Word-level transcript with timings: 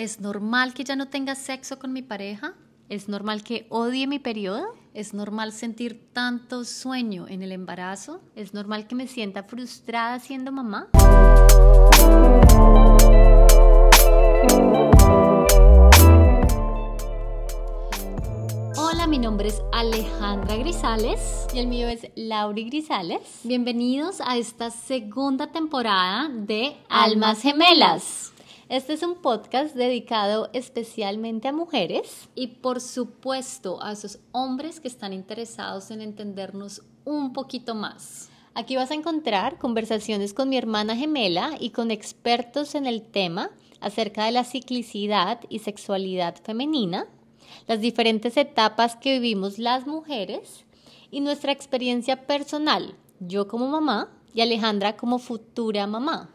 ¿Es 0.00 0.18
normal 0.18 0.72
que 0.72 0.82
ya 0.82 0.96
no 0.96 1.08
tenga 1.08 1.34
sexo 1.34 1.78
con 1.78 1.92
mi 1.92 2.00
pareja? 2.00 2.54
¿Es 2.88 3.10
normal 3.10 3.42
que 3.42 3.66
odie 3.68 4.06
mi 4.06 4.18
periodo? 4.18 4.74
¿Es 4.94 5.12
normal 5.12 5.52
sentir 5.52 6.08
tanto 6.14 6.64
sueño 6.64 7.28
en 7.28 7.42
el 7.42 7.52
embarazo? 7.52 8.22
¿Es 8.34 8.54
normal 8.54 8.86
que 8.86 8.94
me 8.94 9.06
sienta 9.06 9.42
frustrada 9.42 10.18
siendo 10.18 10.52
mamá? 10.52 10.88
Hola, 18.78 19.06
mi 19.06 19.18
nombre 19.18 19.48
es 19.48 19.60
Alejandra 19.70 20.56
Grisales 20.56 21.46
y 21.52 21.58
el 21.58 21.66
mío 21.66 21.88
es 21.88 22.10
Lauri 22.16 22.70
Grisales. 22.70 23.40
Bienvenidos 23.44 24.22
a 24.22 24.38
esta 24.38 24.70
segunda 24.70 25.48
temporada 25.48 26.30
de 26.30 26.74
Almas 26.88 27.42
Gemelas. 27.42 28.29
Este 28.70 28.92
es 28.92 29.02
un 29.02 29.16
podcast 29.16 29.74
dedicado 29.74 30.48
especialmente 30.52 31.48
a 31.48 31.52
mujeres 31.52 32.28
y 32.36 32.46
por 32.46 32.80
supuesto 32.80 33.82
a 33.82 33.90
esos 33.90 34.20
hombres 34.30 34.78
que 34.78 34.86
están 34.86 35.12
interesados 35.12 35.90
en 35.90 36.00
entendernos 36.00 36.84
un 37.04 37.32
poquito 37.32 37.74
más. 37.74 38.30
Aquí 38.54 38.76
vas 38.76 38.92
a 38.92 38.94
encontrar 38.94 39.58
conversaciones 39.58 40.34
con 40.34 40.48
mi 40.48 40.56
hermana 40.56 40.94
gemela 40.94 41.56
y 41.58 41.70
con 41.70 41.90
expertos 41.90 42.76
en 42.76 42.86
el 42.86 43.02
tema 43.02 43.50
acerca 43.80 44.26
de 44.26 44.30
la 44.30 44.44
ciclicidad 44.44 45.40
y 45.48 45.58
sexualidad 45.58 46.36
femenina, 46.40 47.08
las 47.66 47.80
diferentes 47.80 48.36
etapas 48.36 48.94
que 48.94 49.18
vivimos 49.18 49.58
las 49.58 49.88
mujeres 49.88 50.64
y 51.10 51.22
nuestra 51.22 51.50
experiencia 51.50 52.24
personal, 52.24 52.94
yo 53.18 53.48
como 53.48 53.66
mamá 53.66 54.16
y 54.32 54.42
Alejandra 54.42 54.96
como 54.96 55.18
futura 55.18 55.88
mamá. 55.88 56.30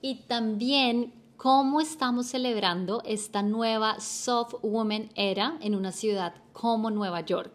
Y 0.00 0.14
también 0.28 1.17
cómo 1.38 1.80
estamos 1.80 2.26
celebrando 2.26 3.00
esta 3.04 3.42
nueva 3.42 4.00
soft 4.00 4.54
woman 4.60 5.08
era 5.14 5.56
en 5.60 5.76
una 5.76 5.92
ciudad 5.92 6.34
como 6.52 6.90
Nueva 6.90 7.20
York. 7.20 7.52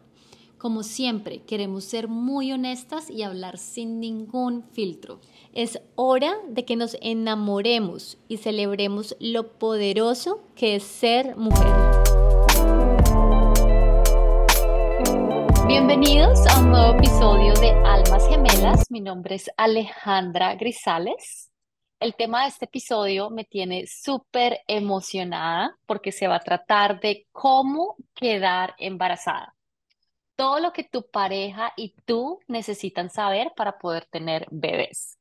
Como 0.58 0.84
siempre, 0.84 1.42
queremos 1.42 1.84
ser 1.84 2.08
muy 2.08 2.54
honestas 2.54 3.10
y 3.10 3.24
hablar 3.24 3.58
sin 3.58 4.00
ningún 4.00 4.64
filtro. 4.72 5.20
Es 5.52 5.82
hora 5.96 6.34
de 6.48 6.64
que 6.64 6.78
nos 6.78 6.96
enamoremos 7.02 8.18
y 8.30 8.38
celebremos 8.38 9.18
lo 9.20 9.50
poderoso 9.60 10.40
que 10.56 10.78
es 10.78 10.84
ser 10.84 11.36
mujer. 11.36 11.68
Bienvenidos 15.68 16.48
a 16.48 16.60
un 16.62 16.70
nuevo 16.70 16.98
episodio 16.98 17.54
de 17.56 17.72
Almas 17.86 18.30
Gemelas. 18.30 18.86
Mi 18.90 19.02
nombre 19.02 19.36
es 19.36 19.52
Alejandra 19.58 20.56
Grisales. 20.56 21.53
El 22.04 22.16
tema 22.16 22.42
de 22.42 22.50
este 22.50 22.66
episodio 22.66 23.30
me 23.30 23.46
tiene 23.46 23.88
súper 23.88 24.60
emocionada 24.68 25.78
porque 25.86 26.12
se 26.12 26.28
va 26.28 26.36
a 26.36 26.42
tratar 26.42 27.00
de 27.00 27.28
cómo 27.32 27.96
quedar 28.14 28.76
embarazada. 28.78 29.56
Todo 30.36 30.60
lo 30.60 30.74
que 30.74 30.84
tu 30.84 31.10
pareja 31.10 31.72
y 31.78 31.96
tú 32.04 32.42
necesitan 32.50 33.10
saber 33.10 33.54
para 33.56 33.78
poder 33.78 34.06
tener 34.08 34.48
bebés. 34.52 35.18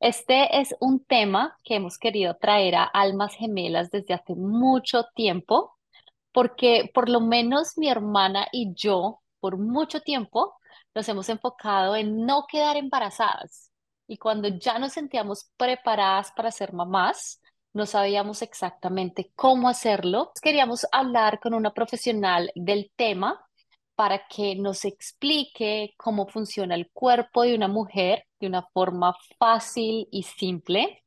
Este 0.00 0.58
es 0.58 0.74
un 0.80 1.04
tema 1.04 1.58
que 1.62 1.74
hemos 1.74 1.98
querido 1.98 2.38
traer 2.38 2.76
a 2.76 2.84
Almas 2.84 3.34
Gemelas 3.34 3.90
desde 3.90 4.14
hace 4.14 4.34
mucho 4.34 5.04
tiempo, 5.14 5.76
porque 6.32 6.90
por 6.94 7.10
lo 7.10 7.20
menos 7.20 7.76
mi 7.76 7.90
hermana 7.90 8.48
y 8.50 8.72
yo, 8.72 9.20
por 9.40 9.58
mucho 9.58 10.00
tiempo, 10.00 10.54
nos 10.94 11.06
hemos 11.10 11.28
enfocado 11.28 11.96
en 11.96 12.24
no 12.24 12.46
quedar 12.50 12.78
embarazadas 12.78 13.67
y 14.08 14.16
cuando 14.16 14.48
ya 14.48 14.78
nos 14.78 14.94
sentíamos 14.94 15.50
preparadas 15.56 16.32
para 16.32 16.50
ser 16.50 16.72
mamás, 16.72 17.40
no 17.74 17.84
sabíamos 17.84 18.40
exactamente 18.42 19.30
cómo 19.36 19.68
hacerlo. 19.68 20.32
Queríamos 20.42 20.86
hablar 20.90 21.38
con 21.38 21.52
una 21.52 21.72
profesional 21.74 22.50
del 22.54 22.90
tema 22.96 23.38
para 23.94 24.26
que 24.26 24.56
nos 24.56 24.84
explique 24.86 25.94
cómo 25.98 26.26
funciona 26.26 26.74
el 26.74 26.90
cuerpo 26.90 27.42
de 27.42 27.54
una 27.54 27.68
mujer 27.68 28.24
de 28.40 28.46
una 28.46 28.62
forma 28.62 29.14
fácil 29.38 30.08
y 30.10 30.22
simple, 30.22 31.04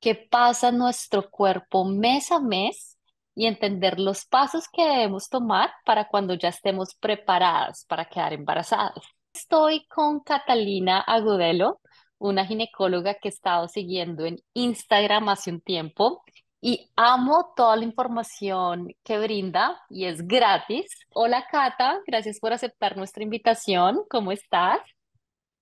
qué 0.00 0.14
pasa 0.14 0.72
nuestro 0.72 1.30
cuerpo 1.30 1.84
mes 1.84 2.32
a 2.32 2.40
mes 2.40 2.98
y 3.34 3.46
entender 3.46 4.00
los 4.00 4.24
pasos 4.26 4.64
que 4.72 4.84
debemos 4.84 5.28
tomar 5.28 5.70
para 5.84 6.08
cuando 6.08 6.34
ya 6.34 6.48
estemos 6.48 6.94
preparadas 6.94 7.84
para 7.88 8.06
quedar 8.06 8.32
embarazadas. 8.32 9.04
Estoy 9.32 9.86
con 9.86 10.20
Catalina 10.20 11.00
Agudelo 11.00 11.80
una 12.24 12.46
ginecóloga 12.46 13.14
que 13.14 13.28
he 13.28 13.30
estado 13.30 13.68
siguiendo 13.68 14.24
en 14.24 14.38
Instagram 14.54 15.28
hace 15.28 15.50
un 15.50 15.60
tiempo 15.60 16.24
y 16.58 16.90
amo 16.96 17.52
toda 17.54 17.76
la 17.76 17.84
información 17.84 18.94
que 19.02 19.18
brinda 19.18 19.78
y 19.90 20.06
es 20.06 20.26
gratis. 20.26 20.86
Hola 21.10 21.44
Cata, 21.52 22.00
gracias 22.06 22.40
por 22.40 22.54
aceptar 22.54 22.96
nuestra 22.96 23.22
invitación. 23.22 24.00
¿Cómo 24.08 24.32
estás? 24.32 24.78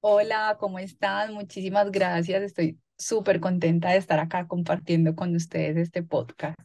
Hola, 0.00 0.56
¿cómo 0.60 0.78
estás? 0.78 1.32
Muchísimas 1.32 1.90
gracias. 1.90 2.42
Estoy 2.42 2.78
súper 2.96 3.40
contenta 3.40 3.90
de 3.90 3.96
estar 3.96 4.20
acá 4.20 4.46
compartiendo 4.46 5.16
con 5.16 5.34
ustedes 5.34 5.76
este 5.76 6.04
podcast. 6.04 6.56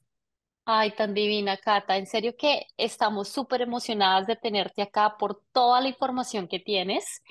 Ay, 0.65 0.91
tan 0.91 1.15
divina, 1.15 1.57
Cata. 1.57 1.97
En 1.97 2.05
serio 2.05 2.35
que 2.37 2.67
estamos 2.77 3.29
súper 3.29 3.61
emocionadas 3.61 4.27
de 4.27 4.35
tenerte 4.35 4.83
acá 4.83 5.15
por 5.17 5.41
toda 5.51 5.81
la 5.81 5.87
información 5.87 6.47
que 6.47 6.59
tienes 6.59 7.23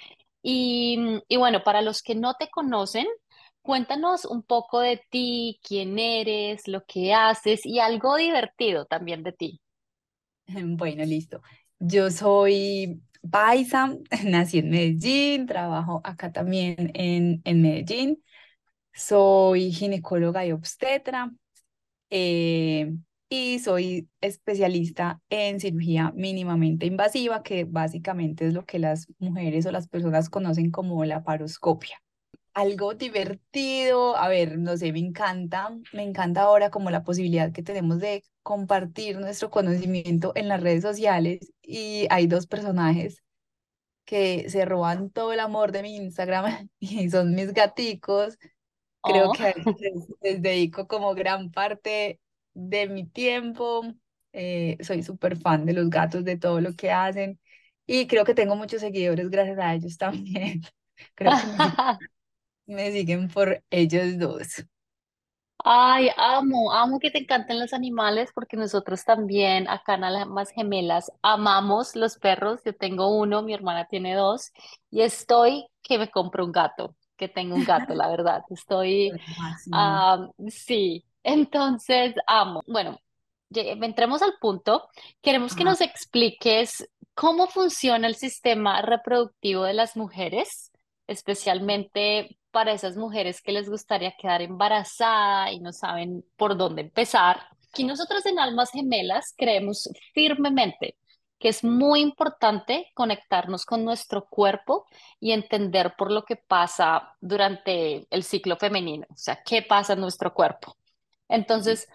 y, 0.46 1.22
y 1.28 1.36
bueno, 1.38 1.62
para 1.64 1.82
los 1.82 2.02
que 2.02 2.14
no 2.14 2.34
te 2.34 2.48
conocen, 2.50 3.06
cuéntanos 3.62 4.24
un 4.26 4.42
poco 4.44 4.80
de 4.80 5.02
ti, 5.10 5.60
quién 5.64 5.98
eres, 5.98 6.68
lo 6.68 6.84
que 6.86 7.14
haces 7.14 7.66
y 7.66 7.80
algo 7.80 8.16
divertido 8.16 8.86
también 8.86 9.22
de 9.24 9.32
ti. 9.32 9.60
Bueno, 10.76 11.04
listo. 11.04 11.42
Yo 11.78 12.10
soy 12.10 13.02
paisa, 13.30 13.96
nací 14.24 14.58
en 14.58 14.70
Medellín, 14.70 15.46
trabajo 15.46 16.00
acá 16.04 16.32
también 16.32 16.90
en, 16.94 17.42
en 17.44 17.62
Medellín. 17.62 18.22
Soy 18.94 19.72
ginecóloga 19.72 20.46
y 20.46 20.52
obstetra. 20.52 21.32
Eh, 22.10 22.94
y 23.28 23.58
soy 23.60 24.08
especialista 24.20 25.20
en 25.30 25.60
cirugía 25.60 26.12
mínimamente 26.16 26.86
invasiva, 26.86 27.42
que 27.42 27.64
básicamente 27.64 28.46
es 28.48 28.54
lo 28.54 28.64
que 28.66 28.78
las 28.78 29.08
mujeres 29.18 29.66
o 29.66 29.72
las 29.72 29.88
personas 29.88 30.30
conocen 30.30 30.70
como 30.70 31.04
la 31.04 31.24
paroscopia. 31.24 32.02
Algo 32.54 32.94
divertido, 32.94 34.16
a 34.16 34.28
ver, 34.28 34.58
no 34.58 34.76
sé, 34.78 34.90
me 34.92 34.98
encanta, 35.00 35.70
me 35.92 36.02
encanta 36.02 36.40
ahora 36.42 36.70
como 36.70 36.90
la 36.90 37.04
posibilidad 37.04 37.52
que 37.52 37.62
tenemos 37.62 37.98
de 38.00 38.24
compartir 38.42 39.18
nuestro 39.18 39.50
conocimiento 39.50 40.32
en 40.36 40.48
las 40.48 40.62
redes 40.62 40.82
sociales 40.82 41.52
y 41.62 42.06
hay 42.10 42.26
dos 42.26 42.46
personajes 42.46 43.22
que 44.04 44.48
se 44.50 44.64
roban 44.64 45.10
todo 45.10 45.32
el 45.32 45.40
amor 45.40 45.72
de 45.72 45.82
mi 45.82 45.96
Instagram 45.96 46.70
y 46.80 47.10
son 47.10 47.34
mis 47.34 47.52
gaticos. 47.54 48.38
Creo 49.04 49.30
Oh. 49.30 49.32
que 49.32 49.54
les, 49.80 50.08
les 50.22 50.42
dedico 50.42 50.88
como 50.88 51.14
gran 51.14 51.50
parte 51.52 52.20
de 52.56 52.88
mi 52.88 53.06
tiempo. 53.08 53.82
eh, 54.32 54.76
soy 54.82 55.02
súper 55.02 55.36
fan 55.38 55.66
de 55.66 55.72
los 55.74 55.90
gatos, 55.90 56.24
de 56.24 56.36
todo 56.38 56.60
lo 56.60 56.74
que 56.74 56.90
hacen. 56.92 57.40
Y 57.86 58.06
creo 58.08 58.24
que 58.24 58.34
tengo 58.34 58.56
muchos 58.56 58.80
seguidores 58.82 59.30
gracias 59.30 59.58
a 59.58 59.74
ellos 59.74 59.96
también. 59.98 60.62
Creo 61.14 61.36
que 61.36 61.46
me, 61.48 61.80
me 62.66 62.92
siguen 62.92 63.28
por 63.28 63.64
ellos 63.70 64.18
dos. 64.18 64.66
Ay, 65.68 66.10
amo, 66.16 66.72
amo 66.72 67.00
que 67.00 67.10
te 67.10 67.18
encanten 67.18 67.58
los 67.58 67.72
animales 67.72 68.30
porque 68.34 68.56
nosotros 68.56 69.04
también 69.04 69.68
acá 69.68 69.94
en 69.94 70.04
Almas 70.04 70.50
Gemelas 70.50 71.10
amamos 71.22 71.96
los 71.96 72.18
perros. 72.18 72.60
Yo 72.64 72.74
tengo 72.76 73.08
uno, 73.18 73.42
mi 73.42 73.52
hermana 73.54 73.86
tiene 73.88 74.14
dos 74.14 74.52
y 74.90 75.00
estoy 75.02 75.66
que 75.82 75.98
me 75.98 76.10
compro 76.10 76.44
un 76.44 76.52
gato, 76.52 76.94
que 77.16 77.28
tengo 77.28 77.56
un 77.56 77.64
gato, 77.64 77.94
la 77.94 78.08
verdad. 78.08 78.44
Estoy, 78.50 79.16
ah, 79.72 80.28
sí, 80.48 81.04
entonces 81.26 82.14
amo. 82.26 82.62
Bueno, 82.66 82.98
entremos 83.50 84.22
al 84.22 84.34
punto. 84.40 84.88
Queremos 85.20 85.54
que 85.54 85.64
nos 85.64 85.80
expliques 85.80 86.88
cómo 87.14 87.46
funciona 87.48 88.06
el 88.06 88.14
sistema 88.14 88.80
reproductivo 88.82 89.64
de 89.64 89.74
las 89.74 89.96
mujeres 89.96 90.72
especialmente 91.06 92.38
para 92.50 92.72
esas 92.72 92.96
mujeres 92.96 93.40
que 93.40 93.52
les 93.52 93.68
gustaría 93.68 94.16
quedar 94.16 94.42
embarazada 94.42 95.52
y 95.52 95.60
no 95.60 95.72
saben 95.72 96.24
por 96.36 96.56
dónde 96.56 96.82
empezar. 96.82 97.40
Aquí 97.70 97.84
nosotros 97.84 98.24
en 98.26 98.38
Almas 98.38 98.70
Gemelas 98.72 99.34
creemos 99.36 99.88
firmemente 100.14 100.96
que 101.38 101.48
es 101.50 101.62
muy 101.62 102.00
importante 102.00 102.90
conectarnos 102.94 103.66
con 103.66 103.84
nuestro 103.84 104.26
cuerpo 104.26 104.86
y 105.20 105.32
entender 105.32 105.94
por 105.98 106.10
lo 106.10 106.24
que 106.24 106.36
pasa 106.36 107.14
durante 107.20 108.06
el 108.08 108.22
ciclo 108.22 108.56
femenino, 108.56 109.06
o 109.10 109.16
sea, 109.16 109.42
qué 109.44 109.60
pasa 109.60 109.92
en 109.92 110.00
nuestro 110.00 110.32
cuerpo. 110.32 110.78
Entonces, 111.28 111.88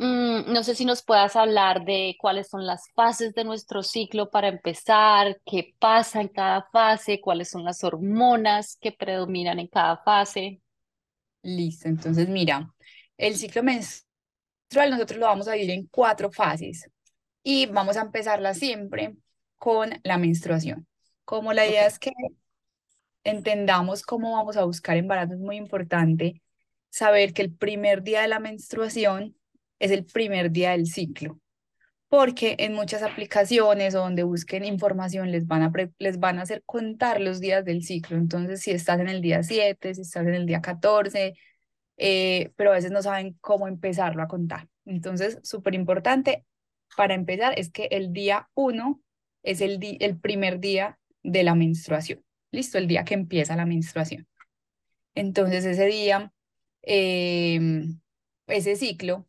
Mm, 0.00 0.50
no 0.50 0.64
sé 0.64 0.74
si 0.74 0.86
nos 0.86 1.02
puedas 1.02 1.36
hablar 1.36 1.84
de 1.84 2.16
cuáles 2.18 2.48
son 2.48 2.64
las 2.64 2.90
fases 2.94 3.34
de 3.34 3.44
nuestro 3.44 3.82
ciclo 3.82 4.30
para 4.30 4.48
empezar, 4.48 5.38
qué 5.44 5.74
pasa 5.78 6.22
en 6.22 6.28
cada 6.28 6.66
fase, 6.72 7.20
cuáles 7.20 7.50
son 7.50 7.64
las 7.64 7.84
hormonas 7.84 8.78
que 8.80 8.92
predominan 8.92 9.58
en 9.58 9.66
cada 9.66 9.98
fase. 9.98 10.62
Listo. 11.42 11.86
Entonces, 11.86 12.30
mira, 12.30 12.72
el 13.18 13.36
ciclo 13.36 13.62
menstrual 13.62 14.88
nosotros 14.88 15.20
lo 15.20 15.26
vamos 15.26 15.48
a 15.48 15.52
dividir 15.52 15.72
en 15.72 15.86
cuatro 15.88 16.32
fases 16.32 16.90
y 17.42 17.66
vamos 17.66 17.98
a 17.98 18.00
empezarla 18.00 18.54
siempre 18.54 19.16
con 19.58 19.90
la 20.02 20.16
menstruación. 20.16 20.86
Como 21.26 21.52
la 21.52 21.66
idea 21.66 21.86
es 21.86 21.98
que 21.98 22.12
entendamos 23.22 24.02
cómo 24.02 24.32
vamos 24.32 24.56
a 24.56 24.64
buscar 24.64 24.96
embarazo, 24.96 25.34
es 25.34 25.40
muy 25.40 25.56
importante 25.56 26.40
saber 26.90 27.32
que 27.32 27.42
el 27.42 27.54
primer 27.54 28.02
día 28.02 28.22
de 28.22 28.28
la 28.28 28.40
menstruación 28.40 29.36
es 29.78 29.90
el 29.90 30.04
primer 30.04 30.50
día 30.50 30.72
del 30.72 30.86
ciclo, 30.86 31.40
porque 32.08 32.56
en 32.58 32.74
muchas 32.74 33.02
aplicaciones 33.02 33.94
o 33.94 34.00
donde 34.00 34.24
busquen 34.24 34.64
información 34.64 35.30
les 35.30 35.46
van 35.46 35.62
a, 35.62 35.72
les 35.98 36.18
van 36.18 36.38
a 36.38 36.42
hacer 36.42 36.62
contar 36.66 37.20
los 37.20 37.40
días 37.40 37.64
del 37.64 37.82
ciclo. 37.82 38.16
Entonces, 38.18 38.60
si 38.60 38.72
estás 38.72 39.00
en 39.00 39.08
el 39.08 39.22
día 39.22 39.42
7, 39.42 39.94
si 39.94 40.02
estás 40.02 40.26
en 40.26 40.34
el 40.34 40.46
día 40.46 40.60
14, 40.60 41.34
eh, 41.96 42.52
pero 42.56 42.70
a 42.70 42.74
veces 42.74 42.90
no 42.90 43.02
saben 43.02 43.36
cómo 43.40 43.68
empezarlo 43.68 44.22
a 44.22 44.28
contar. 44.28 44.68
Entonces, 44.84 45.38
súper 45.42 45.74
importante 45.74 46.44
para 46.96 47.14
empezar 47.14 47.58
es 47.58 47.70
que 47.70 47.88
el 47.90 48.12
día 48.12 48.48
1 48.54 49.00
es 49.42 49.60
el, 49.60 49.78
el 50.00 50.18
primer 50.18 50.60
día 50.60 50.98
de 51.22 51.42
la 51.42 51.54
menstruación. 51.54 52.24
Listo, 52.50 52.78
el 52.78 52.88
día 52.88 53.04
que 53.04 53.14
empieza 53.14 53.56
la 53.56 53.66
menstruación. 53.66 54.26
Entonces, 55.14 55.64
ese 55.64 55.86
día, 55.86 56.32
em, 56.82 58.00
ese 58.46 58.76
ciclo, 58.76 59.26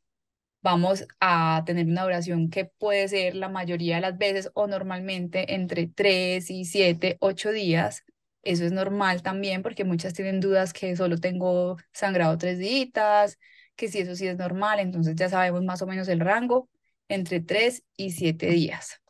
vamos 0.62 1.08
a 1.20 1.64
tener 1.66 1.88
una 1.88 2.04
duración 2.04 2.50
que 2.50 2.66
puede 2.66 3.08
ser 3.08 3.36
la 3.36 3.50
mayoría 3.50 3.96
de 3.96 4.02
las 4.02 4.18
veces 4.18 4.52
o 4.54 4.68
normalmente 4.68 5.56
entre 5.56 5.88
3 5.88 6.50
y 6.50 6.66
7, 6.66 7.18
8 7.20 7.52
días. 7.52 8.04
Eso 8.44 8.66
es 8.66 8.72
normal 8.72 9.22
también 9.24 9.62
porque 9.64 9.84
muchas 9.86 10.14
tienen 10.14 10.40
dudas 10.40 10.74
que 10.74 10.96
solo 10.96 11.18
tengo 11.18 11.78
sangrado 11.94 12.38
tres 12.38 12.58
días, 12.60 13.38
que 13.76 13.88
si 13.88 14.00
eso 14.00 14.16
sí 14.16 14.28
es 14.28 14.38
normal, 14.38 14.80
entonces 14.80 15.16
ya 15.16 15.30
sabemos 15.30 15.64
más 15.64 15.82
o 15.82 15.88
menos 15.88 16.08
el 16.08 16.20
rango 16.20 16.70
entre 17.08 17.40
3 17.42 17.84
y 17.98 18.12
7 18.12 18.48
días. 18.48 19.02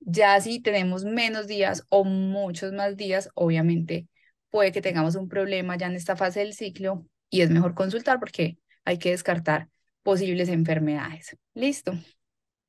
Ya 0.00 0.40
si 0.40 0.60
tenemos 0.60 1.04
menos 1.04 1.46
días 1.46 1.84
o 1.90 2.04
muchos 2.04 2.72
más 2.72 2.96
días, 2.96 3.30
obviamente 3.34 4.08
puede 4.50 4.72
que 4.72 4.82
tengamos 4.82 5.14
un 5.16 5.28
problema 5.28 5.76
ya 5.76 5.86
en 5.86 5.94
esta 5.96 6.16
fase 6.16 6.40
del 6.40 6.54
ciclo 6.54 7.06
y 7.30 7.42
es 7.42 7.50
mejor 7.50 7.74
consultar 7.74 8.18
porque 8.18 8.58
hay 8.84 8.98
que 8.98 9.10
descartar 9.10 9.68
posibles 10.02 10.48
enfermedades. 10.48 11.36
Listo. 11.54 11.92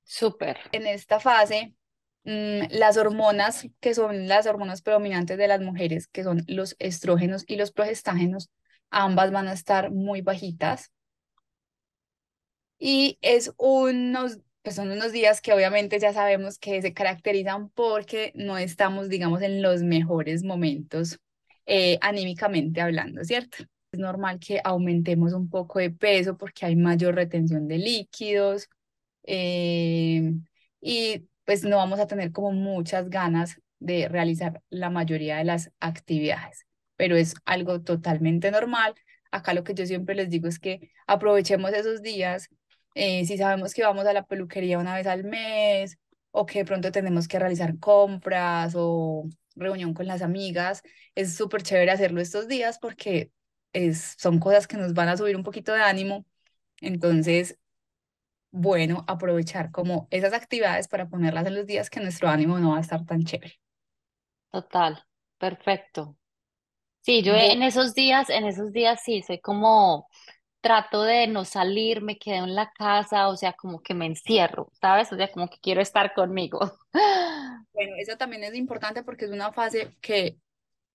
Súper. 0.04 0.58
En 0.72 0.88
esta 0.88 1.20
fase, 1.20 1.76
mm, 2.24 2.64
las 2.72 2.98
hormonas, 2.98 3.68
que 3.80 3.94
son 3.94 4.28
las 4.28 4.48
hormonas 4.48 4.82
predominantes 4.82 5.38
de 5.38 5.48
las 5.48 5.62
mujeres, 5.62 6.08
que 6.08 6.24
son 6.24 6.44
los 6.48 6.76
estrógenos 6.80 7.46
y 7.48 7.56
los 7.56 7.72
progestágenos, 7.72 8.50
ambas 8.90 9.32
van 9.32 9.48
a 9.48 9.54
estar 9.54 9.92
muy 9.92 10.22
bajitas. 10.22 10.92
Y 12.80 13.18
es 13.22 13.54
unos, 13.58 14.40
pues 14.62 14.76
son 14.76 14.92
unos 14.92 15.12
días 15.12 15.42
que 15.42 15.54
obviamente 15.54 16.00
ya 16.00 16.14
sabemos 16.14 16.58
que 16.58 16.82
se 16.82 16.94
caracterizan 16.94 17.70
porque 17.70 18.32
no 18.36 18.58
estamos, 18.58 19.10
digamos, 19.10 19.42
en 19.42 19.62
los 19.62 19.84
mejores 19.84 20.44
momentos 20.44 21.20
eh, 21.66 22.00
anímicamente 22.02 22.82
hablando, 22.82 23.24
¿cierto? 23.24 23.66
Es 23.92 24.00
normal 24.00 24.40
que 24.40 24.62
aumentemos 24.64 25.34
un 25.34 25.50
poco 25.50 25.80
de 25.80 25.90
peso 25.92 26.38
porque 26.38 26.66
hay 26.66 26.76
mayor 26.76 27.16
retención 27.16 27.68
de 27.68 27.78
líquidos 27.80 28.70
eh, 29.24 30.34
y 30.82 31.28
pues 31.46 31.64
no 31.64 31.78
vamos 31.78 32.00
a 32.00 32.08
tener 32.08 32.32
como 32.32 32.52
muchas 32.52 33.10
ganas 33.10 33.60
de 33.80 34.08
realizar 34.08 34.62
la 34.70 34.90
mayoría 34.90 35.38
de 35.38 35.46
las 35.46 35.72
actividades, 35.80 36.66
pero 36.98 37.16
es 37.16 37.34
algo 37.46 37.82
totalmente 37.82 38.52
normal. 38.52 38.94
Acá 39.32 39.54
lo 39.54 39.64
que 39.64 39.74
yo 39.74 39.86
siempre 39.86 40.16
les 40.16 40.30
digo 40.30 40.48
es 40.48 40.60
que 40.60 40.92
aprovechemos 41.08 41.72
esos 41.74 42.02
días 42.02 42.50
eh, 42.96 43.26
si 43.26 43.38
sabemos 43.38 43.74
que 43.74 43.84
vamos 43.84 44.06
a 44.06 44.14
la 44.14 44.26
peluquería 44.26 44.80
una 44.80 44.96
vez 44.96 45.08
al 45.08 45.24
mes 45.24 45.98
o 46.32 46.46
que 46.46 46.60
de 46.60 46.66
pronto 46.66 46.92
tenemos 46.92 47.28
que 47.28 47.40
realizar 47.40 47.80
compras 47.80 48.74
o 48.76 49.28
reunión 49.56 49.94
con 49.94 50.08
las 50.08 50.22
amigas, 50.22 50.82
es 51.16 51.36
súper 51.36 51.64
chévere 51.64 51.92
hacerlo 51.92 52.22
estos 52.22 52.48
días 52.48 52.80
porque 52.80 53.32
es, 53.74 54.16
son 54.18 54.40
cosas 54.40 54.68
que 54.68 54.78
nos 54.78 54.94
van 54.94 55.10
a 55.10 55.18
subir 55.18 55.36
un 55.36 55.44
poquito 55.44 55.74
de 55.74 55.82
ánimo. 55.82 56.26
Entonces, 56.82 57.58
bueno, 58.52 59.04
aprovechar 59.08 59.72
como 59.72 60.08
esas 60.12 60.34
actividades 60.34 60.88
para 60.88 61.10
ponerlas 61.10 61.46
en 61.46 61.56
los 61.56 61.66
días 61.66 61.90
que 61.90 62.00
nuestro 62.00 62.30
ánimo 62.30 62.60
no 62.60 62.72
va 62.72 62.78
a 62.78 62.82
estar 62.82 63.06
tan 63.06 63.24
chévere. 63.24 63.60
Total. 64.52 65.04
Perfecto. 65.38 66.18
Sí, 67.02 67.24
yo 67.24 67.34
en 67.34 67.64
esos 67.64 67.94
días, 67.94 68.30
en 68.30 68.46
esos 68.46 68.72
días 68.74 69.02
sí, 69.04 69.22
soy 69.22 69.40
como, 69.40 70.08
trato 70.62 71.04
de 71.04 71.28
no 71.28 71.46
salir, 71.46 72.02
me 72.02 72.18
quedo 72.18 72.44
en 72.46 72.56
la 72.56 72.72
casa, 72.72 73.30
o 73.30 73.38
sea, 73.38 73.54
como 73.54 73.82
que 73.82 73.94
me 73.94 74.06
encierro, 74.06 74.72
¿sabes? 74.82 75.12
O 75.12 75.16
sea, 75.16 75.32
como 75.32 75.50
que 75.50 75.58
quiero 75.62 75.82
estar 75.82 76.14
conmigo. 76.14 76.60
Bueno, 77.72 77.94
eso 77.98 78.18
también 78.18 78.44
es 78.44 78.56
importante 78.56 79.04
porque 79.04 79.24
es 79.24 79.32
una 79.32 79.54
fase 79.54 79.96
que 80.02 80.38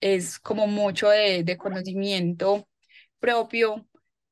es 0.05 0.39
como 0.39 0.67
mucho 0.67 1.09
de, 1.09 1.45
de 1.45 1.57
conocimiento 1.57 2.69
propio, 3.19 3.89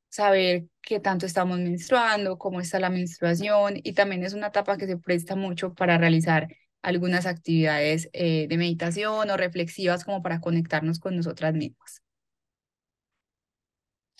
saber 0.07 0.65
qué 0.83 0.99
tanto 0.99 1.25
estamos 1.25 1.57
menstruando, 1.57 2.37
cómo 2.37 2.59
está 2.61 2.79
la 2.79 2.91
menstruación 2.91 3.79
y 3.81 3.93
también 3.93 4.23
es 4.23 4.35
una 4.35 4.47
etapa 4.47 4.77
que 4.77 4.85
se 4.85 4.97
presta 4.97 5.35
mucho 5.35 5.73
para 5.73 5.97
realizar 5.97 6.47
algunas 6.83 7.25
actividades 7.25 8.07
eh, 8.13 8.45
de 8.47 8.57
meditación 8.57 9.31
o 9.31 9.35
reflexivas 9.35 10.05
como 10.05 10.21
para 10.21 10.41
conectarnos 10.41 10.99
con 10.99 11.15
nosotras 11.15 11.55
mismas. 11.55 12.03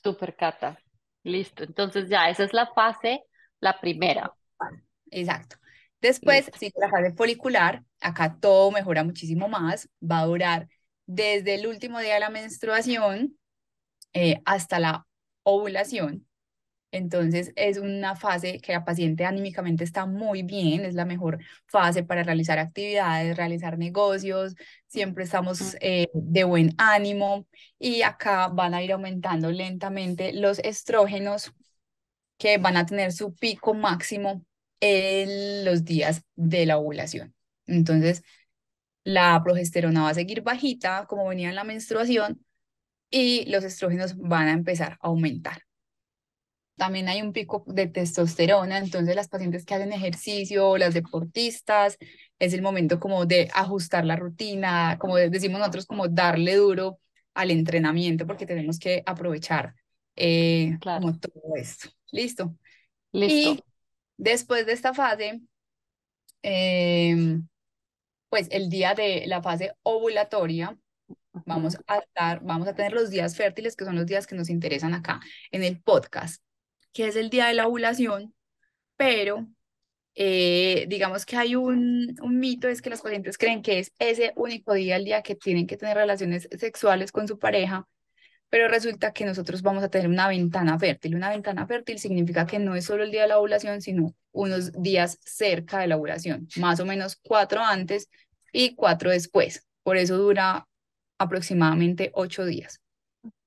Súper, 0.03 0.35
Cata. 0.35 0.79
Listo. 1.21 1.63
Entonces 1.63 2.09
ya, 2.09 2.29
esa 2.29 2.45
es 2.45 2.53
la 2.53 2.65
fase, 2.73 3.21
la 3.59 3.79
primera. 3.79 4.33
Exacto. 5.11 5.57
Después 6.01 6.47
Listo. 6.47 6.57
sigue 6.57 6.73
la 6.77 6.89
fase 6.89 7.13
folicular, 7.13 7.83
acá 8.01 8.39
todo 8.41 8.71
mejora 8.71 9.03
muchísimo 9.03 9.47
más, 9.47 9.88
va 10.01 10.21
a 10.21 10.25
durar 10.25 10.67
desde 11.05 11.55
el 11.55 11.67
último 11.67 12.00
día 12.00 12.15
de 12.15 12.19
la 12.19 12.29
menstruación 12.29 13.38
eh, 14.13 14.41
hasta 14.45 14.79
la 14.79 15.07
ovulación. 15.44 16.27
Entonces 16.94 17.51
es 17.55 17.79
una 17.79 18.15
fase 18.15 18.59
que 18.59 18.71
la 18.71 18.85
paciente 18.85 19.25
anímicamente 19.25 19.83
está 19.83 20.05
muy 20.05 20.44
bien, 20.44 20.85
es 20.85 20.94
la 20.94 21.05
mejor 21.05 21.39
fase 21.65 22.03
para 22.03 22.21
realizar 22.21 22.59
actividades, 22.59 23.35
realizar 23.35 23.79
negocios, 23.79 24.53
siempre 24.85 25.23
estamos 25.23 25.75
eh, 25.81 26.09
de 26.13 26.44
buen 26.44 26.75
ánimo 26.77 27.47
y 27.79 28.03
acá 28.03 28.47
van 28.47 28.75
a 28.75 28.83
ir 28.83 28.91
aumentando 28.94 29.51
lentamente 29.51 30.33
los 30.33 30.59
estrógenos 30.59 31.51
que 32.38 32.59
van 32.59 32.77
a 32.77 32.85
tener 32.85 33.11
su 33.11 33.33
pico 33.33 33.73
máximo 33.73 34.45
en 34.79 35.66
los 35.66 35.83
días 35.85 36.23
de 36.35 36.68
la 36.68 36.78
ovulación. 36.78 37.33
Entonces 37.66 38.21
la 39.04 39.42
progesterona 39.44 40.04
va 40.04 40.10
a 40.10 40.14
seguir 40.14 40.42
bajita 40.42 41.06
como 41.07 41.28
venía 41.28 41.50
en 41.50 41.56
la 41.56 41.64
menstruación 41.64 42.45
y 43.10 43.45
los 43.52 43.64
estrógenos 43.64 44.18
van 44.18 44.48
a 44.48 44.54
empezar 44.54 44.94
a 44.94 45.07
aumentar. 45.07 45.64
También 46.76 47.07
hay 47.07 47.22
un 47.22 47.33
pico 47.33 47.64
de 47.68 47.88
testosterona, 47.88 48.80
entonces 48.80 49.16
las 49.16 49.28
pacientes 49.28 49.64
que 49.64 49.76
hacen 49.76 49.94
ejercicio 49.94 50.78
las 50.78 50.95
deportistas, 50.95 51.98
es 52.40 52.54
el 52.54 52.62
momento 52.64 53.00
como 53.00 53.26
de 53.26 53.50
ajustar 53.54 54.06
la 54.06 54.16
rutina, 54.16 54.98
como 55.00 55.16
de- 55.18 55.30
decimos 55.30 55.60
nosotros, 55.60 55.86
como 55.86 56.07
darle 56.07 56.56
duro 56.56 57.00
al 57.36 57.52
entrenamiento 57.52 58.26
porque 58.26 58.45
tenemos 58.45 58.80
que 58.80 59.04
aprovechar 59.06 59.76
eh, 60.16 60.78
claro. 60.81 61.02
como 61.02 61.19
todo 61.19 61.56
esto. 61.56 61.90
Listo. 62.12 62.56
Listo. 63.12 63.52
Y 63.52 63.64
después 64.18 64.66
de 64.66 64.74
esta 64.74 64.94
fase, 64.94 65.42
em, 66.42 67.48
pues 68.33 68.47
el 68.49 68.71
día 68.71 68.95
de 68.95 69.25
la 69.28 69.44
fase 69.44 69.73
ovulatoria, 69.83 70.75
vamos 71.45 71.78
a 71.85 71.99
estar, 71.99 72.44
vamos 72.44 72.68
a 72.68 72.73
tener 72.73 72.92
los 72.92 73.11
días 73.11 73.37
fértiles, 73.37 73.75
que 73.75 73.85
son 73.85 73.94
los 73.94 74.07
días 74.07 74.25
que 74.25 74.33
nos 74.33 74.49
interesan 74.49 74.95
acá 74.95 75.19
en 75.52 75.63
el 75.63 75.80
podcast, 75.83 76.42
que 76.94 77.06
es 77.06 77.16
el 77.16 77.30
día 77.30 77.45
de 77.45 77.54
la 77.54 77.68
ovulación, 77.68 78.33
pero 78.97 79.45
eh, 80.16 80.85
digamos 80.87 81.28
que 81.28 81.37
hay 81.37 81.56
un, 81.56 82.16
un 82.23 82.40
mito, 82.40 82.69
es 82.69 82.81
que 82.81 82.90
los 82.90 83.02
pacientes 83.02 83.37
creen 83.37 83.61
que 83.61 83.78
es 83.78 83.94
ese 83.99 84.33
único 84.35 84.73
día, 84.73 84.95
el 84.95 85.06
día 85.06 85.21
que 85.21 85.35
tienen 85.35 85.68
que 85.68 85.78
tener 85.78 85.95
relaciones 85.95 86.49
sexuales 86.57 87.11
con 87.11 87.28
su 87.28 87.37
pareja, 87.37 87.87
pero 88.54 88.68
resulta 88.68 89.14
que 89.14 89.26
nosotros 89.26 89.64
vamos 89.64 89.83
a 89.83 89.90
tener 89.90 90.07
una 90.07 90.28
ventana 90.28 90.78
fértil. 90.78 91.16
Una 91.16 91.31
ventana 91.31 91.66
fértil 91.66 91.98
significa 91.98 92.45
que 92.45 92.60
no 92.60 92.76
es 92.76 92.86
solo 92.86 93.02
el 93.04 93.10
día 93.10 93.24
de 93.24 93.30
la 93.30 93.40
ovulación, 93.40 93.81
sino 93.81 94.14
unos 94.31 94.72
días 94.74 95.18
cerca 95.26 95.80
de 95.80 95.88
la 95.88 95.98
ovulación, 95.98 96.48
más 96.57 96.80
o 96.80 96.86
menos 96.86 97.16
cuatro 97.16 97.64
antes 97.64 98.12
y 98.52 98.76
cuatro 98.76 99.10
después. 99.10 99.66
Por 99.81 99.98
eso 99.98 100.19
dura 100.19 100.68
aproximadamente 101.18 102.12
ocho 102.14 102.45
días. 102.45 102.80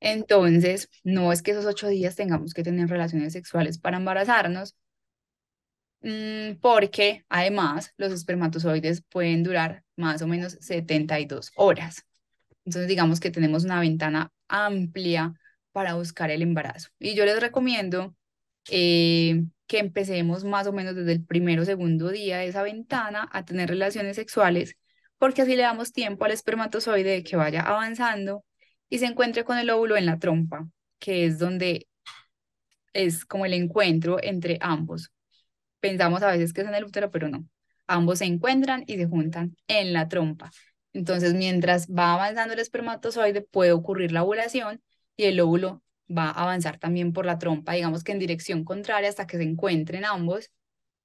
Entonces, 0.01 0.91
no 1.05 1.31
es 1.31 1.41
que 1.41 1.53
esos 1.53 1.67
ocho 1.67 1.87
días 1.87 2.17
tengamos 2.17 2.53
que 2.53 2.65
tener 2.65 2.89
relaciones 2.89 3.33
sexuales 3.33 3.79
para 3.79 3.99
embarazarnos, 3.99 4.75
mm, 6.01 6.57
porque 6.61 7.25
además 7.29 7.93
los 7.97 8.11
espermatozoides 8.11 9.03
pueden 9.09 9.45
durar 9.45 9.85
más 9.95 10.21
o 10.23 10.27
menos 10.27 10.57
72 10.61 11.53
horas. 11.55 12.05
Entonces, 12.65 12.89
digamos 12.89 13.21
que 13.21 13.31
tenemos 13.31 13.63
una 13.63 13.79
ventana 13.79 14.33
amplia 14.49 15.35
para 15.73 15.95
buscar 15.95 16.31
el 16.31 16.43
embarazo. 16.43 16.91
Y 16.99 17.15
yo 17.15 17.25
les 17.25 17.41
recomiendo 17.41 18.15
eh, 18.71 19.45
que 19.67 19.79
empecemos 19.79 20.45
más 20.45 20.67
o 20.67 20.73
menos 20.73 20.95
desde 20.95 21.12
el 21.12 21.25
primero 21.25 21.62
o 21.62 21.65
segundo 21.65 22.11
día 22.11 22.38
de 22.38 22.49
esa 22.49 22.62
ventana 22.62 23.29
a 23.33 23.45
tener 23.45 23.69
relaciones 23.69 24.17
sexuales, 24.17 24.76
porque 25.19 25.43
así 25.43 25.57
le 25.57 25.62
damos 25.62 25.93
tiempo 25.93 26.25
al 26.25 26.33
espermatozoide 26.33 27.11
de 27.11 27.23
que 27.25 27.37
vaya 27.37 27.62
avanzando 27.62 28.45
y 28.88 28.99
se 28.99 29.07
encuentre 29.07 29.45
con 29.45 29.59
el 29.59 29.71
óvulo 29.71 29.97
en 29.97 30.07
la 30.07 30.19
trompa, 30.19 30.69
que 30.99 31.26
es 31.26 31.38
donde 31.38 31.88
es 32.93 33.25
como 33.25 33.47
el 33.47 33.55
encuentro 33.55 34.19
entre 34.23 34.59
ambos. 34.61 35.12
Pensamos 35.81 36.23
a 36.23 36.31
veces 36.31 36.53
que 36.53 36.62
es 36.62 36.69
en 36.69 36.75
el 36.75 36.85
útero, 36.85 37.11
pero 37.11 37.29
no. 37.29 37.47
Ambos 37.87 38.19
se 38.21 38.25
encuentran 38.25 38.85
y 38.87 38.97
se 38.97 39.07
juntan 39.07 39.57
en 39.69 39.93
la 39.93 40.09
trompa. 40.09 40.50
Entonces, 40.97 41.35
mientras 41.35 41.88
va 41.88 42.15
avanzando 42.15 42.55
el 42.55 42.61
espermatozoide, 42.61 43.43
puede 43.43 43.73
ocurrir 43.73 44.12
la 44.12 44.23
ovulación 44.23 44.83
y 45.15 45.25
el 45.25 45.38
óvulo 45.41 45.83
va 46.09 46.31
a 46.31 46.43
avanzar 46.45 46.79
también 46.79 47.12
por 47.12 47.26
la 47.26 47.38
trompa, 47.38 47.73
digamos 47.73 48.03
que 48.03 48.12
en 48.12 48.19
dirección 48.19 48.65
contraria 48.65 49.11
hasta 49.11 49.26
que 49.26 49.37
se 49.37 49.43
encuentren 49.43 50.07
ambos. 50.07 50.50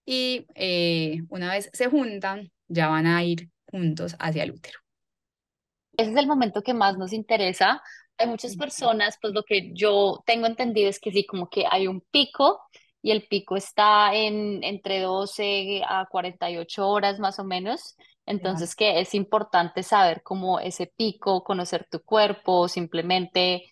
Y 0.06 0.48
eh, 0.56 1.24
una 1.28 1.52
vez 1.52 1.70
se 1.74 1.88
juntan, 1.88 2.54
ya 2.70 2.88
van 2.88 3.06
a 3.06 3.22
ir 3.26 3.50
juntos 3.66 4.16
hacia 4.18 4.44
el 4.44 4.52
útero. 4.52 4.80
Ese 5.98 6.12
es 6.12 6.18
el 6.18 6.28
momento 6.28 6.62
que 6.62 6.74
más 6.74 6.98
nos 6.98 7.12
interesa. 7.12 7.82
Hay 8.18 8.28
muchas 8.28 8.56
personas, 8.56 9.18
pues 9.22 9.34
lo 9.34 9.44
que 9.44 9.72
yo 9.74 10.24
tengo 10.26 10.48
entendido 10.48 10.90
es 10.90 11.00
que 11.00 11.12
sí, 11.12 11.26
como 11.26 11.50
que 11.50 11.66
hay 11.70 11.88
un 11.88 12.00
pico 12.12 12.62
y 13.02 13.12
el 13.12 13.28
pico 13.28 13.58
está 13.58 14.16
en 14.16 14.64
entre 14.64 15.02
12 15.02 15.82
a 15.86 16.06
48 16.10 16.88
horas 16.88 17.20
más 17.20 17.40
o 17.40 17.44
menos. 17.44 17.98
Entonces, 18.32 18.76
que 18.76 19.02
es 19.02 19.14
importante 19.14 19.84
saber 19.84 20.24
cómo 20.24 20.60
ese 20.60 20.88
pico, 20.96 21.44
conocer 21.44 21.86
tu 21.92 22.02
cuerpo, 22.02 22.70
simplemente 22.70 23.70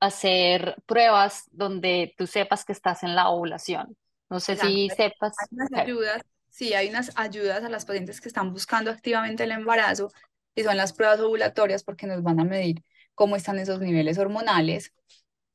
hacer 0.00 0.76
pruebas 0.84 1.44
donde 1.52 2.14
tú 2.18 2.26
sepas 2.26 2.64
que 2.64 2.72
estás 2.72 3.04
en 3.04 3.14
la 3.14 3.28
ovulación. 3.28 3.96
No 4.28 4.40
sé 4.40 4.56
si 4.56 4.88
sepas. 4.90 5.34
Hay 5.38 5.48
unas 5.52 5.72
ayudas, 5.72 6.22
sí, 6.48 6.74
hay 6.74 6.88
unas 6.88 7.12
ayudas 7.14 7.62
a 7.62 7.68
las 7.68 7.84
pacientes 7.84 8.20
que 8.20 8.28
están 8.28 8.52
buscando 8.52 8.90
activamente 8.90 9.44
el 9.44 9.52
embarazo 9.52 10.10
y 10.56 10.64
son 10.64 10.76
las 10.76 10.92
pruebas 10.92 11.20
ovulatorias 11.20 11.84
porque 11.84 12.08
nos 12.08 12.22
van 12.24 12.40
a 12.40 12.44
medir 12.44 12.82
cómo 13.14 13.36
están 13.36 13.60
esos 13.60 13.80
niveles 13.80 14.18
hormonales 14.18 14.92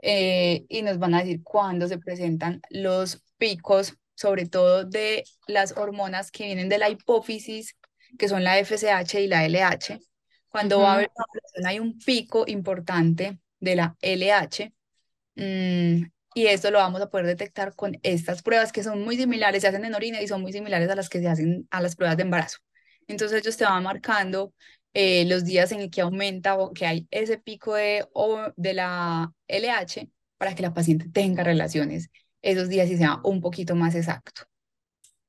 eh, 0.01 0.65
y 0.69 0.81
nos 0.81 0.97
van 0.97 1.13
a 1.13 1.19
decir 1.19 1.43
cuándo 1.43 1.89
se 1.89 1.97
presentan 1.97 2.61
los 2.69 3.21
picos, 3.37 3.97
sobre 4.21 4.45
todo 4.45 4.85
de 4.85 5.23
las 5.47 5.75
hormonas 5.75 6.29
que 6.29 6.45
vienen 6.45 6.69
de 6.69 6.77
la 6.77 6.89
hipófisis, 6.89 7.75
que 8.19 8.29
son 8.29 8.43
la 8.43 8.59
FSH 8.59 9.19
y 9.19 9.27
la 9.27 9.45
LH. 9.45 9.99
Cuando 10.47 10.79
va 10.81 10.91
a 10.91 10.93
haber 10.95 11.11
una 11.57 11.69
hay 11.69 11.79
un 11.79 11.97
pico 11.97 12.43
importante 12.45 13.39
de 13.59 13.75
la 13.75 13.97
LH. 14.01 14.73
Mm, 15.35 16.03
y 16.35 16.45
esto 16.45 16.69
lo 16.69 16.77
vamos 16.77 17.01
a 17.01 17.09
poder 17.09 17.25
detectar 17.25 17.75
con 17.75 17.97
estas 18.03 18.43
pruebas 18.43 18.71
que 18.71 18.83
son 18.83 19.01
muy 19.03 19.17
similares, 19.17 19.63
se 19.63 19.69
hacen 19.69 19.85
en 19.85 19.95
orina 19.95 20.21
y 20.21 20.27
son 20.27 20.41
muy 20.41 20.53
similares 20.53 20.89
a 20.89 20.95
las 20.95 21.09
que 21.09 21.19
se 21.19 21.27
hacen 21.27 21.67
a 21.71 21.81
las 21.81 21.95
pruebas 21.95 22.17
de 22.17 22.23
embarazo. 22.23 22.59
Entonces 23.07 23.41
ellos 23.41 23.57
te 23.57 23.65
van 23.65 23.83
marcando 23.83 24.53
eh, 24.93 25.25
los 25.25 25.45
días 25.45 25.71
en 25.71 25.89
que 25.89 26.01
aumenta 26.01 26.55
o 26.55 26.73
que 26.73 26.85
hay 26.85 27.07
ese 27.09 27.39
pico 27.39 27.73
de, 27.73 28.05
o 28.13 28.51
de 28.55 28.73
la 28.75 29.33
LH 29.47 30.09
para 30.37 30.53
que 30.53 30.61
la 30.61 30.73
paciente 30.73 31.09
tenga 31.11 31.43
relaciones 31.43 32.09
esos 32.41 32.69
días 32.69 32.89
y 32.89 32.97
sea 32.97 33.19
un 33.23 33.41
poquito 33.41 33.75
más 33.75 33.95
exacto. 33.95 34.43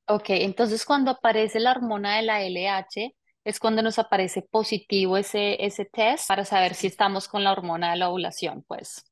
Ok, 0.06 0.30
entonces 0.30 0.84
cuando 0.84 1.10
aparece 1.10 1.60
la 1.60 1.70
hormona 1.70 2.16
de 2.16 2.22
la 2.22 2.42
LH, 2.42 3.14
es 3.44 3.58
cuando 3.58 3.82
nos 3.82 3.98
aparece 3.98 4.42
positivo 4.42 5.16
ese, 5.16 5.64
ese 5.64 5.84
test 5.84 6.28
para 6.28 6.44
saber 6.44 6.74
si 6.74 6.86
estamos 6.86 7.28
con 7.28 7.42
la 7.44 7.52
hormona 7.52 7.92
de 7.92 7.98
la 7.98 8.08
ovulación, 8.08 8.64
pues. 8.66 9.04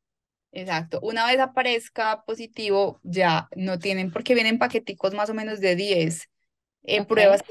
Exacto. 0.53 0.99
Una 1.03 1.27
vez 1.27 1.39
aparezca 1.39 2.23
positivo, 2.25 3.01
ya 3.03 3.49
no 3.57 3.79
tienen, 3.79 4.11
porque 4.13 4.35
vienen 4.35 4.59
paqueticos 4.59 5.15
más 5.15 5.31
o 5.31 5.35
menos 5.35 5.61
de 5.61 5.77
10 5.77 6.29
en 6.83 7.07
pruebas 7.07 7.43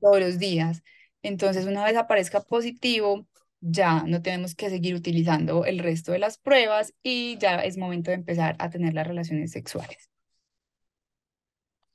todos 0.00 0.20
los 0.20 0.38
días. 0.38 0.82
Entonces, 1.22 1.66
una 1.66 1.84
vez 1.84 1.96
aparezca 1.96 2.40
positivo, 2.40 3.26
ya 3.60 4.02
no 4.06 4.22
tenemos 4.22 4.54
que 4.54 4.70
seguir 4.70 4.94
utilizando 4.94 5.64
el 5.64 5.78
resto 5.78 6.12
de 6.12 6.18
las 6.18 6.38
pruebas 6.38 6.94
y 7.02 7.38
ya 7.38 7.56
es 7.56 7.78
momento 7.78 8.10
de 8.10 8.16
empezar 8.16 8.56
a 8.58 8.70
tener 8.70 8.94
las 8.94 9.06
relaciones 9.06 9.52
sexuales. 9.52 10.10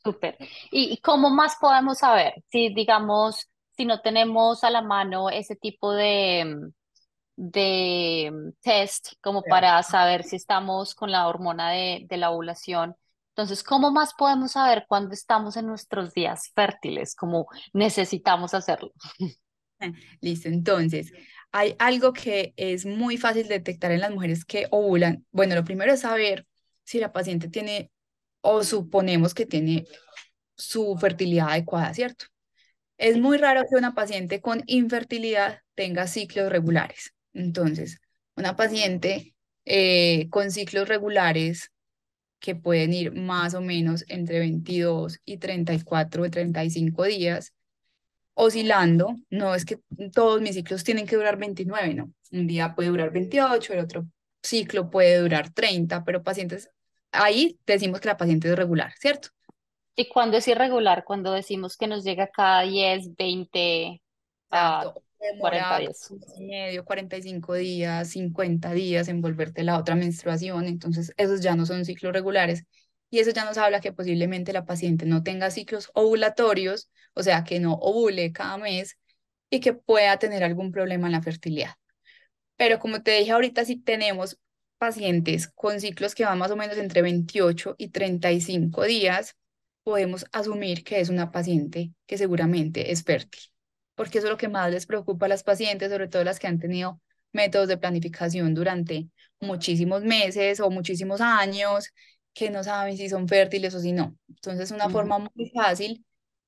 Súper. 0.03 0.37
¿Y 0.71 0.97
cómo 0.97 1.29
más 1.29 1.57
podemos 1.61 1.99
saber? 1.99 2.33
Si, 2.49 2.73
digamos, 2.73 3.49
si 3.77 3.85
no 3.85 4.01
tenemos 4.01 4.63
a 4.63 4.71
la 4.71 4.81
mano 4.81 5.29
ese 5.29 5.55
tipo 5.55 5.93
de, 5.93 6.71
de 7.35 8.51
test 8.61 9.13
como 9.21 9.43
para 9.43 9.81
saber 9.83 10.23
si 10.23 10.35
estamos 10.37 10.95
con 10.95 11.11
la 11.11 11.27
hormona 11.27 11.71
de, 11.71 12.05
de 12.09 12.17
la 12.17 12.31
ovulación. 12.31 12.95
Entonces, 13.29 13.63
¿cómo 13.63 13.91
más 13.91 14.13
podemos 14.15 14.53
saber 14.53 14.85
cuándo 14.87 15.13
estamos 15.13 15.55
en 15.55 15.67
nuestros 15.67 16.13
días 16.13 16.51
fértiles? 16.53 17.15
¿Cómo 17.15 17.47
necesitamos 17.73 18.53
hacerlo? 18.53 18.91
Listo, 20.21 20.49
entonces, 20.49 21.11
hay 21.51 21.75
algo 21.79 22.13
que 22.13 22.53
es 22.57 22.85
muy 22.85 23.17
fácil 23.17 23.47
de 23.47 23.55
detectar 23.55 23.91
en 23.91 24.01
las 24.01 24.11
mujeres 24.11 24.45
que 24.45 24.67
ovulan. 24.71 25.25
Bueno, 25.31 25.55
lo 25.55 25.63
primero 25.63 25.93
es 25.93 26.01
saber 26.01 26.47
si 26.83 26.99
la 26.99 27.11
paciente 27.11 27.49
tiene 27.49 27.91
o 28.41 28.63
suponemos 28.63 29.33
que 29.33 29.45
tiene 29.45 29.85
su 30.55 30.97
fertilidad 30.97 31.49
adecuada, 31.49 31.93
¿cierto? 31.93 32.25
Es 32.97 33.17
muy 33.17 33.37
raro 33.37 33.63
que 33.69 33.77
una 33.77 33.95
paciente 33.95 34.41
con 34.41 34.63
infertilidad 34.67 35.59
tenga 35.75 36.07
ciclos 36.07 36.51
regulares. 36.51 37.13
Entonces, 37.33 37.99
una 38.35 38.55
paciente 38.55 39.35
eh, 39.65 40.27
con 40.29 40.51
ciclos 40.51 40.87
regulares 40.87 41.71
que 42.39 42.55
pueden 42.55 42.93
ir 42.93 43.13
más 43.13 43.53
o 43.53 43.61
menos 43.61 44.03
entre 44.07 44.39
22 44.39 45.19
y 45.25 45.37
34 45.37 46.23
o 46.23 46.29
35 46.29 47.03
días, 47.05 47.53
oscilando, 48.33 49.15
no 49.29 49.55
es 49.55 49.65
que 49.65 49.79
todos 50.13 50.41
mis 50.41 50.55
ciclos 50.55 50.83
tienen 50.83 51.05
que 51.05 51.15
durar 51.15 51.37
29, 51.37 51.93
no. 51.93 52.11
Un 52.31 52.47
día 52.47 52.73
puede 52.75 52.89
durar 52.89 53.11
28, 53.11 53.73
el 53.73 53.79
otro 53.79 54.05
ciclo 54.41 54.89
puede 54.89 55.19
durar 55.19 55.51
30, 55.51 56.03
pero 56.03 56.23
pacientes, 56.23 56.69
ahí 57.11 57.59
decimos 57.65 57.99
que 57.99 58.07
la 58.07 58.17
paciente 58.17 58.49
es 58.49 58.55
regular, 58.55 58.93
¿cierto? 58.99 59.29
¿Y 59.95 60.07
cuando 60.07 60.37
es 60.37 60.47
irregular? 60.47 61.03
Cuando 61.03 61.33
decimos 61.33 61.77
que 61.77 61.87
nos 61.87 62.03
llega 62.03 62.27
cada 62.27 62.61
10, 62.61 63.15
20, 63.15 64.01
a 64.49 64.93
40 65.39 65.77
días. 65.79 66.13
medio, 66.39 66.83
45 66.85 67.53
días, 67.55 68.09
50 68.09 68.71
días 68.73 69.07
en 69.07 69.21
volverte 69.21 69.63
la 69.63 69.77
otra 69.77 69.95
menstruación, 69.95 70.65
entonces 70.65 71.13
esos 71.17 71.41
ya 71.41 71.55
no 71.55 71.65
son 71.65 71.85
ciclos 71.85 72.13
regulares. 72.13 72.65
Y 73.11 73.19
eso 73.19 73.31
ya 73.31 73.45
nos 73.45 73.57
habla 73.57 73.81
que 73.81 73.93
posiblemente 73.93 74.53
la 74.53 74.65
paciente 74.65 75.05
no 75.05 75.21
tenga 75.21 75.51
ciclos 75.51 75.91
ovulatorios, 75.93 76.89
o 77.13 77.21
sea, 77.21 77.43
que 77.43 77.59
no 77.59 77.73
ovule 77.73 78.31
cada 78.31 78.57
mes 78.57 78.97
y 79.51 79.59
que 79.59 79.73
pueda 79.73 80.17
tener 80.17 80.43
algún 80.43 80.71
problema 80.71 81.07
en 81.07 81.11
la 81.11 81.21
fertilidad. 81.21 81.75
Pero 82.55 82.79
como 82.79 83.03
te 83.03 83.11
dije 83.11 83.31
ahorita, 83.31 83.65
si 83.65 83.75
tenemos 83.75 84.39
pacientes 84.77 85.47
con 85.47 85.79
ciclos 85.79 86.15
que 86.15 86.25
van 86.25 86.39
más 86.39 86.51
o 86.51 86.55
menos 86.55 86.77
entre 86.77 87.01
28 87.01 87.75
y 87.77 87.89
35 87.89 88.83
días, 88.85 89.35
podemos 89.83 90.25
asumir 90.31 90.83
que 90.83 90.99
es 90.99 91.09
una 91.09 91.31
paciente 91.31 91.91
que 92.07 92.17
seguramente 92.17 92.91
es 92.91 93.03
fértil, 93.03 93.41
porque 93.95 94.19
eso 94.19 94.27
es 94.27 94.31
lo 94.31 94.37
que 94.37 94.47
más 94.47 94.71
les 94.71 94.85
preocupa 94.85 95.25
a 95.25 95.29
las 95.29 95.43
pacientes, 95.43 95.91
sobre 95.91 96.07
todo 96.07 96.23
las 96.23 96.39
que 96.39 96.47
han 96.47 96.59
tenido 96.59 97.01
métodos 97.33 97.67
de 97.67 97.77
planificación 97.77 98.53
durante 98.53 99.07
muchísimos 99.39 100.03
meses 100.03 100.59
o 100.59 100.69
muchísimos 100.69 101.21
años, 101.21 101.91
que 102.33 102.49
no 102.49 102.63
saben 102.63 102.97
si 102.97 103.09
son 103.09 103.27
fértiles 103.27 103.73
o 103.75 103.79
si 103.79 103.91
no. 103.91 104.15
Entonces, 104.29 104.71
una 104.71 104.89
forma 104.89 105.19
muy 105.19 105.49
fácil 105.49 106.05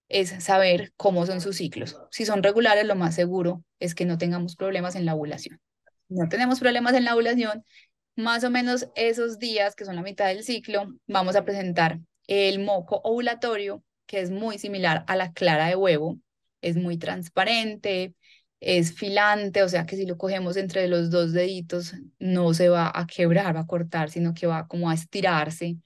es 0.09 0.29
saber 0.43 0.93
cómo 0.95 1.25
son 1.25 1.41
sus 1.41 1.57
ciclos. 1.57 1.97
Si 2.11 2.25
son 2.25 2.43
regulares, 2.43 2.85
lo 2.85 2.95
más 2.95 3.15
seguro 3.15 3.63
es 3.79 3.95
que 3.95 4.05
no 4.05 4.17
tengamos 4.17 4.55
problemas 4.55 4.95
en 4.95 5.05
la 5.05 5.15
ovulación. 5.15 5.59
no 6.09 6.29
tenemos 6.29 6.59
problemas 6.59 6.93
en 6.93 7.05
la 7.05 7.15
ovulación, 7.15 7.63
más 8.15 8.43
o 8.43 8.49
menos 8.49 8.87
esos 8.95 9.39
días, 9.39 9.75
que 9.75 9.85
son 9.85 9.95
la 9.95 10.03
mitad 10.03 10.27
del 10.27 10.43
ciclo, 10.43 10.93
vamos 11.07 11.35
a 11.35 11.43
presentar 11.43 11.99
el 12.27 12.59
moco 12.59 13.01
ovulatorio, 13.03 13.83
que 14.05 14.21
es 14.21 14.29
muy 14.29 14.59
similar 14.59 15.03
a 15.07 15.15
la 15.15 15.33
clara 15.33 15.67
de 15.67 15.75
huevo, 15.75 16.19
es 16.61 16.75
muy 16.75 16.97
transparente, 16.97 18.13
es 18.63 18.93
filante, 18.93 19.63
o 19.63 19.69
sea 19.69 19.85
que 19.85 19.97
si 19.97 20.05
lo 20.05 20.17
cogemos 20.17 20.57
entre 20.57 20.87
los 20.87 21.11
dos 21.11 21.33
deditos 21.33 21.93
no 22.19 22.53
se 22.53 22.69
va 22.69 22.91
a 22.93 23.05
quebrar, 23.07 23.55
va 23.55 23.61
a 23.61 23.67
cortar, 23.67 24.09
sino 24.09 24.33
que 24.33 24.47
va 24.47 24.67
como 24.67 24.89
a 24.89 24.93
estirarse. 24.93 25.77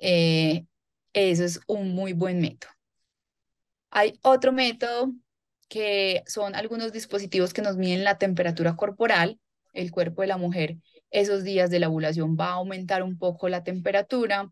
Eh, 0.00 0.66
eso 1.14 1.44
es 1.44 1.60
un 1.66 1.94
muy 1.94 2.12
buen 2.12 2.40
método. 2.40 2.70
Hay 3.90 4.18
otro 4.22 4.52
método 4.52 5.12
que 5.68 6.22
son 6.26 6.54
algunos 6.54 6.92
dispositivos 6.92 7.52
que 7.54 7.62
nos 7.62 7.76
miden 7.76 8.04
la 8.04 8.18
temperatura 8.18 8.76
corporal. 8.76 9.38
El 9.72 9.90
cuerpo 9.90 10.22
de 10.22 10.28
la 10.28 10.36
mujer 10.36 10.76
esos 11.10 11.44
días 11.44 11.70
de 11.70 11.78
la 11.78 11.88
ovulación 11.88 12.36
va 12.38 12.48
a 12.48 12.52
aumentar 12.54 13.02
un 13.02 13.18
poco 13.18 13.48
la 13.48 13.64
temperatura 13.64 14.50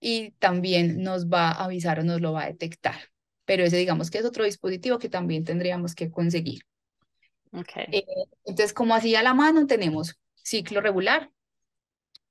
y 0.00 0.32
también 0.32 1.02
nos 1.02 1.28
va 1.28 1.50
a 1.50 1.64
avisar 1.64 2.00
o 2.00 2.04
nos 2.04 2.20
lo 2.20 2.32
va 2.32 2.44
a 2.44 2.46
detectar. 2.46 2.96
Pero 3.46 3.64
ese 3.64 3.76
digamos 3.78 4.10
que 4.10 4.18
es 4.18 4.24
otro 4.24 4.44
dispositivo 4.44 4.98
que 4.98 5.08
también 5.08 5.44
tendríamos 5.44 5.94
que 5.94 6.10
conseguir. 6.10 6.62
Okay. 7.54 7.86
Eh, 7.92 8.04
entonces, 8.44 8.72
como 8.72 8.94
así 8.94 9.14
a 9.14 9.22
la 9.22 9.34
mano 9.34 9.66
tenemos 9.66 10.18
ciclo 10.34 10.80
regular, 10.80 11.30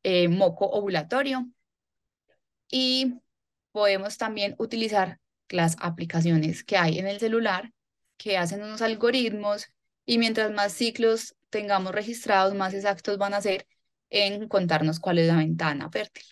eh, 0.04 0.28
moco 0.28 0.66
ovulatorio 0.70 1.48
y 2.70 3.16
podemos 3.72 4.18
también 4.18 4.56
utilizar 4.58 5.20
las 5.50 5.78
aplicaciones 5.80 6.64
que 6.64 6.78
hay 6.78 7.00
en 7.00 7.08
el 7.08 7.20
celular 7.20 7.72
que 8.18 8.38
hacen 8.38 8.64
unos 8.64 8.82
algoritmos 8.82 9.68
y 10.06 10.18
mientras 10.18 10.52
más 10.52 10.74
ciclos 10.74 11.36
tengamos 11.50 11.94
registrados, 11.94 12.54
más 12.54 12.74
exactos 12.74 13.18
van 13.18 13.34
a 13.34 13.42
ser 13.42 13.68
en 14.10 14.48
contarnos 14.48 15.00
cuál 15.00 15.20
es 15.20 15.28
la 15.28 15.38
ventana 15.38 15.90
fértil. 15.90 16.24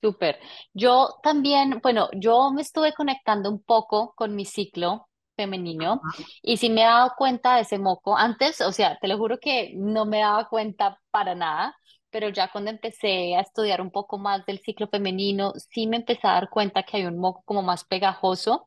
Súper. 0.00 0.38
Yo 0.72 1.18
también, 1.22 1.80
bueno, 1.82 2.08
yo 2.14 2.50
me 2.52 2.62
estuve 2.62 2.92
conectando 2.92 3.50
un 3.50 3.62
poco 3.62 4.14
con 4.14 4.34
mi 4.36 4.44
ciclo 4.44 5.07
femenino 5.38 6.02
y 6.42 6.58
sí 6.58 6.68
me 6.70 6.82
he 6.82 6.84
dado 6.84 7.12
cuenta 7.16 7.56
de 7.56 7.62
ese 7.62 7.78
moco. 7.78 8.16
Antes, 8.18 8.60
o 8.60 8.72
sea, 8.72 8.98
te 9.00 9.08
lo 9.08 9.16
juro 9.18 9.38
que 9.40 9.72
no 9.76 10.04
me 10.06 10.18
daba 10.20 10.48
cuenta 10.48 11.00
para 11.10 11.34
nada, 11.36 11.76
pero 12.10 12.28
ya 12.30 12.50
cuando 12.50 12.70
empecé 12.70 13.36
a 13.36 13.40
estudiar 13.40 13.80
un 13.80 13.90
poco 13.92 14.18
más 14.18 14.44
del 14.46 14.60
ciclo 14.60 14.88
femenino, 14.88 15.52
sí 15.70 15.86
me 15.86 15.98
empecé 15.98 16.26
a 16.26 16.32
dar 16.34 16.50
cuenta 16.50 16.82
que 16.82 16.98
hay 16.98 17.06
un 17.06 17.18
moco 17.18 17.42
como 17.46 17.62
más 17.62 17.84
pegajoso, 17.84 18.66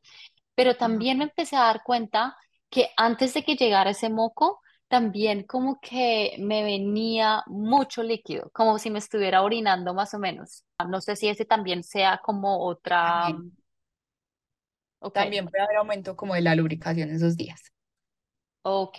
pero 0.54 0.76
también 0.76 1.18
me 1.18 1.24
empecé 1.24 1.56
a 1.56 1.60
dar 1.64 1.82
cuenta 1.84 2.36
que 2.70 2.90
antes 2.96 3.34
de 3.34 3.42
que 3.44 3.56
llegara 3.56 3.90
ese 3.90 4.10
moco, 4.10 4.60
también 4.88 5.44
como 5.44 5.80
que 5.80 6.36
me 6.38 6.62
venía 6.64 7.42
mucho 7.46 8.02
líquido, 8.02 8.50
como 8.52 8.78
si 8.78 8.90
me 8.90 8.98
estuviera 8.98 9.42
orinando 9.42 9.94
más 9.94 10.14
o 10.14 10.18
menos. 10.18 10.64
No 10.88 11.00
sé 11.00 11.16
si 11.16 11.28
ese 11.28 11.44
también 11.46 11.82
sea 11.82 12.20
como 12.22 12.64
otra, 12.66 13.34
También, 13.34 13.52
ok, 15.02 15.16
también 15.16 15.48
puede 15.48 15.64
haber 15.64 15.76
aumento 15.76 16.16
como 16.16 16.34
de 16.34 16.42
la 16.42 16.54
lubricación 16.54 17.10
esos 17.10 17.36
días. 17.36 17.72
ok, 18.62 18.96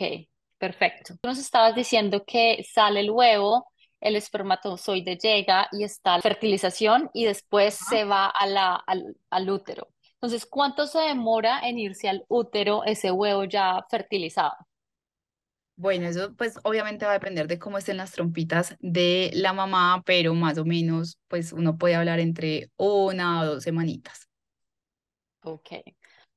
perfecto. 0.58 1.16
Nos 1.24 1.38
estabas 1.40 1.76
diciendo 1.76 2.24
que 2.26 2.64
sale 2.64 3.00
el 3.02 3.12
huevo, 3.12 3.68
el 4.02 4.16
espermatozoide 4.16 5.18
llega 5.18 5.68
y 5.72 5.84
está 5.84 6.16
la 6.16 6.22
fertilización 6.22 7.10
y 7.14 7.26
después 7.26 7.76
se 7.76 8.04
va 8.06 8.28
a 8.28 8.46
la, 8.48 8.76
al, 8.76 9.16
al 9.30 9.50
útero. 9.50 9.90
Entonces, 10.16 10.46
¿cuánto 10.46 10.88
se 10.88 11.00
demora 11.00 11.60
en 11.68 11.80
irse 11.80 12.10
al 12.10 12.26
útero 12.30 12.84
ese 12.86 13.12
huevo 13.12 13.44
ya 13.46 13.86
fertilizado? 13.90 14.54
Bueno, 15.76 16.08
eso 16.08 16.36
pues 16.36 16.60
obviamente 16.64 17.06
va 17.06 17.12
a 17.12 17.14
depender 17.16 17.48
de 17.48 17.58
cómo 17.60 17.78
estén 17.80 17.98
las 17.98 18.12
trompitas 18.12 18.76
de 18.80 19.32
la 19.34 19.54
mamá, 19.54 20.04
pero 20.06 20.34
más 20.36 20.58
o 20.60 20.66
menos 20.66 21.18
pues 21.28 21.52
uno 21.52 21.78
puede 21.78 21.96
hablar 21.96 22.20
entre 22.20 22.72
una 22.78 23.42
o 23.42 23.46
dos 23.46 23.64
semanitas. 23.64 24.30
Ok, 25.46 25.70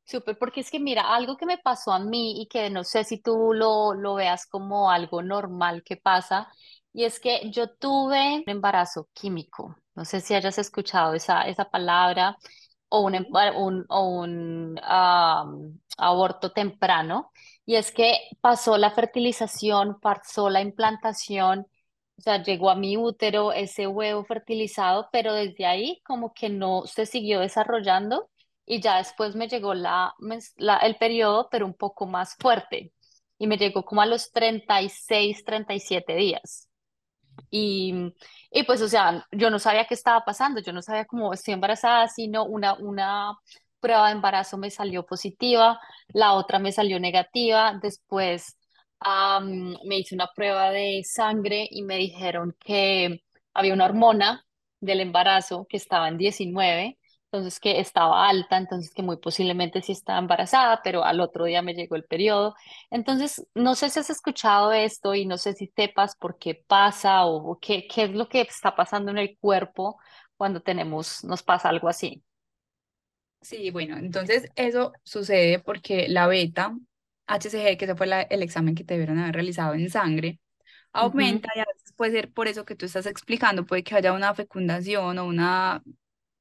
súper, 0.05 0.37
porque 0.39 0.61
es 0.61 0.71
que 0.71 0.81
mira, 0.81 1.15
algo 1.15 1.37
que 1.37 1.47
me 1.47 1.59
pasó 1.59 1.93
a 1.93 1.99
mí 2.01 2.41
y 2.43 2.49
que 2.49 2.71
no 2.71 2.83
sé 2.85 3.05
si 3.05 3.19
tú 3.23 3.53
lo, 3.55 3.95
lo 3.95 4.15
veas 4.15 4.47
como 4.47 4.91
algo 4.91 5.23
normal 5.23 5.83
que 5.85 5.97
pasa, 5.97 6.49
y 6.93 7.05
es 7.05 7.21
que 7.21 7.51
yo 7.51 7.69
tuve 7.77 8.39
un 8.39 8.45
embarazo 8.47 9.09
químico, 9.13 9.77
no 9.95 10.05
sé 10.05 10.21
si 10.21 10.35
hayas 10.35 10.59
escuchado 10.59 11.15
esa, 11.15 11.43
esa 11.43 11.71
palabra, 11.71 12.37
o 12.89 13.01
un, 13.03 13.15
emba- 13.15 13.55
un, 13.57 13.85
o 13.89 14.09
un 14.09 14.81
am, 14.83 15.79
aborto 15.99 16.51
temprano, 16.53 17.31
y 17.65 17.77
es 17.77 17.93
que 17.93 18.15
pasó 18.41 18.77
la 18.79 18.91
fertilización, 18.93 20.01
pasó 20.01 20.51
la 20.51 20.61
implantación. 20.63 21.67
O 22.19 22.23
sea, 22.23 22.43
llegó 22.43 22.71
a 22.71 22.77
mi 22.77 22.97
útero 22.97 23.53
ese 23.53 23.87
huevo 23.87 24.25
fertilizado, 24.25 25.09
pero 25.13 25.35
desde 25.35 25.67
ahí 25.67 26.01
como 26.05 26.33
que 26.33 26.49
no 26.49 26.87
se 26.87 27.05
siguió 27.07 27.41
desarrollando 27.41 28.31
y 28.67 28.81
ya 28.81 28.99
después 28.99 29.37
me 29.37 29.49
llegó 29.49 29.75
la, 29.75 30.15
la- 30.57 30.79
el 30.79 30.97
periodo, 30.97 31.49
pero 31.51 31.67
un 31.67 31.75
poco 31.75 32.07
más 32.07 32.37
fuerte. 32.39 32.93
Y 33.39 33.47
me 33.47 33.59
llegó 33.59 33.85
como 33.85 34.03
a 34.03 34.07
los 34.07 34.33
treinta 34.33 34.77
treinta 34.79 34.83
y 34.83 34.89
seis 34.91 35.45
treinta 35.45 35.75
y 35.75 35.81
siete 35.81 36.15
días. 36.17 36.69
Y, 37.51 37.95
y 38.51 38.65
pues, 38.65 38.83
o 38.83 38.89
sea, 38.89 39.27
yo 39.33 39.51
no 39.51 39.59
sabía 39.59 39.87
qué 39.87 39.95
estaba 39.95 40.25
pasando, 40.25 40.61
yo 40.61 40.73
no 40.73 40.83
sabía 40.83 41.05
cómo 41.07 41.33
estoy 41.33 41.55
embarazada, 41.55 42.09
sino 42.09 42.45
una, 42.45 42.75
una 42.75 43.37
prueba 43.81 44.07
de 44.09 44.13
embarazo 44.15 44.59
me 44.59 44.71
salió 44.71 45.07
positiva, 45.07 45.81
la 46.09 46.35
otra 46.35 46.59
me 46.59 46.73
salió 46.73 46.99
negativa, 47.01 47.79
después 47.81 48.57
me 49.85 49.99
hice 49.99 50.15
una 50.15 50.29
prueba 50.35 50.71
de 50.71 51.03
sangre 51.05 51.67
y 51.71 51.83
me 51.83 51.97
dijeron 51.97 52.57
que 52.61 53.23
había 53.55 53.75
una 53.75 53.85
hormona 53.87 54.45
del 54.81 55.01
embarazo 55.01 55.67
que 55.69 55.77
estaba 55.77 56.09
en 56.09 56.19
diecinueve 56.19 56.99
entonces 57.37 57.61
que 57.61 57.81
estaba 57.81 58.29
alta, 58.29 58.57
entonces 58.57 58.93
que 58.95 59.03
muy 59.03 59.17
posiblemente 59.19 59.83
sí 59.83 59.93
estaba 59.93 60.19
embarazada, 60.19 60.81
pero 60.83 61.05
al 61.05 61.21
otro 61.21 61.45
día 61.45 61.63
me 61.63 61.75
llegó 61.75 61.97
el 61.97 62.05
periodo. 62.05 62.55
Entonces, 62.91 63.47
no 63.55 63.75
sé 63.75 63.91
si 63.91 64.01
has 64.01 64.11
escuchado 64.11 64.73
esto 64.73 65.15
y 65.15 65.27
no 65.27 65.39
sé 65.39 65.55
si 65.55 65.69
sepas 65.77 66.17
por 66.17 66.39
qué 66.39 66.55
pasa 66.67 67.25
o, 67.27 67.53
o 67.53 67.59
qué, 67.61 67.87
qué 67.89 68.05
es 68.05 68.11
lo 68.13 68.29
que 68.29 68.41
está 68.43 68.75
pasando 68.77 69.11
en 69.11 69.19
el 69.19 69.39
cuerpo 69.39 69.99
cuando 70.37 70.61
tenemos, 70.63 71.25
nos 71.25 71.43
pasa 71.43 71.69
algo 71.69 71.89
así. 71.89 72.23
Sí, 73.41 73.71
bueno, 73.71 73.97
entonces 73.97 74.51
eso 74.57 74.93
sucede 75.05 75.61
porque 75.61 76.09
la 76.09 76.27
beta 76.27 76.77
HCG, 77.27 77.77
que 77.79 77.85
ese 77.85 77.95
fue 77.97 78.07
la- 78.07 78.23
el 78.23 78.43
examen 78.43 78.75
que 78.75 78.83
te 78.85 78.95
debieron 78.95 79.19
haber 79.19 79.35
realizado 79.37 79.75
en 79.75 79.89
sangre, 79.91 80.41
aumenta 80.93 81.51
y 81.57 81.61
a 81.61 81.65
veces 81.75 81.93
puede 81.97 82.13
ser 82.13 82.33
por 82.33 82.49
eso 82.49 82.65
que 82.65 82.77
tú 82.77 82.87
estás 82.87 83.07
explicando, 83.07 83.67
puede 83.67 83.85
que 83.85 83.95
haya 83.97 84.13
una 84.15 84.35
fecundación 84.35 85.19
o 85.19 85.27
una, 85.27 85.83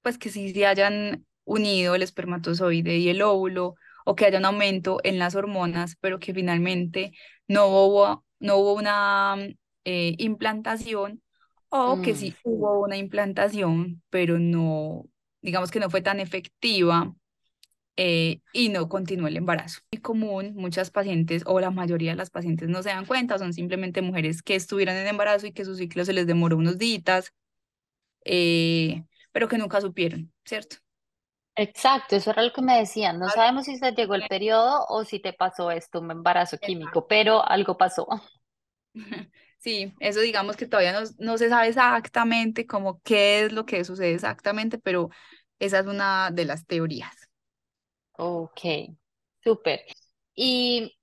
pues 0.05 0.19
que 0.19 0.29
sí 0.29 0.53
se 0.53 0.67
hayan 0.67 1.25
unido 1.45 1.95
el 1.95 2.03
espermatozoide 2.03 2.97
y 2.97 3.09
el 3.09 3.23
óvulo 3.23 3.73
o 4.05 4.15
que 4.15 4.25
haya 4.27 4.37
un 4.37 4.45
aumento 4.45 4.99
en 5.03 5.17
las 5.17 5.33
hormonas, 5.33 5.97
pero 5.99 6.19
que 6.19 6.31
finalmente 6.31 7.11
no 7.47 7.65
hubo, 7.65 8.23
no 8.39 8.57
hubo 8.57 8.73
una 8.73 9.35
eh, 9.83 10.13
implantación 10.19 11.23
o 11.69 12.03
que 12.03 12.13
mm, 12.13 12.15
sí 12.15 12.35
hubo 12.43 12.81
una 12.83 12.97
implantación, 12.97 14.03
pero 14.11 14.37
no, 14.37 15.05
digamos 15.41 15.71
que 15.71 15.79
no 15.79 15.89
fue 15.89 16.01
tan 16.01 16.19
efectiva 16.19 17.11
eh, 17.97 18.41
y 18.53 18.69
no 18.69 18.89
continuó 18.89 19.27
el 19.27 19.37
embarazo. 19.37 19.79
Muy 19.91 20.01
común, 20.03 20.53
muchas 20.55 20.91
pacientes 20.91 21.41
o 21.47 21.59
la 21.59 21.71
mayoría 21.71 22.11
de 22.11 22.17
las 22.17 22.29
pacientes 22.29 22.69
no 22.69 22.83
se 22.83 22.89
dan 22.89 23.07
cuenta, 23.07 23.39
son 23.39 23.53
simplemente 23.53 24.03
mujeres 24.03 24.43
que 24.43 24.53
estuvieron 24.53 24.97
en 24.97 25.07
embarazo 25.07 25.47
y 25.47 25.51
que 25.51 25.65
su 25.65 25.75
ciclo 25.75 26.05
se 26.05 26.13
les 26.13 26.27
demoró 26.27 26.57
unos 26.57 26.77
días, 26.77 27.33
eh, 28.23 29.03
pero 29.35 29.49
que 29.49 29.57
nunca 29.57 29.81
supieron, 29.81 30.31
¿cierto? 30.45 30.77
Exacto, 31.57 32.15
eso 32.15 32.31
era 32.31 32.41
lo 32.43 32.53
que 32.53 32.61
me 32.61 32.77
decían. 32.77 33.19
No 33.19 33.29
sabemos 33.29 33.65
si 33.65 33.75
se 33.77 33.91
llegó 33.91 34.15
el 34.15 34.25
periodo 34.29 34.85
o 34.87 35.03
si 35.03 35.19
te 35.19 35.33
pasó 35.33 35.71
esto, 35.71 35.99
un 35.99 36.11
embarazo 36.11 36.57
químico, 36.57 37.05
pero 37.05 37.45
algo 37.45 37.77
pasó. 37.77 38.07
Sí, 39.57 39.93
eso 39.99 40.19
digamos 40.19 40.57
que 40.57 40.67
todavía 40.67 40.93
no, 40.93 41.07
no 41.17 41.37
se 41.39 41.49
sabe 41.49 41.69
exactamente 41.69 42.67
como 42.67 43.01
qué 43.01 43.45
es 43.45 43.51
lo 43.51 43.65
que 43.65 43.83
sucede 43.83 44.13
exactamente, 44.13 44.77
pero 44.77 45.09
esa 45.57 45.79
es 45.79 45.87
una 45.87 46.29
de 46.31 46.45
las 46.45 46.67
teorías. 46.67 47.27
Ok, 48.17 48.59
súper. 49.43 49.81
¿Y 50.35 50.97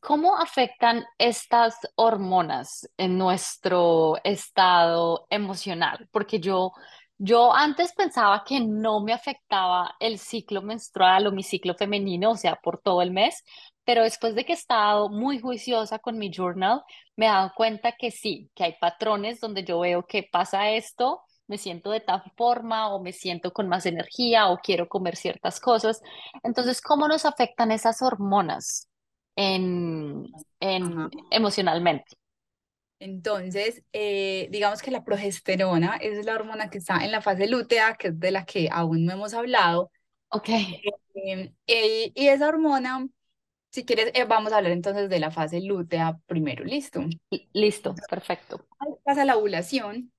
cómo 0.00 0.36
afectan 0.38 1.04
estas 1.18 1.76
hormonas 1.96 2.88
en 2.96 3.18
nuestro 3.18 4.16
estado 4.24 5.26
emocional? 5.30 6.08
Porque 6.12 6.40
yo, 6.40 6.72
yo 7.24 7.54
antes 7.54 7.92
pensaba 7.94 8.42
que 8.44 8.60
no 8.60 9.00
me 9.00 9.12
afectaba 9.12 9.94
el 10.00 10.18
ciclo 10.18 10.60
menstrual 10.62 11.26
o 11.28 11.32
mi 11.32 11.44
ciclo 11.44 11.74
femenino, 11.74 12.32
o 12.32 12.36
sea, 12.36 12.56
por 12.56 12.80
todo 12.80 13.00
el 13.02 13.12
mes, 13.12 13.44
pero 13.84 14.02
después 14.02 14.34
de 14.34 14.44
que 14.44 14.52
he 14.52 14.56
estado 14.56 15.08
muy 15.08 15.38
juiciosa 15.40 15.98
con 16.00 16.18
mi 16.18 16.30
journal, 16.32 16.82
me 17.16 17.26
he 17.26 17.28
dado 17.28 17.52
cuenta 17.54 17.92
que 17.92 18.10
sí, 18.10 18.50
que 18.54 18.64
hay 18.64 18.74
patrones 18.80 19.38
donde 19.40 19.64
yo 19.64 19.78
veo 19.80 20.04
que 20.06 20.24
pasa 20.24 20.70
esto. 20.70 21.22
Me 21.46 21.58
siento 21.58 21.90
de 21.90 22.00
tal 22.00 22.22
forma 22.36 22.88
o 22.92 23.00
me 23.02 23.12
siento 23.12 23.52
con 23.52 23.68
más 23.68 23.86
energía 23.86 24.48
o 24.48 24.58
quiero 24.58 24.88
comer 24.88 25.16
ciertas 25.16 25.60
cosas. 25.60 26.00
Entonces, 26.42 26.80
¿cómo 26.80 27.06
nos 27.08 27.24
afectan 27.24 27.70
esas 27.72 28.02
hormonas 28.02 28.88
en, 29.36 30.24
en 30.60 31.08
emocionalmente? 31.30 32.16
Entonces, 33.02 33.82
eh, 33.92 34.48
digamos 34.50 34.82
que 34.82 34.90
la 34.92 35.04
progesterona 35.04 35.96
es 35.96 36.24
la 36.24 36.34
hormona 36.34 36.70
que 36.70 36.78
está 36.78 37.04
en 37.04 37.12
la 37.12 37.20
fase 37.22 37.48
lútea, 37.48 37.96
que 37.96 38.08
es 38.08 38.20
de 38.20 38.30
la 38.30 38.44
que 38.44 38.68
aún 38.70 39.04
no 39.04 39.12
hemos 39.12 39.34
hablado. 39.34 39.90
Ok, 40.30 40.48
Eh, 41.14 41.52
eh, 41.66 42.12
y 42.14 42.28
esa 42.28 42.48
hormona, 42.48 43.06
si 43.70 43.84
quieres, 43.84 44.12
eh, 44.14 44.24
vamos 44.24 44.52
a 44.52 44.58
hablar 44.58 44.72
entonces 44.72 45.08
de 45.10 45.20
la 45.20 45.30
fase 45.30 45.60
lútea 45.62 46.18
primero, 46.26 46.64
¿listo? 46.64 47.04
li- 47.30 47.48
listo, 47.52 47.94
perfecto. 48.08 48.66
Ahí 48.78 48.90
pasa 49.04 49.24
la 49.24 49.36
ovulación 49.36 50.12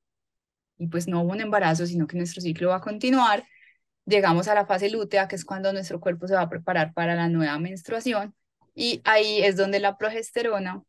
y 0.77 0.87
pues 0.87 1.07
no 1.07 1.21
hubo 1.23 1.31
un 1.33 1.41
embarazo, 1.41 1.85
sino 1.87 2.07
que 2.07 2.17
nuestro 2.17 2.41
ciclo 2.41 2.69
va 2.69 2.77
a 2.77 2.81
continuar. 2.81 3.45
Llegamos 4.05 4.47
a 4.47 4.55
la 4.55 4.65
fase 4.65 4.89
lútea, 4.89 5.27
que 5.27 5.35
es 5.35 5.45
cuando 5.45 5.73
nuestro 5.73 5.99
cuerpo 5.99 6.27
se 6.27 6.35
va 6.35 6.41
a 6.43 6.49
preparar 6.49 6.93
para 6.93 7.15
la 7.15 7.29
nueva 7.29 7.59
menstruación 7.59 8.35
y 8.75 9.01
ahí 9.05 9.41
es 9.43 9.57
donde 9.57 9.79
la 9.79 9.97
progesterona 9.97 10.83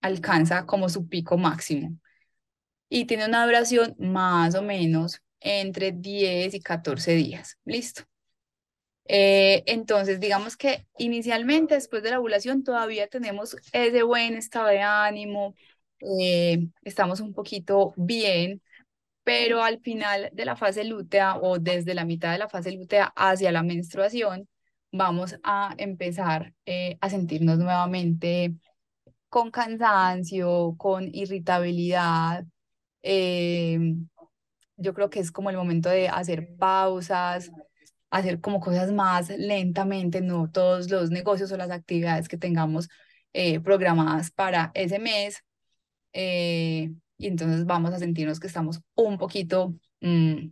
alcanza 0.00 0.66
como 0.66 0.88
su 0.88 1.08
pico 1.08 1.38
máximo. 1.38 1.96
y 2.88 3.06
tiene 3.06 3.26
una 3.26 3.44
duración 3.46 3.94
más 3.98 4.54
o 4.54 4.62
menos 4.62 5.22
entre 5.40 5.92
10 5.92 6.54
y 6.54 6.60
14 6.60 7.12
días. 7.14 7.58
Listo. 7.64 8.02
Eh, 9.10 9.62
entonces, 9.66 10.20
digamos 10.20 10.56
que 10.56 10.86
inicialmente, 10.98 11.74
después 11.74 12.02
de 12.02 12.10
la 12.10 12.20
ovulación, 12.20 12.62
todavía 12.62 13.08
tenemos 13.08 13.56
ese 13.72 14.02
buen 14.02 14.34
estado 14.36 14.68
de 14.68 14.80
ánimo, 14.80 15.54
eh, 16.20 16.68
estamos 16.82 17.20
un 17.20 17.32
poquito 17.32 17.94
bien, 17.96 18.62
pero 19.24 19.62
al 19.62 19.80
final 19.80 20.30
de 20.32 20.44
la 20.44 20.56
fase 20.56 20.84
lútea 20.84 21.36
o 21.36 21.58
desde 21.58 21.94
la 21.94 22.04
mitad 22.04 22.32
de 22.32 22.38
la 22.38 22.48
fase 22.48 22.72
lútea 22.72 23.12
hacia 23.16 23.52
la 23.52 23.62
menstruación, 23.62 24.48
vamos 24.92 25.36
a 25.42 25.74
empezar 25.78 26.54
eh, 26.66 26.98
a 27.00 27.10
sentirnos 27.10 27.58
nuevamente 27.58 28.54
con 29.28 29.50
cansancio, 29.50 30.74
con 30.78 31.08
irritabilidad. 31.14 32.44
eh, 33.02 33.78
yo 34.76 34.94
creo 34.94 35.10
que 35.10 35.20
es 35.20 35.32
como 35.32 35.50
el 35.50 35.56
momento 35.56 35.88
de 35.90 36.08
hacer 36.08 36.56
pausas, 36.56 37.50
hacer 38.10 38.40
como 38.40 38.60
cosas 38.60 38.92
más 38.92 39.30
lentamente, 39.30 40.20
no 40.22 40.50
todos 40.50 40.90
los 40.90 41.10
negocios 41.10 41.52
o 41.52 41.56
las 41.56 41.70
actividades 41.70 42.28
que 42.28 42.38
tengamos 42.38 42.88
eh, 43.32 43.60
programadas 43.60 44.30
para 44.30 44.70
ese 44.74 44.98
mes. 44.98 45.42
eh, 46.12 46.92
y 47.18 47.26
entonces 47.28 47.66
vamos 47.66 47.92
a 47.94 47.98
sentirnos 47.98 48.40
que 48.40 48.46
estamos 48.48 48.80
un 48.96 49.18
poquito, 49.18 49.74
mm, 50.00 50.48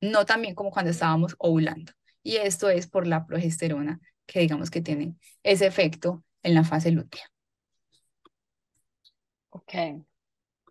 no 0.00 0.24
tan 0.26 0.42
bien 0.42 0.54
como 0.54 0.70
cuando 0.70 0.90
estábamos 0.90 1.34
ovulando. 1.38 1.92
Y 2.22 2.36
esto 2.36 2.68
es 2.70 2.86
por 2.88 3.06
la 3.06 3.26
progesterona, 3.26 4.00
que 4.26 4.40
digamos 4.40 4.70
que 4.70 4.82
tiene 4.82 5.14
ese 5.42 5.66
efecto 5.66 6.24
en 6.42 6.54
la 6.54 6.64
fase 6.64 6.90
lútea. 6.90 7.22
Ok, 9.56 9.72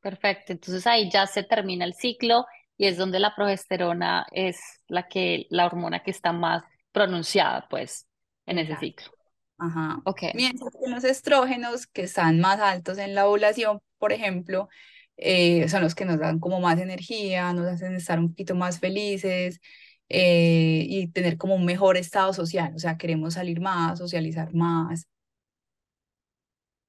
perfecto. 0.02 0.54
Entonces 0.54 0.86
ahí 0.88 1.10
ya 1.10 1.26
se 1.28 1.44
termina 1.44 1.86
el 1.86 1.94
ciclo 1.94 2.46
y 2.78 2.86
es 2.88 2.98
donde 2.98 3.20
la 3.20 3.36
progesterona 3.36 4.26
es 4.32 4.60
la 4.88 5.08
que, 5.08 5.48
la 5.50 5.66
hormona 5.66 6.04
que 6.04 6.12
está 6.12 6.32
más 6.32 6.64
pronunciada, 6.92 7.68
pues, 7.70 8.08
en 8.46 8.60
ese 8.60 8.74
Exacto. 8.74 8.86
ciclo. 8.86 9.12
Ajá. 9.58 10.02
Ok, 10.06 10.24
Mientras 10.34 10.72
que 10.72 10.90
los 10.90 11.04
estrógenos, 11.04 11.88
que 11.88 12.04
están 12.04 12.40
más 12.40 12.60
altos 12.60 12.98
en 12.98 13.16
la 13.16 13.28
ovulación, 13.28 13.80
por 13.98 14.12
ejemplo, 14.12 14.70
eh, 15.18 15.68
son 15.70 15.82
los 15.82 15.96
que 15.96 16.06
nos 16.06 16.20
dan 16.20 16.40
como 16.40 16.60
más 16.60 16.80
energía, 16.80 17.54
nos 17.54 17.66
hacen 17.68 17.96
estar 17.96 18.20
un 18.20 18.30
poquito 18.30 18.54
más 18.54 18.80
felices 18.80 19.62
eh, 20.10 20.86
y 20.88 21.08
tener 21.08 21.38
como 21.38 21.56
un 21.56 21.66
mejor 21.66 21.98
estado 21.98 22.34
social. 22.34 22.74
O 22.76 22.80
sea, 22.80 22.98
queremos 22.98 23.36
salir 23.36 23.62
más, 23.62 23.98
socializar 24.00 24.54
más. 24.54 25.08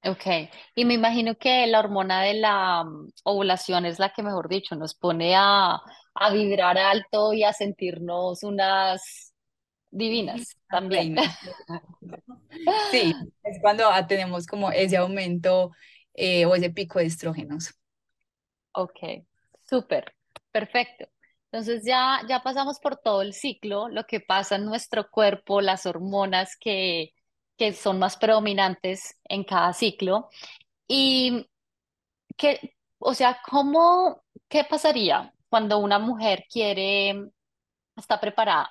Ok. 0.09 0.49
Y 0.75 0.85
me 0.85 0.93
imagino 0.95 1.35
que 1.35 1.67
la 1.67 1.79
hormona 1.79 2.21
de 2.21 2.35
la 2.35 2.83
mm, 2.83 3.11
ovulación 3.23 3.85
es 3.85 3.99
la 3.99 4.11
que, 4.13 4.23
mejor 4.23 4.49
dicho, 4.49 4.75
nos 4.75 4.95
pone 4.95 5.35
a, 5.35 5.79
a 6.13 6.29
vibrar 6.31 6.77
alto 6.77 7.33
y 7.33 7.43
a 7.43 7.53
sentirnos 7.53 8.43
unas 8.43 9.33
divinas 9.91 10.55
Las 10.69 10.69
también. 10.69 11.15
reinas. 11.15 11.37
Sí, 12.91 13.13
es 13.43 13.59
cuando 13.61 13.87
ah, 13.89 14.07
tenemos 14.07 14.47
como 14.47 14.71
ese 14.71 14.97
aumento 14.97 15.71
eh, 16.13 16.45
o 16.45 16.55
ese 16.55 16.69
pico 16.69 16.99
de 16.99 17.05
estrógenos. 17.05 17.73
Ok, 18.73 18.99
súper, 19.63 20.13
perfecto. 20.51 21.07
Entonces 21.51 21.83
ya, 21.85 22.21
ya 22.27 22.41
pasamos 22.43 22.79
por 22.79 22.97
todo 22.97 23.21
el 23.21 23.33
ciclo, 23.33 23.87
lo 23.89 24.05
que 24.05 24.19
pasa 24.19 24.55
en 24.57 24.65
nuestro 24.65 25.09
cuerpo, 25.09 25.61
las 25.61 25.85
hormonas 25.85 26.55
que, 26.59 27.13
que 27.57 27.73
son 27.73 27.99
más 27.99 28.17
predominantes 28.17 29.19
en 29.25 29.43
cada 29.43 29.73
ciclo. 29.73 30.29
Y 30.87 31.47
que, 32.37 32.75
o 32.99 33.13
sea, 33.13 33.39
¿cómo, 33.49 34.23
qué 34.47 34.63
pasaría 34.63 35.33
cuando 35.49 35.79
una 35.79 35.99
mujer 35.99 36.45
quiere, 36.49 37.29
está 37.95 38.19
preparada 38.19 38.69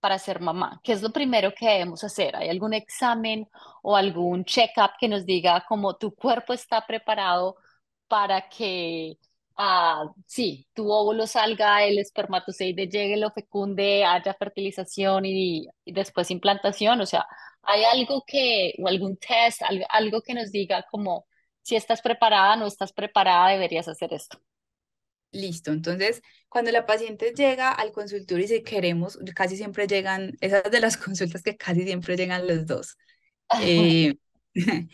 para 0.00 0.18
ser 0.18 0.40
mamá? 0.40 0.80
¿Qué 0.84 0.92
es 0.92 1.02
lo 1.02 1.10
primero 1.12 1.52
que 1.54 1.66
debemos 1.68 2.04
hacer? 2.04 2.36
¿Hay 2.36 2.48
algún 2.48 2.74
examen 2.74 3.48
o 3.82 3.96
algún 3.96 4.44
check-up 4.44 4.92
que 5.00 5.08
nos 5.08 5.24
diga 5.26 5.64
cómo 5.68 5.96
tu 5.96 6.14
cuerpo 6.14 6.52
está 6.52 6.86
preparado 6.86 7.56
para 8.08 8.48
que, 8.48 9.18
ah, 9.56 10.04
sí, 10.26 10.66
tu 10.74 10.90
óvulo 10.90 11.26
salga, 11.26 11.84
el 11.84 11.98
espermatozoide 11.98 12.88
llegue, 12.88 13.16
lo 13.16 13.30
fecunde, 13.32 14.04
haya 14.04 14.34
fertilización 14.34 15.24
y, 15.26 15.68
y 15.84 15.92
después 15.92 16.30
implantación? 16.30 17.00
O 17.00 17.06
sea, 17.06 17.26
¿hay 17.66 17.84
algo 17.84 18.24
que, 18.26 18.74
o 18.78 18.88
algún 18.88 19.16
test, 19.16 19.62
algo, 19.62 19.84
algo 19.88 20.22
que 20.22 20.34
nos 20.34 20.50
diga 20.52 20.84
como 20.90 21.26
si 21.62 21.76
estás 21.76 22.00
preparada, 22.00 22.56
no 22.56 22.66
estás 22.66 22.92
preparada, 22.92 23.50
deberías 23.50 23.88
hacer 23.88 24.12
esto? 24.12 24.38
Listo. 25.32 25.72
Entonces, 25.72 26.22
cuando 26.48 26.70
la 26.70 26.86
paciente 26.86 27.32
llega 27.34 27.72
al 27.72 27.92
consultorio 27.92 28.44
y 28.44 28.48
si 28.48 28.62
queremos, 28.62 29.18
casi 29.34 29.56
siempre 29.56 29.86
llegan, 29.86 30.36
esas 30.40 30.70
de 30.70 30.80
las 30.80 30.96
consultas 30.96 31.42
que 31.42 31.56
casi 31.56 31.82
siempre 31.84 32.16
llegan 32.16 32.46
los 32.46 32.66
dos, 32.66 32.96
eh, 33.60 34.14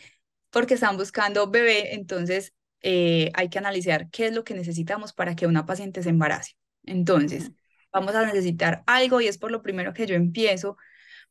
porque 0.49 0.73
están 0.75 0.97
buscando 0.97 1.49
bebé, 1.49 1.93
entonces 1.93 2.53
eh, 2.81 3.31
hay 3.33 3.49
que 3.49 3.59
analizar 3.59 4.09
qué 4.09 4.27
es 4.27 4.33
lo 4.33 4.43
que 4.43 4.53
necesitamos 4.53 5.13
para 5.13 5.35
que 5.35 5.47
una 5.47 5.65
paciente 5.65 6.03
se 6.03 6.09
embarace. 6.09 6.53
Entonces, 6.85 7.51
vamos 7.91 8.15
a 8.15 8.25
necesitar 8.25 8.83
algo 8.87 9.21
y 9.21 9.27
es 9.27 9.37
por 9.37 9.51
lo 9.51 9.61
primero 9.61 9.93
que 9.93 10.05
yo 10.05 10.15
empiezo, 10.15 10.77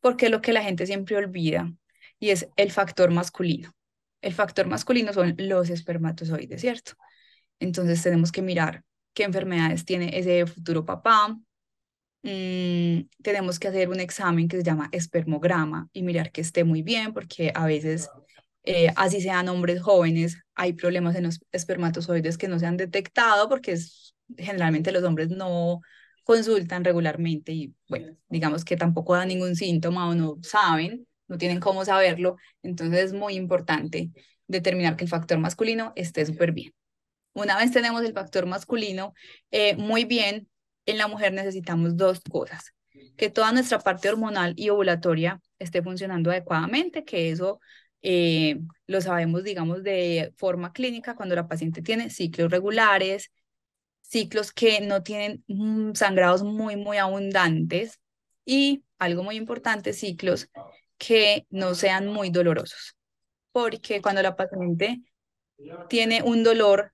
porque 0.02 0.26
es 0.26 0.32
lo 0.32 0.42
que 0.42 0.52
la 0.52 0.62
gente 0.62 0.86
siempre 0.86 1.16
olvida 1.16 1.72
y 2.18 2.30
es 2.30 2.48
el 2.56 2.70
factor 2.70 3.10
masculino. 3.10 3.72
El 4.20 4.34
factor 4.34 4.66
masculino 4.66 5.12
son 5.14 5.34
los 5.38 5.70
espermatozoides, 5.70 6.60
¿cierto? 6.60 6.92
Entonces 7.60 8.02
tenemos 8.02 8.30
que 8.30 8.42
mirar 8.42 8.82
qué 9.14 9.22
enfermedades 9.22 9.84
tiene 9.84 10.18
ese 10.18 10.44
futuro 10.46 10.84
papá. 10.84 11.36
Mm, 12.22 13.02
tenemos 13.22 13.58
que 13.58 13.68
hacer 13.68 13.88
un 13.88 14.00
examen 14.00 14.48
que 14.48 14.58
se 14.58 14.64
llama 14.64 14.88
espermograma 14.92 15.88
y 15.92 16.02
mirar 16.02 16.32
que 16.32 16.40
esté 16.40 16.64
muy 16.64 16.82
bien, 16.82 17.12
porque 17.12 17.52
a 17.54 17.66
veces, 17.66 18.10
eh, 18.64 18.88
así 18.96 19.20
sean 19.20 19.48
hombres 19.48 19.80
jóvenes, 19.80 20.38
hay 20.54 20.72
problemas 20.72 21.14
en 21.16 21.24
los 21.24 21.40
espermatozoides 21.52 22.38
que 22.38 22.48
no 22.48 22.58
se 22.58 22.66
han 22.66 22.76
detectado 22.76 23.48
porque 23.48 23.72
es, 23.72 24.14
generalmente 24.36 24.92
los 24.92 25.04
hombres 25.04 25.28
no 25.30 25.80
consultan 26.24 26.84
regularmente 26.84 27.52
y 27.52 27.74
bueno, 27.88 28.16
digamos 28.28 28.64
que 28.64 28.76
tampoco 28.76 29.14
dan 29.14 29.28
ningún 29.28 29.56
síntoma 29.56 30.08
o 30.08 30.14
no 30.14 30.38
saben, 30.42 31.06
no 31.28 31.38
tienen 31.38 31.60
cómo 31.60 31.84
saberlo. 31.84 32.36
Entonces 32.62 33.00
es 33.06 33.12
muy 33.12 33.34
importante 33.34 34.10
determinar 34.46 34.96
que 34.96 35.04
el 35.04 35.10
factor 35.10 35.38
masculino 35.38 35.92
esté 35.96 36.24
súper 36.26 36.52
bien. 36.52 36.72
Una 37.34 37.56
vez 37.56 37.72
tenemos 37.72 38.02
el 38.04 38.12
factor 38.12 38.46
masculino 38.46 39.14
eh, 39.50 39.76
muy 39.76 40.04
bien, 40.04 40.48
en 40.86 40.98
la 40.98 41.08
mujer 41.08 41.32
necesitamos 41.32 41.96
dos 41.96 42.20
cosas. 42.20 42.72
Que 43.16 43.30
toda 43.30 43.52
nuestra 43.52 43.78
parte 43.78 44.08
hormonal 44.08 44.54
y 44.56 44.68
ovulatoria 44.68 45.40
esté 45.58 45.82
funcionando 45.82 46.30
adecuadamente, 46.30 47.04
que 47.04 47.30
eso 47.30 47.60
eh, 48.02 48.58
lo 48.86 49.00
sabemos, 49.00 49.44
digamos, 49.44 49.82
de 49.82 50.32
forma 50.36 50.72
clínica 50.72 51.14
cuando 51.14 51.34
la 51.34 51.48
paciente 51.48 51.82
tiene 51.82 52.10
ciclos 52.10 52.50
regulares, 52.50 53.30
ciclos 54.12 54.52
que 54.52 54.80
no 54.82 55.02
tienen 55.02 55.42
mm, 55.48 55.94
sangrados 55.94 56.42
muy, 56.42 56.76
muy 56.76 56.98
abundantes 56.98 57.98
y, 58.44 58.84
algo 58.98 59.22
muy 59.22 59.36
importante, 59.36 59.94
ciclos 59.94 60.50
que 60.98 61.46
no 61.50 61.74
sean 61.74 62.08
muy 62.08 62.30
dolorosos. 62.30 62.96
Porque 63.52 64.02
cuando 64.02 64.22
la 64.22 64.36
paciente 64.36 65.00
tiene 65.88 66.22
un 66.22 66.44
dolor 66.44 66.92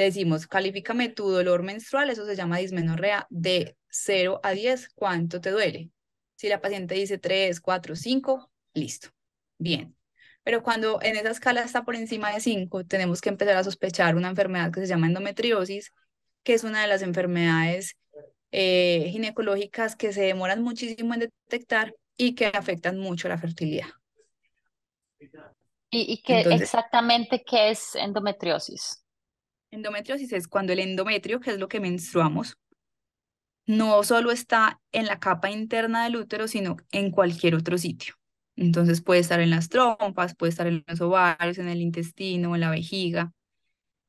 le 0.00 0.04
decimos, 0.04 0.46
califícame 0.46 1.10
tu 1.10 1.28
dolor 1.28 1.62
menstrual, 1.62 2.08
eso 2.08 2.24
se 2.24 2.34
llama 2.34 2.56
dismenorrea, 2.56 3.26
de 3.28 3.76
0 3.90 4.40
a 4.42 4.52
10, 4.52 4.88
¿cuánto 4.94 5.42
te 5.42 5.50
duele? 5.50 5.90
Si 6.36 6.48
la 6.48 6.62
paciente 6.62 6.94
dice 6.94 7.18
3, 7.18 7.60
4, 7.60 7.94
5, 7.96 8.50
listo, 8.72 9.10
bien. 9.58 9.94
Pero 10.42 10.62
cuando 10.62 11.00
en 11.02 11.16
esa 11.16 11.30
escala 11.30 11.60
está 11.62 11.84
por 11.84 11.96
encima 11.96 12.32
de 12.32 12.40
5, 12.40 12.84
tenemos 12.86 13.20
que 13.20 13.28
empezar 13.28 13.58
a 13.58 13.64
sospechar 13.64 14.16
una 14.16 14.30
enfermedad 14.30 14.72
que 14.72 14.80
se 14.80 14.86
llama 14.86 15.06
endometriosis, 15.06 15.92
que 16.42 16.54
es 16.54 16.64
una 16.64 16.82
de 16.82 16.88
las 16.88 17.02
enfermedades 17.02 17.96
eh, 18.52 19.08
ginecológicas 19.10 19.96
que 19.96 20.12
se 20.12 20.22
demoran 20.22 20.62
muchísimo 20.62 21.14
en 21.14 21.20
detectar 21.20 21.94
y 22.16 22.34
que 22.34 22.46
afectan 22.46 22.98
mucho 22.98 23.28
la 23.28 23.38
fertilidad. 23.38 23.88
¿Y, 25.90 26.12
y 26.12 26.22
qué 26.22 26.40
exactamente 26.40 27.42
qué 27.44 27.70
es 27.70 27.94
endometriosis? 27.94 29.04
endometriosis 29.70 30.32
es 30.32 30.48
cuando 30.48 30.72
el 30.72 30.80
endometrio, 30.80 31.40
que 31.40 31.50
es 31.50 31.58
lo 31.58 31.68
que 31.68 31.80
menstruamos, 31.80 32.58
no 33.66 34.02
solo 34.02 34.32
está 34.32 34.80
en 34.92 35.06
la 35.06 35.20
capa 35.20 35.50
interna 35.50 36.04
del 36.04 36.16
útero, 36.16 36.48
sino 36.48 36.76
en 36.90 37.10
cualquier 37.10 37.54
otro 37.54 37.78
sitio. 37.78 38.14
Entonces 38.56 39.00
puede 39.00 39.20
estar 39.20 39.40
en 39.40 39.50
las 39.50 39.68
trompas, 39.68 40.34
puede 40.34 40.50
estar 40.50 40.66
en 40.66 40.84
los 40.86 41.00
ovarios, 41.00 41.58
en 41.58 41.68
el 41.68 41.80
intestino, 41.80 42.54
en 42.54 42.60
la 42.60 42.70
vejiga. 42.70 43.32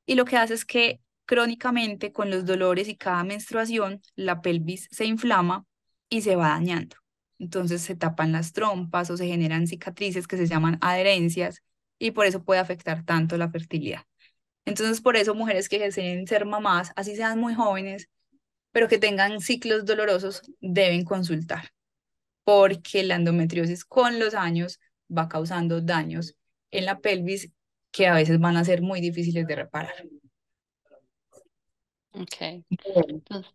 Y 0.05 0.15
lo 0.15 0.25
que 0.25 0.37
hace 0.37 0.55
es 0.55 0.65
que 0.65 0.99
crónicamente 1.31 2.11
con 2.11 2.29
los 2.29 2.43
dolores 2.43 2.89
y 2.89 2.97
cada 2.97 3.23
menstruación, 3.23 4.01
la 4.17 4.41
pelvis 4.41 4.89
se 4.91 5.05
inflama 5.05 5.65
y 6.09 6.23
se 6.23 6.35
va 6.35 6.49
dañando. 6.49 6.97
Entonces 7.39 7.81
se 7.81 7.95
tapan 7.95 8.33
las 8.33 8.51
trompas 8.51 9.09
o 9.09 9.15
se 9.15 9.27
generan 9.27 9.65
cicatrices 9.65 10.27
que 10.27 10.35
se 10.35 10.45
llaman 10.45 10.77
adherencias 10.81 11.63
y 11.97 12.11
por 12.11 12.25
eso 12.25 12.43
puede 12.43 12.59
afectar 12.59 13.05
tanto 13.05 13.37
la 13.37 13.49
fertilidad. 13.49 14.01
Entonces, 14.65 14.99
por 14.99 15.15
eso 15.15 15.33
mujeres 15.33 15.69
que 15.69 15.79
deseen 15.79 16.27
ser 16.27 16.45
mamás, 16.45 16.91
así 16.97 17.15
sean 17.15 17.39
muy 17.39 17.53
jóvenes, 17.53 18.09
pero 18.73 18.89
que 18.89 18.97
tengan 18.97 19.39
ciclos 19.39 19.85
dolorosos, 19.85 20.41
deben 20.59 21.05
consultar, 21.05 21.69
porque 22.43 23.03
la 23.03 23.15
endometriosis 23.15 23.85
con 23.85 24.19
los 24.19 24.33
años 24.33 24.81
va 25.09 25.29
causando 25.29 25.79
daños 25.79 26.35
en 26.71 26.83
la 26.83 26.99
pelvis 26.99 27.51
que 27.89 28.07
a 28.07 28.15
veces 28.15 28.37
van 28.37 28.57
a 28.57 28.65
ser 28.65 28.81
muy 28.81 28.99
difíciles 28.99 29.47
de 29.47 29.55
reparar. 29.55 29.95
Ok. 32.13 32.63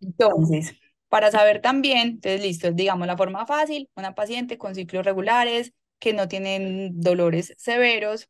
Entonces, 0.01 0.75
para 1.09 1.31
saber 1.31 1.61
también, 1.61 2.09
entonces 2.09 2.43
listo, 2.43 2.71
digamos 2.73 3.07
la 3.07 3.17
forma 3.17 3.47
fácil, 3.47 3.89
una 3.95 4.15
paciente 4.15 4.59
con 4.59 4.75
ciclos 4.75 5.05
regulares 5.05 5.73
que 5.99 6.13
no 6.13 6.29
tienen 6.29 7.01
dolores 7.01 7.55
severos, 7.59 8.29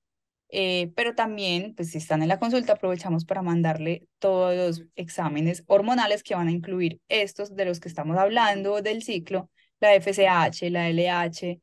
eh, 0.48 0.92
pero 0.94 1.14
también, 1.14 1.74
pues 1.74 1.90
si 1.90 1.98
están 1.98 2.22
en 2.22 2.28
la 2.28 2.38
consulta, 2.38 2.74
aprovechamos 2.74 3.24
para 3.24 3.42
mandarle 3.42 4.08
todos 4.18 4.54
los 4.56 4.88
exámenes 4.94 5.64
hormonales 5.66 6.22
que 6.22 6.34
van 6.34 6.48
a 6.48 6.52
incluir 6.52 7.00
estos 7.08 7.56
de 7.56 7.64
los 7.64 7.80
que 7.80 7.88
estamos 7.88 8.16
hablando 8.16 8.80
del 8.82 9.02
ciclo, 9.02 9.50
la 9.80 9.94
FSH, 9.94 10.70
la 10.70 10.88
LH, 10.88 11.60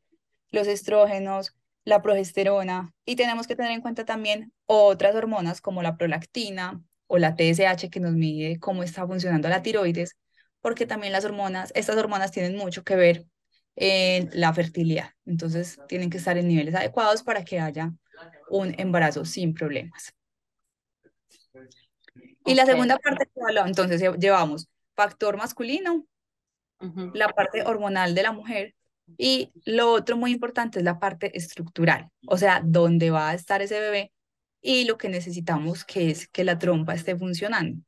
los 0.52 0.67
estrógenos, 0.67 1.56
la 1.86 2.02
progesterona, 2.02 2.93
y 3.06 3.15
tenemos 3.15 3.47
que 3.47 3.56
tener 3.56 3.71
en 3.71 3.82
cuenta 3.82 4.06
también 4.06 4.54
otras 4.65 5.15
hormonas 5.15 5.62
como 5.62 5.82
la 5.84 5.97
prolactina 5.97 6.82
o 7.08 7.18
la 7.18 7.36
TSH 7.36 7.89
que 7.89 8.00
nos 8.00 8.13
mide 8.13 8.60
cómo 8.60 8.84
está 8.84 9.06
funcionando 9.08 9.50
la 9.50 9.62
tiroides, 9.62 10.16
porque 10.62 10.86
también 10.86 11.13
las 11.13 11.26
hormonas, 11.26 11.72
estas 11.76 11.98
hormonas 11.98 12.32
tienen 12.32 12.58
mucho 12.58 12.84
que 12.84 12.96
ver 12.96 13.26
en 13.76 14.30
la 14.34 14.54
fertilidad. 14.54 15.10
Entonces, 15.26 15.80
tienen 15.88 16.10
que 16.10 16.18
estar 16.18 16.38
en 16.38 16.48
niveles 16.48 16.76
adecuados 16.76 17.24
para 17.24 17.44
que 17.44 17.60
haya 17.60 17.92
un 18.50 18.76
embarazo 18.80 19.26
sin 19.26 19.54
problemas. 19.54 20.13
Y 22.46 22.56
la 22.56 22.66
segunda 22.66 22.98
parte 23.00 23.28
entonces 23.66 24.02
lle- 24.02 24.18
llevamos 24.20 24.70
factor 24.96 25.38
masculino, 25.38 26.06
la 27.13 27.30
parte 27.30 27.63
hormonal 27.63 28.16
de 28.16 28.24
la 28.24 28.32
mujer 28.32 28.76
y 29.18 29.52
lo 29.66 29.92
otro 29.92 30.18
muy 30.18 30.32
importante 30.32 30.80
es 30.80 30.86
la 30.86 31.00
parte 31.00 31.38
estructural, 31.38 32.10
o 32.28 32.38
sea, 32.38 32.62
dónde 32.63 33.12
va 33.12 33.30
a 33.30 33.34
estar 33.34 33.62
ese 33.62 33.80
bebé 33.80 34.12
y 34.63 34.86
lo 34.86 34.97
que 34.97 35.10
necesitamos 35.10 35.84
que 35.84 36.10
es 36.10 36.28
que 36.30 36.45
la 36.45 36.58
trompa 36.58 36.95
esté 36.95 37.15
funcionando. 37.17 37.84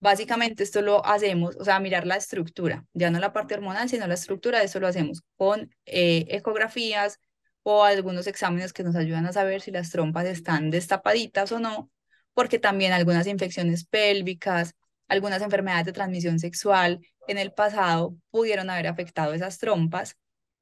Básicamente 0.00 0.62
esto 0.62 0.80
lo 0.82 1.04
hacemos, 1.04 1.56
o 1.56 1.64
sea, 1.64 1.80
mirar 1.80 2.06
la 2.06 2.16
estructura, 2.16 2.86
ya 2.94 3.10
no 3.10 3.18
la 3.18 3.32
parte 3.32 3.54
hormonal, 3.54 3.88
sino 3.88 4.06
la 4.06 4.14
estructura, 4.14 4.62
eso 4.62 4.80
lo 4.80 4.86
hacemos 4.88 5.22
con 5.36 5.74
eh, 5.86 6.26
ecografías 6.28 7.18
o 7.64 7.84
algunos 7.84 8.26
exámenes 8.26 8.72
que 8.72 8.84
nos 8.84 8.96
ayudan 8.96 9.26
a 9.26 9.32
saber 9.32 9.60
si 9.60 9.70
las 9.72 9.90
trompas 9.90 10.26
están 10.26 10.70
destapaditas 10.70 11.52
o 11.52 11.60
no, 11.60 11.90
porque 12.34 12.58
también 12.58 12.92
algunas 12.92 13.26
infecciones 13.26 13.84
pélvicas, 13.84 14.74
algunas 15.08 15.42
enfermedades 15.42 15.86
de 15.86 15.92
transmisión 15.92 16.38
sexual 16.38 17.00
en 17.28 17.38
el 17.38 17.52
pasado 17.52 18.16
pudieron 18.30 18.70
haber 18.70 18.88
afectado 18.88 19.34
esas 19.34 19.58
trompas 19.58 20.16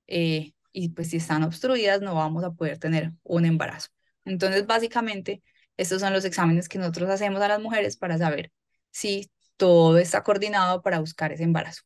eh, 0.06 0.52
y 0.72 0.90
pues 0.90 1.10
si 1.10 1.18
están 1.18 1.42
obstruidas 1.44 2.00
no 2.02 2.14
vamos 2.14 2.44
a 2.44 2.52
poder 2.52 2.78
tener 2.78 3.12
un 3.22 3.44
embarazo. 3.44 3.90
Entonces, 4.24 4.66
básicamente, 4.66 5.42
estos 5.76 6.00
son 6.00 6.12
los 6.12 6.24
exámenes 6.24 6.68
que 6.68 6.78
nosotros 6.78 7.10
hacemos 7.10 7.40
a 7.42 7.48
las 7.48 7.60
mujeres 7.60 7.96
para 7.96 8.18
saber 8.18 8.52
si 8.90 9.30
todo 9.56 9.98
está 9.98 10.22
coordinado 10.22 10.82
para 10.82 11.00
buscar 11.00 11.32
ese 11.32 11.44
embarazo. 11.44 11.82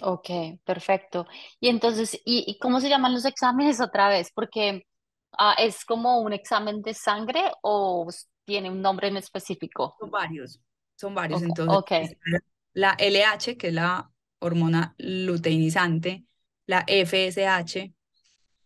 Ok, 0.00 0.28
perfecto. 0.64 1.26
Y 1.60 1.68
entonces, 1.68 2.14
¿y, 2.24 2.44
y 2.46 2.58
cómo 2.58 2.80
se 2.80 2.88
llaman 2.88 3.12
los 3.14 3.24
exámenes 3.24 3.80
otra 3.80 4.08
vez? 4.08 4.30
Porque 4.34 4.86
ah, 5.38 5.54
es 5.58 5.84
como 5.84 6.20
un 6.20 6.32
examen 6.32 6.82
de 6.82 6.94
sangre 6.94 7.40
o 7.62 8.08
tiene 8.44 8.70
un 8.70 8.82
nombre 8.82 9.08
en 9.08 9.16
específico. 9.16 9.96
Son 9.98 10.10
varios, 10.10 10.60
son 10.96 11.14
varios. 11.14 11.42
Ok, 11.42 11.48
Entonces, 11.48 11.76
ok, 11.76 11.90
está 11.92 12.38
la 12.72 12.96
LH, 12.98 13.56
que 13.56 13.68
es 13.68 13.74
la 13.74 14.10
hormona 14.40 14.94
luteinizante, 14.98 16.24
la 16.66 16.84
FSH, 16.86 17.92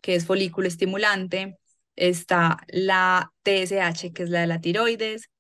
que 0.01 0.15
es 0.15 0.27
folículo 0.27 0.67
estimulante, 0.67 1.58
está 1.99 2.59
la 2.69 3.33
TSH, 3.45 4.13
que 4.13 4.23
es 4.23 4.31
la 4.31 4.41
de 4.41 4.47
la 4.47 4.61
tiroides, 4.61 5.31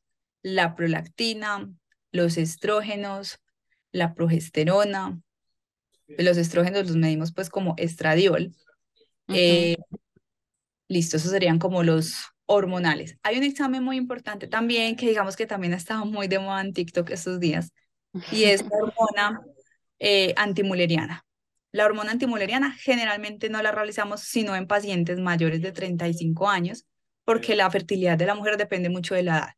la 0.43 0.75
prolactina, 0.75 1.71
los 2.13 2.37
estrógenos, 2.37 3.41
la 3.93 4.15
progesterona. 4.15 5.21
Los 6.07 6.37
estrógenos 6.37 6.87
los 6.87 6.97
medimos 6.97 7.33
pues 7.33 7.51
como 7.51 7.75
estradiol. 7.77 8.55
Eh, 9.29 9.77
listo, 10.89 11.19
esos 11.19 11.31
serían 11.31 11.59
como 11.59 11.83
los 11.83 12.15
hormonales. 12.47 13.19
Hay 13.23 13.37
un 13.37 13.45
examen 13.45 13.85
muy 13.85 13.97
importante 13.97 14.49
también 14.49 14.97
que 14.97 15.09
digamos 15.09 15.37
que 15.37 15.47
también 15.47 15.75
ha 15.75 15.77
estado 15.77 16.07
muy 16.07 16.29
de 16.29 16.39
moda 16.39 16.63
en 16.63 16.73
TikTok 16.73 17.11
estos 17.11 17.41
días 17.41 17.73
y 18.33 18.45
es 18.45 18.63
la 18.63 18.69
hormona 18.83 19.41
eh, 19.99 20.33
antimuleriana. 20.37 21.25
La 21.79 21.85
hormona 21.85 22.11
antimuleriana 22.11 22.73
generalmente 22.73 23.49
no 23.51 23.63
la 23.63 23.71
realizamos 23.71 24.23
sino 24.23 24.57
en 24.57 24.67
pacientes 24.67 25.21
mayores 25.21 25.63
de 25.63 25.71
35 25.71 26.49
años 26.49 26.89
porque 27.25 27.55
la 27.55 27.71
fertilidad 27.71 28.19
de 28.19 28.27
la 28.27 28.35
mujer 28.35 28.57
depende 28.57 28.89
mucho 28.89 29.15
de 29.15 29.23
la 29.23 29.39
edad. 29.39 29.51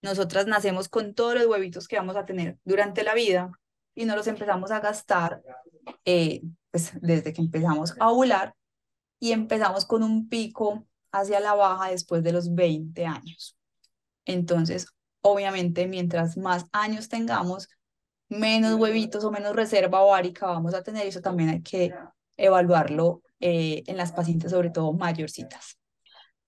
Nosotras 0.00 0.46
nacemos 0.46 0.88
con 0.88 1.14
todos 1.14 1.34
los 1.34 1.46
huevitos 1.46 1.88
que 1.88 1.96
vamos 1.96 2.14
a 2.14 2.24
tener 2.24 2.58
durante 2.62 3.02
la 3.02 3.12
vida 3.12 3.50
y 3.96 4.04
no 4.04 4.14
los 4.14 4.28
empezamos 4.28 4.70
a 4.70 4.78
gastar 4.78 5.42
eh, 6.04 6.42
pues, 6.70 6.92
desde 7.00 7.32
que 7.32 7.42
empezamos 7.42 7.92
a 7.98 8.08
ovular 8.08 8.54
y 9.18 9.32
empezamos 9.32 9.84
con 9.84 10.04
un 10.04 10.28
pico 10.28 10.86
hacia 11.10 11.40
la 11.40 11.54
baja 11.54 11.90
después 11.90 12.22
de 12.22 12.30
los 12.30 12.54
20 12.54 13.04
años. 13.04 13.58
Entonces, 14.26 14.86
obviamente, 15.22 15.88
mientras 15.88 16.36
más 16.36 16.66
años 16.70 17.08
tengamos, 17.08 17.68
menos 18.28 18.74
huevitos 18.74 19.24
o 19.24 19.30
menos 19.30 19.54
reserva 19.54 20.02
ovárica 20.02 20.46
vamos 20.46 20.74
a 20.74 20.82
tener. 20.82 21.06
Eso 21.06 21.20
también 21.20 21.50
hay 21.50 21.62
que 21.62 21.94
evaluarlo 22.36 23.22
eh, 23.40 23.82
en 23.86 23.96
las 23.96 24.12
pacientes, 24.12 24.50
sobre 24.50 24.70
todo 24.70 24.92
mayorcitas. 24.92 25.78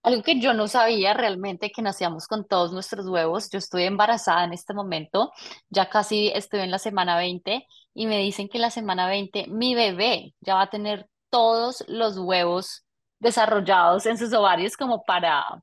Algo 0.02 0.22
que 0.22 0.40
yo 0.40 0.54
no 0.54 0.66
sabía 0.66 1.12
realmente 1.12 1.70
que 1.70 1.82
nacíamos 1.82 2.26
con 2.26 2.46
todos 2.46 2.72
nuestros 2.72 3.06
huevos. 3.06 3.50
Yo 3.50 3.58
estoy 3.58 3.84
embarazada 3.84 4.44
en 4.44 4.54
este 4.54 4.72
momento, 4.72 5.30
ya 5.68 5.90
casi 5.90 6.28
estoy 6.28 6.60
en 6.60 6.70
la 6.70 6.78
semana 6.78 7.18
20 7.18 7.66
y 7.92 8.06
me 8.06 8.18
dicen 8.18 8.48
que 8.48 8.56
en 8.56 8.62
la 8.62 8.70
semana 8.70 9.08
20 9.08 9.48
mi 9.48 9.74
bebé 9.74 10.34
ya 10.40 10.54
va 10.54 10.62
a 10.62 10.70
tener 10.70 11.06
todos 11.28 11.84
los 11.86 12.16
huevos 12.18 12.84
desarrollados 13.18 14.06
en 14.06 14.16
sus 14.16 14.32
ovarios 14.32 14.76
como 14.76 15.04
para, 15.04 15.62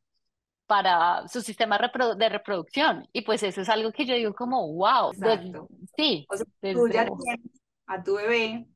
para 0.67 1.27
su 1.29 1.41
sistema 1.41 1.79
reprodu- 1.79 2.15
de 2.17 2.29
reproducción. 2.29 3.07
Y 3.13 3.21
pues 3.21 3.43
eso 3.43 3.61
es 3.61 3.69
algo 3.69 3.91
que 3.91 4.05
yo 4.05 4.15
digo 4.15 4.33
como, 4.35 4.73
wow, 4.73 5.11
de- 5.15 5.33
Exacto. 5.33 5.69
sí, 5.95 6.25
O 6.29 6.37
sea, 6.37 6.45
tú 6.73 6.87
ya 6.89 7.03
desde... 7.05 7.15
tienes 7.23 7.61
a 7.87 8.03
tu 8.03 8.15
bebé, 8.15 8.67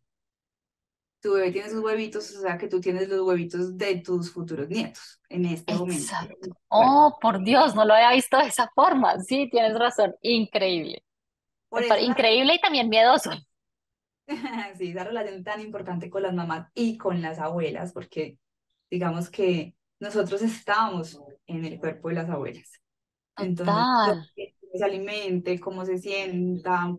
tu 1.21 1.33
bebé 1.33 1.51
tiene 1.51 1.69
sus 1.69 1.83
huevitos, 1.83 2.35
o 2.35 2.41
sea 2.41 2.57
que 2.57 2.67
tú 2.67 2.81
tienes 2.81 3.07
los 3.07 3.21
huevitos 3.21 3.77
de 3.77 3.97
tus 4.01 4.31
futuros 4.33 4.67
nietos 4.69 5.21
en 5.29 5.45
este 5.45 5.73
momento. 5.75 6.01
Exacto. 6.01 6.35
Bueno, 6.41 6.55
Oh, 6.69 7.17
por 7.21 7.43
Dios, 7.43 7.75
no 7.75 7.85
lo 7.85 7.93
había 7.93 8.11
visto 8.13 8.37
de 8.37 8.45
esa 8.47 8.69
forma. 8.73 9.19
Sí, 9.19 9.47
tienes 9.51 9.77
razón. 9.77 10.15
Increíble. 10.21 11.03
por 11.69 11.83
eso 11.83 11.93
esa 11.93 12.03
Increíble 12.03 12.55
y 12.55 12.59
también 12.61 12.89
miedoso. 12.89 13.31
Sí, 14.77 14.89
esa 14.91 15.03
relación 15.03 15.43
tan 15.43 15.59
importante 15.61 16.09
con 16.09 16.23
las 16.23 16.33
mamás 16.33 16.69
y 16.73 16.97
con 16.97 17.21
las 17.21 17.39
abuelas, 17.39 17.91
porque 17.91 18.37
digamos 18.89 19.29
que 19.29 19.75
nosotros 20.01 20.41
estábamos 20.41 21.21
en 21.45 21.63
el 21.63 21.79
cuerpo 21.79 22.09
de 22.09 22.15
las 22.15 22.29
abuelas. 22.29 22.81
Entonces, 23.37 24.31
que 24.35 24.55
se 24.73 24.83
alimente, 24.83 25.59
cómo 25.59 25.85
se 25.85 25.97
sienta, 25.97 26.93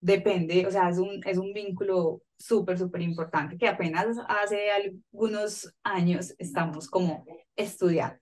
depende, 0.00 0.66
o 0.66 0.70
sea, 0.70 0.88
es 0.88 0.98
un, 0.98 1.20
es 1.26 1.36
un 1.36 1.52
vínculo 1.52 2.22
súper, 2.38 2.78
súper 2.78 3.02
importante 3.02 3.58
que 3.58 3.68
apenas 3.68 4.16
hace 4.28 4.70
algunos 4.70 5.72
años 5.82 6.34
estamos 6.38 6.88
como 6.88 7.24
estudiando. 7.56 8.18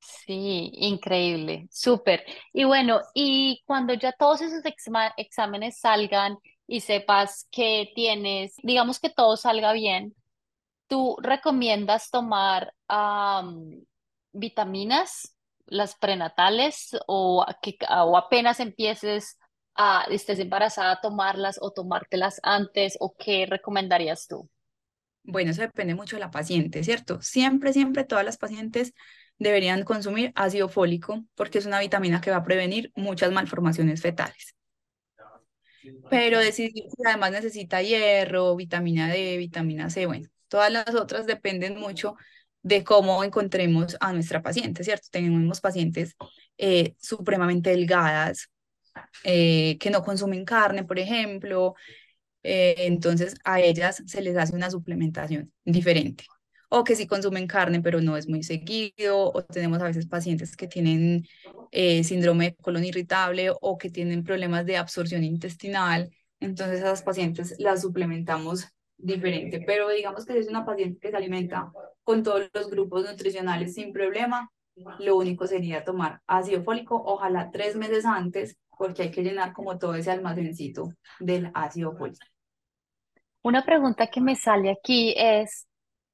Sí, 0.00 0.70
increíble. 0.74 1.66
Súper. 1.70 2.24
Y 2.52 2.64
bueno, 2.64 3.00
y 3.14 3.62
cuando 3.66 3.94
ya 3.94 4.12
todos 4.12 4.42
esos 4.42 4.62
exámenes 5.16 5.78
salgan 5.78 6.36
y 6.66 6.80
sepas 6.80 7.48
que 7.50 7.90
tienes, 7.94 8.54
digamos 8.62 9.00
que 9.00 9.10
todo 9.10 9.36
salga 9.36 9.72
bien, 9.72 10.14
¿tú 10.86 11.16
recomiendas 11.20 12.10
tomar 12.10 12.74
am, 12.88 13.84
vitaminas, 14.32 15.36
las 15.66 15.94
prenatales, 15.96 16.96
o, 17.06 17.44
que, 17.62 17.76
o 17.88 18.16
apenas 18.16 18.60
empieces 18.60 19.38
a, 19.74 20.04
estés 20.10 20.38
embarazada, 20.38 20.92
a 20.92 21.00
tomarlas 21.00 21.58
o 21.60 21.72
tomártelas 21.72 22.40
antes, 22.42 22.96
o 23.00 23.14
qué 23.16 23.46
recomendarías 23.46 24.26
tú? 24.26 24.48
Bueno, 25.22 25.52
eso 25.52 25.62
depende 25.62 25.94
mucho 25.94 26.16
de 26.16 26.20
la 26.20 26.30
paciente, 26.30 26.84
¿cierto? 26.84 27.20
Siempre, 27.22 27.72
siempre 27.72 28.04
todas 28.04 28.24
las 28.24 28.36
pacientes 28.36 28.92
deberían 29.38 29.82
consumir 29.84 30.32
ácido 30.34 30.68
fólico 30.68 31.24
porque 31.34 31.58
es 31.58 31.66
una 31.66 31.80
vitamina 31.80 32.20
que 32.20 32.30
va 32.30 32.38
a 32.38 32.44
prevenir 32.44 32.92
muchas 32.94 33.32
malformaciones 33.32 34.02
fetales. 34.02 34.54
Pero 36.08 36.38
decidir 36.38 36.84
si 36.88 37.06
además 37.06 37.32
necesita 37.32 37.82
hierro, 37.82 38.54
vitamina 38.56 39.08
D, 39.08 39.36
vitamina 39.36 39.90
C, 39.90 40.06
bueno, 40.06 40.28
todas 40.54 40.70
las 40.72 40.94
otras 40.94 41.26
dependen 41.26 41.80
mucho 41.80 42.14
de 42.62 42.84
cómo 42.84 43.24
encontremos 43.24 43.96
a 43.98 44.12
nuestra 44.12 44.40
paciente, 44.40 44.84
¿cierto? 44.84 45.08
Tenemos 45.10 45.60
pacientes 45.60 46.14
eh, 46.58 46.94
supremamente 47.00 47.70
delgadas, 47.70 48.50
eh, 49.24 49.76
que 49.80 49.90
no 49.90 50.02
consumen 50.04 50.44
carne, 50.44 50.84
por 50.84 51.00
ejemplo, 51.00 51.74
eh, 52.44 52.74
entonces 52.86 53.34
a 53.44 53.60
ellas 53.60 54.02
se 54.06 54.22
les 54.22 54.36
hace 54.36 54.54
una 54.54 54.70
suplementación 54.70 55.52
diferente. 55.64 56.24
o 56.68 56.84
que 56.84 56.96
sí 56.96 57.06
consumen 57.06 57.46
carne, 57.46 57.80
pero 57.82 58.00
no 58.00 58.16
es 58.16 58.28
muy 58.28 58.42
seguido, 58.42 59.32
o 59.32 59.44
tenemos 59.44 59.80
a 59.80 59.86
veces 59.86 60.06
pacientes 60.06 60.56
que 60.56 60.68
tienen 60.68 61.24
eh, 61.72 62.04
síndrome 62.04 62.46
de 62.46 62.56
colon 62.56 62.84
irritable 62.84 63.50
o 63.60 63.78
que 63.78 63.90
tienen 63.90 64.24
problemas 64.24 64.66
de 64.66 64.76
absorción 64.76 65.24
intestinal. 65.24 66.10
Entonces 66.40 66.82
a 66.82 66.86
las 66.90 67.02
pacientes 67.02 67.54
las 67.58 67.82
suplementamos 67.82 68.66
diferente, 68.96 69.62
pero 69.66 69.88
digamos 69.88 70.24
que 70.24 70.32
si 70.32 70.38
es 70.40 70.48
una 70.48 70.64
paciente 70.64 71.00
que 71.00 71.10
se 71.10 71.16
alimenta 71.16 71.72
con 72.02 72.22
todos 72.22 72.48
los 72.52 72.70
grupos 72.70 73.04
nutricionales 73.04 73.74
sin 73.74 73.92
problema, 73.92 74.50
lo 74.98 75.16
único 75.16 75.46
sería 75.46 75.84
tomar 75.84 76.20
ácido 76.26 76.62
fólico, 76.62 77.00
ojalá 77.04 77.50
tres 77.50 77.76
meses 77.76 78.04
antes, 78.04 78.56
porque 78.76 79.02
hay 79.02 79.10
que 79.10 79.22
llenar 79.22 79.52
como 79.52 79.78
todo 79.78 79.94
ese 79.94 80.10
almacencito 80.10 80.88
del 81.20 81.50
ácido 81.54 81.96
fólico. 81.96 82.26
Una 83.42 83.64
pregunta 83.64 84.06
que 84.06 84.20
me 84.20 84.36
sale 84.36 84.70
aquí 84.70 85.14
es, 85.16 85.66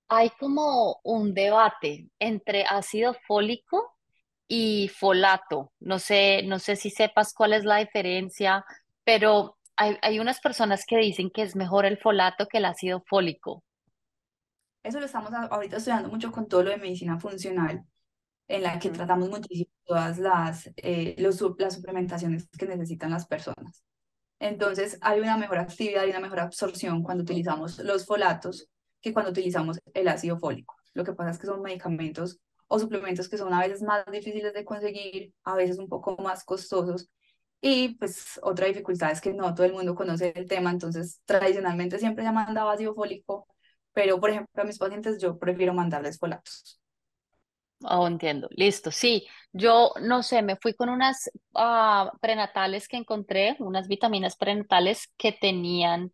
hay 0.09 0.31
como 0.31 1.01
un 1.05 1.33
debate 1.33 2.09
entre 2.19 2.65
ácido 2.65 3.15
fólico 3.27 3.97
y 4.49 4.89
folato. 4.89 5.73
No 5.79 6.01
sé, 6.01 6.43
no 6.43 6.59
sé 6.59 6.75
si 6.75 6.91
sepas 6.91 7.33
cuál 7.33 7.53
es 7.53 7.65
la 7.65 7.77
diferencia, 7.77 8.65
pero 9.05 9.57
hay, 9.81 9.97
hay 10.03 10.19
unas 10.19 10.41
personas 10.41 10.85
que 10.87 10.99
dicen 10.99 11.31
que 11.31 11.41
es 11.41 11.57
mejor 11.57 11.87
el 11.87 11.97
folato 11.97 12.47
que 12.47 12.59
el 12.59 12.67
ácido 12.67 13.03
fólico. 13.09 13.65
Eso 14.83 15.01
lo 15.01 15.07
estamos 15.07 15.33
ahorita 15.33 15.79
estudiando 15.79 16.11
mucho 16.11 16.31
con 16.31 16.49
todo 16.49 16.65
lo 16.65 16.71
de 16.71 16.77
medicina 16.77 17.19
funcional, 17.19 17.83
en 18.47 18.63
la 18.63 18.79
que 18.79 18.91
tratamos 18.91 19.31
muchísimo 19.31 19.71
todas 19.85 20.19
las, 20.19 20.71
eh, 20.77 21.15
los, 21.19 21.41
las 21.59 21.75
suplementaciones 21.75 22.47
que 22.59 22.67
necesitan 22.67 23.11
las 23.11 23.27
personas. 23.27 23.83
Entonces, 24.39 24.99
hay 25.01 25.21
una 25.21 25.39
mejor 25.39 25.59
actividad 25.59 26.07
y 26.07 26.11
una 26.11 26.21
mejor 26.21 26.41
absorción 26.41 27.03
cuando 27.03 27.23
utilizamos 27.23 27.79
los 27.79 28.05
folatos 28.05 28.69
que 29.01 29.15
cuando 29.15 29.31
utilizamos 29.31 29.79
el 29.95 30.09
ácido 30.09 30.39
fólico. 30.39 30.77
Lo 30.93 31.05
que 31.05 31.15
pasa 31.15 31.31
es 31.31 31.39
que 31.39 31.47
son 31.47 31.63
medicamentos 31.63 32.39
o 32.69 32.79
suplementos 32.79 33.31
que 33.31 33.39
son 33.39 33.55
a 33.55 33.61
veces 33.61 33.83
más 33.83 34.05
difíciles 34.13 34.53
de 34.53 34.65
conseguir, 34.65 35.33
a 35.45 35.55
veces 35.55 35.79
un 35.79 35.89
poco 35.89 36.17
más 36.19 36.45
costosos. 36.45 37.09
Y 37.61 37.95
pues 37.97 38.41
otra 38.43 38.67
dificultad 38.67 39.13
es 39.13 39.21
que 39.21 39.35
no 39.35 39.55
todo 39.55 39.67
el 39.67 39.73
mundo 39.75 39.95
conoce 39.95 40.33
el 40.35 40.49
tema, 40.49 40.71
entonces 40.71 41.21
tradicionalmente 41.27 41.99
siempre 41.99 42.25
se 42.25 42.29
ha 42.29 42.33
mandado 42.33 42.71
ácido 42.71 42.95
fólico, 42.95 43.47
pero 43.93 44.19
por 44.19 44.31
ejemplo 44.31 44.63
a 44.63 44.65
mis 44.67 44.79
pacientes 44.79 45.21
yo 45.21 45.39
prefiero 45.39 45.75
mandarles 45.75 46.19
folatos. 46.19 46.81
Oh, 47.83 48.07
entiendo. 48.07 48.49
Listo. 48.51 48.91
Sí, 48.91 49.27
yo 49.53 49.93
no 50.03 50.23
sé, 50.23 50.43
me 50.43 50.57
fui 50.57 50.75
con 50.75 50.91
unas 50.91 51.31
ah, 51.55 52.13
prenatales 52.21 52.89
que 52.89 52.99
encontré, 52.99 53.57
unas 53.59 53.89
vitaminas 53.89 54.37
prenatales 54.37 55.09
que 55.17 55.33
tenían 55.33 56.13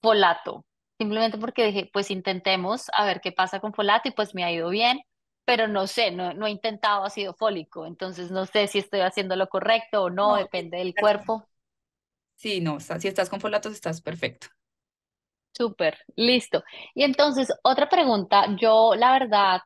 folato. 0.00 0.64
Simplemente 0.98 1.38
porque 1.38 1.66
dije, 1.66 1.90
pues 1.92 2.10
intentemos 2.10 2.86
a 2.92 3.04
ver 3.04 3.20
qué 3.20 3.32
pasa 3.32 3.60
con 3.60 3.74
folato 3.74 4.08
y 4.08 4.12
pues 4.12 4.34
me 4.34 4.44
ha 4.44 4.52
ido 4.52 4.68
bien, 4.70 5.00
pero 5.48 5.68
no 5.68 5.86
sé, 5.88 6.10
no, 6.12 6.34
no 6.34 6.46
he 6.46 6.50
intentado 6.52 7.04
ácido 7.04 7.34
fólico, 7.34 7.86
entonces 7.86 8.30
no 8.30 8.46
sé 8.46 8.66
si 8.68 8.78
estoy 8.78 9.00
haciendo 9.00 9.36
lo 9.36 9.48
correcto 9.48 10.04
o 10.04 10.10
no, 10.10 10.34
No, 10.34 10.36
depende 10.36 10.78
del 10.78 10.96
cuerpo. 10.96 11.48
sí, 12.36 12.60
no, 12.60 12.78
está- 12.78 12.98
si 13.00 13.08
estás 13.08 13.28
con 13.30 13.40
folatos 13.40 13.72
estás 13.74 14.00
perfecto. 14.00 14.48
Súper, 15.52 15.98
listo. 16.16 16.62
Y 16.94 17.02
entonces, 17.02 17.48
otra 17.64 17.88
pregunta. 17.88 18.46
Yo, 18.60 18.94
la 18.94 19.12
verdad, 19.12 19.60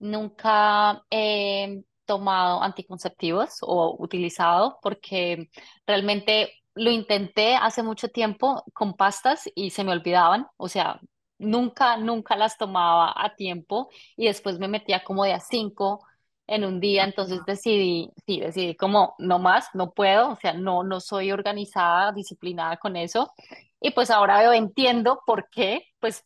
nunca 0.00 1.02
he 1.10 1.84
tomado 2.04 2.62
anticonceptivos 2.62 3.58
o 3.62 3.96
utilizado 4.00 4.78
porque 4.82 5.48
realmente 5.86 6.52
lo 6.74 6.90
intenté 6.90 7.54
hace 7.56 7.82
mucho 7.84 8.08
tiempo 8.08 8.64
con 8.74 8.94
pastas 8.96 9.48
y 9.54 9.70
se 9.70 9.84
me 9.84 9.92
olvidaban. 9.92 10.46
O 10.56 10.68
sea, 10.68 11.00
nunca, 11.38 11.96
nunca 11.96 12.36
las 12.36 12.56
tomaba 12.58 13.12
a 13.16 13.34
tiempo 13.36 13.90
y 14.16 14.26
después 14.26 14.58
me 14.58 14.68
metía 14.68 15.04
como 15.04 15.24
de 15.24 15.32
a 15.32 15.40
cinco 15.40 16.04
en 16.46 16.64
un 16.64 16.80
día. 16.80 17.04
Entonces 17.04 17.40
decidí, 17.46 18.10
sí, 18.26 18.40
decidí 18.40 18.76
como 18.76 19.14
no 19.18 19.38
más, 19.38 19.68
no 19.74 19.92
puedo. 19.92 20.30
O 20.32 20.36
sea, 20.36 20.52
no, 20.54 20.82
no 20.84 21.00
soy 21.00 21.32
organizada, 21.32 22.12
disciplinada 22.12 22.76
con 22.78 22.96
eso. 22.96 23.32
Y 23.80 23.90
pues 23.92 24.10
ahora 24.10 24.38
veo, 24.40 24.52
entiendo 24.52 25.20
por 25.26 25.48
qué, 25.50 25.82
pues 26.00 26.24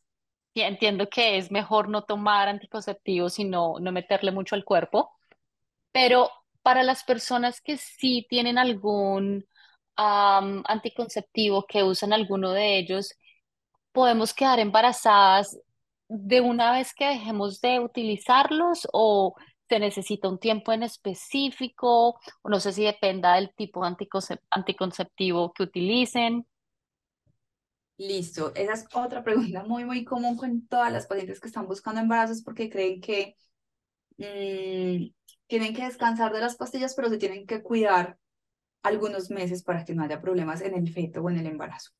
entiendo 0.54 1.08
que 1.08 1.38
es 1.38 1.50
mejor 1.50 1.88
no 1.88 2.02
tomar 2.04 2.48
anticonceptivos 2.48 3.38
y 3.38 3.44
no, 3.44 3.78
no 3.80 3.92
meterle 3.92 4.32
mucho 4.32 4.54
al 4.54 4.64
cuerpo, 4.64 5.12
pero 5.92 6.30
para 6.62 6.82
las 6.82 7.04
personas 7.04 7.60
que 7.60 7.76
sí 7.76 8.26
tienen 8.28 8.58
algún 8.58 9.46
anticonceptivo, 9.96 11.66
que 11.66 11.82
usan 11.84 12.12
alguno 12.12 12.52
de 12.52 12.78
ellos, 12.78 13.14
¿podemos 13.92 14.34
quedar 14.34 14.58
embarazadas 14.58 15.58
de 16.08 16.40
una 16.40 16.72
vez 16.72 16.94
que 16.94 17.06
dejemos 17.06 17.60
de 17.60 17.80
utilizarlos 17.80 18.88
o 18.92 19.34
se 19.68 19.78
necesita 19.78 20.28
un 20.28 20.38
tiempo 20.38 20.72
en 20.72 20.82
específico? 20.82 22.18
No 22.44 22.60
sé 22.60 22.72
si 22.72 22.84
dependa 22.84 23.34
del 23.34 23.54
tipo 23.54 23.82
anticonceptivo 23.84 25.52
que 25.52 25.62
utilicen. 25.62 26.46
Listo, 27.96 28.54
esa 28.54 28.72
es 28.72 28.86
otra 28.94 29.22
pregunta 29.24 29.62
muy, 29.64 29.84
muy 29.84 30.04
común 30.04 30.36
con 30.36 30.66
todas 30.66 30.92
las 30.92 31.06
pacientes 31.06 31.38
que 31.38 31.48
están 31.48 31.66
buscando 31.66 32.00
embarazos 32.00 32.42
porque 32.42 32.70
creen 32.70 33.00
que 33.00 33.36
mm, 34.16 35.12
tienen 35.46 35.74
que 35.74 35.84
descansar 35.84 36.32
de 36.32 36.40
las 36.40 36.56
pastillas, 36.56 36.94
pero 36.94 37.10
se 37.10 37.18
tienen 37.18 37.46
que 37.46 37.62
cuidar 37.62 38.18
algunos 38.82 39.30
meses 39.30 39.62
para 39.62 39.84
que 39.84 39.94
no 39.94 40.02
haya 40.02 40.20
problemas 40.20 40.62
en 40.62 40.74
el 40.74 40.90
feto 40.92 41.20
o 41.20 41.30
en 41.30 41.38
el 41.38 41.46
embarazo. 41.46 41.90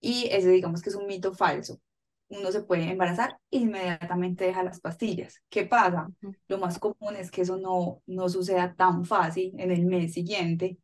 Y 0.00 0.28
ese 0.30 0.50
digamos 0.50 0.82
que 0.82 0.90
es 0.90 0.96
un 0.96 1.06
mito 1.06 1.34
falso. 1.34 1.80
Uno 2.28 2.50
se 2.50 2.62
puede 2.62 2.90
embarazar 2.90 3.38
e 3.50 3.58
inmediatamente 3.58 4.44
deja 4.44 4.64
las 4.64 4.80
pastillas. 4.80 5.42
¿Qué 5.48 5.64
pasa? 5.64 6.08
Lo 6.48 6.58
más 6.58 6.78
común 6.78 7.16
es 7.16 7.30
que 7.30 7.42
eso 7.42 7.56
no, 7.56 8.02
no 8.06 8.28
suceda 8.28 8.74
tan 8.74 9.04
fácil 9.04 9.52
en 9.58 9.70
el 9.70 9.86
mes 9.86 10.12
siguiente, 10.14 10.78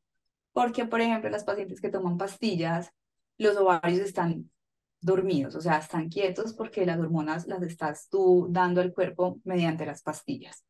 porque, 0.52 0.84
por 0.86 1.00
ejemplo, 1.00 1.30
las 1.30 1.44
pacientes 1.44 1.80
que 1.80 1.88
toman 1.90 2.18
pastillas, 2.18 2.92
los 3.38 3.56
ovarios 3.56 4.00
están 4.00 4.50
dormidos, 5.00 5.56
o 5.56 5.60
sea, 5.60 5.78
están 5.78 6.08
quietos 6.08 6.54
porque 6.54 6.86
las 6.86 6.98
hormonas 6.98 7.46
las 7.46 7.62
estás 7.62 8.08
tú 8.08 8.46
dando 8.50 8.80
al 8.80 8.92
cuerpo 8.94 9.40
mediante 9.44 9.84
las 9.84 10.02
pastillas. 10.02 10.64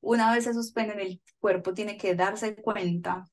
Una 0.00 0.32
vez 0.32 0.44
se 0.44 0.54
suspenden, 0.54 1.00
el 1.00 1.22
cuerpo 1.38 1.72
tiene 1.72 1.96
que 1.96 2.14
darse 2.14 2.56
cuenta 2.56 3.24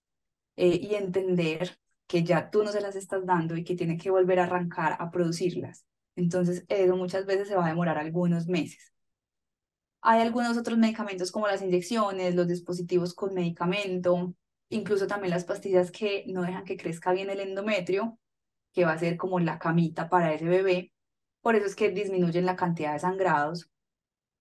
eh, 0.55 0.79
y 0.81 0.95
entender 0.95 1.77
que 2.09 2.23
ya 2.23 2.49
tú 2.49 2.63
no 2.63 2.71
se 2.71 2.81
las 2.81 2.95
estás 2.95 3.25
dando 3.25 3.55
y 3.55 3.63
que 3.63 3.75
tiene 3.75 3.97
que 3.97 4.09
volver 4.11 4.39
a 4.39 4.45
arrancar 4.45 4.97
a 4.99 5.11
producirlas. 5.11 5.85
Entonces, 6.15 6.65
eso 6.69 6.97
muchas 6.97 7.25
veces 7.27 7.47
se 7.47 7.55
va 7.55 7.65
a 7.65 7.69
demorar 7.69 7.99
algunos 7.99 8.47
meses. 8.47 8.93
Hay 10.01 10.21
algunos 10.21 10.57
otros 10.57 10.77
medicamentos 10.77 11.31
como 11.31 11.47
las 11.47 11.61
inyecciones, 11.61 12.35
los 12.35 12.47
dispositivos 12.47 13.13
con 13.13 13.33
medicamento, 13.33 14.33
incluso 14.69 15.07
también 15.07 15.31
las 15.31 15.45
pastillas 15.45 15.91
que 15.91 16.25
no 16.27 16.41
dejan 16.41 16.65
que 16.65 16.77
crezca 16.77 17.11
bien 17.11 17.29
el 17.29 17.41
endometrio, 17.41 18.17
que 18.73 18.85
va 18.85 18.93
a 18.93 18.99
ser 18.99 19.17
como 19.17 19.39
la 19.39 19.59
camita 19.59 20.09
para 20.09 20.33
ese 20.33 20.45
bebé. 20.45 20.93
Por 21.41 21.55
eso 21.55 21.65
es 21.67 21.75
que 21.75 21.91
disminuyen 21.91 22.45
la 22.45 22.55
cantidad 22.55 22.93
de 22.93 22.99
sangrados 22.99 23.69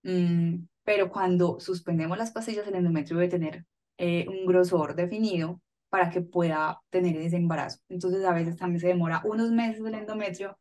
Mm, 0.03 0.67
pero 0.85 1.11
cuando 1.11 1.61
suspendemos 1.61 2.19
las 2.19 2.31
pastillas, 2.31 2.67
el 2.67 2.75
endometrio 2.77 3.19
debe 3.19 3.31
tener 3.31 3.67
eh, 3.99 4.27
un 4.29 4.47
grosor 4.47 4.95
definido 4.95 5.61
para 5.89 6.11
que 6.11 6.21
pueda 6.21 6.81
tener 6.91 7.17
ese 7.17 7.37
embarazo. 7.37 7.81
Entonces, 7.89 8.25
a 8.25 8.33
veces 8.33 8.57
también 8.57 8.81
se 8.81 8.89
demora 8.89 9.23
unos 9.25 9.51
meses 9.51 9.85
el 9.85 9.95
endometrio 9.95 10.59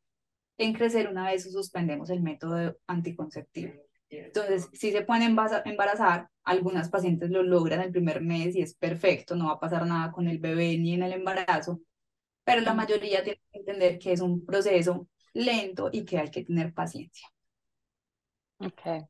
en 0.58 0.74
crecer 0.74 1.08
una 1.08 1.26
vez 1.26 1.52
suspendemos 1.52 2.10
el 2.10 2.22
método 2.22 2.78
anticonceptivo. 2.88 3.74
Entonces, 4.10 4.70
si 4.74 4.92
se 4.92 5.02
pueden 5.02 5.38
embarazar, 5.66 6.30
algunas 6.44 6.90
pacientes 6.90 7.30
lo 7.30 7.44
logran 7.44 7.82
el 7.82 7.92
primer 7.92 8.22
mes 8.22 8.56
y 8.56 8.62
es 8.62 8.74
perfecto, 8.74 9.36
no 9.36 9.48
va 9.48 9.54
a 9.54 9.60
pasar 9.60 9.86
nada 9.86 10.12
con 10.12 10.28
el 10.28 10.40
bebé 10.40 10.78
ni 10.78 10.94
en 10.94 11.04
el 11.04 11.14
embarazo, 11.14 11.82
pero 12.44 12.62
la 12.62 12.74
mayoría 12.74 13.24
tiene 13.24 13.42
que 13.52 13.60
entender 13.60 14.00
que 14.00 14.14
es 14.14 14.22
un 14.22 14.46
proceso 14.46 15.08
lento 15.34 15.90
y 15.92 16.06
que 16.06 16.18
hay 16.18 16.32
que 16.32 16.46
tener 16.46 16.74
paciencia. 16.74 17.28
Ok. 18.60 19.10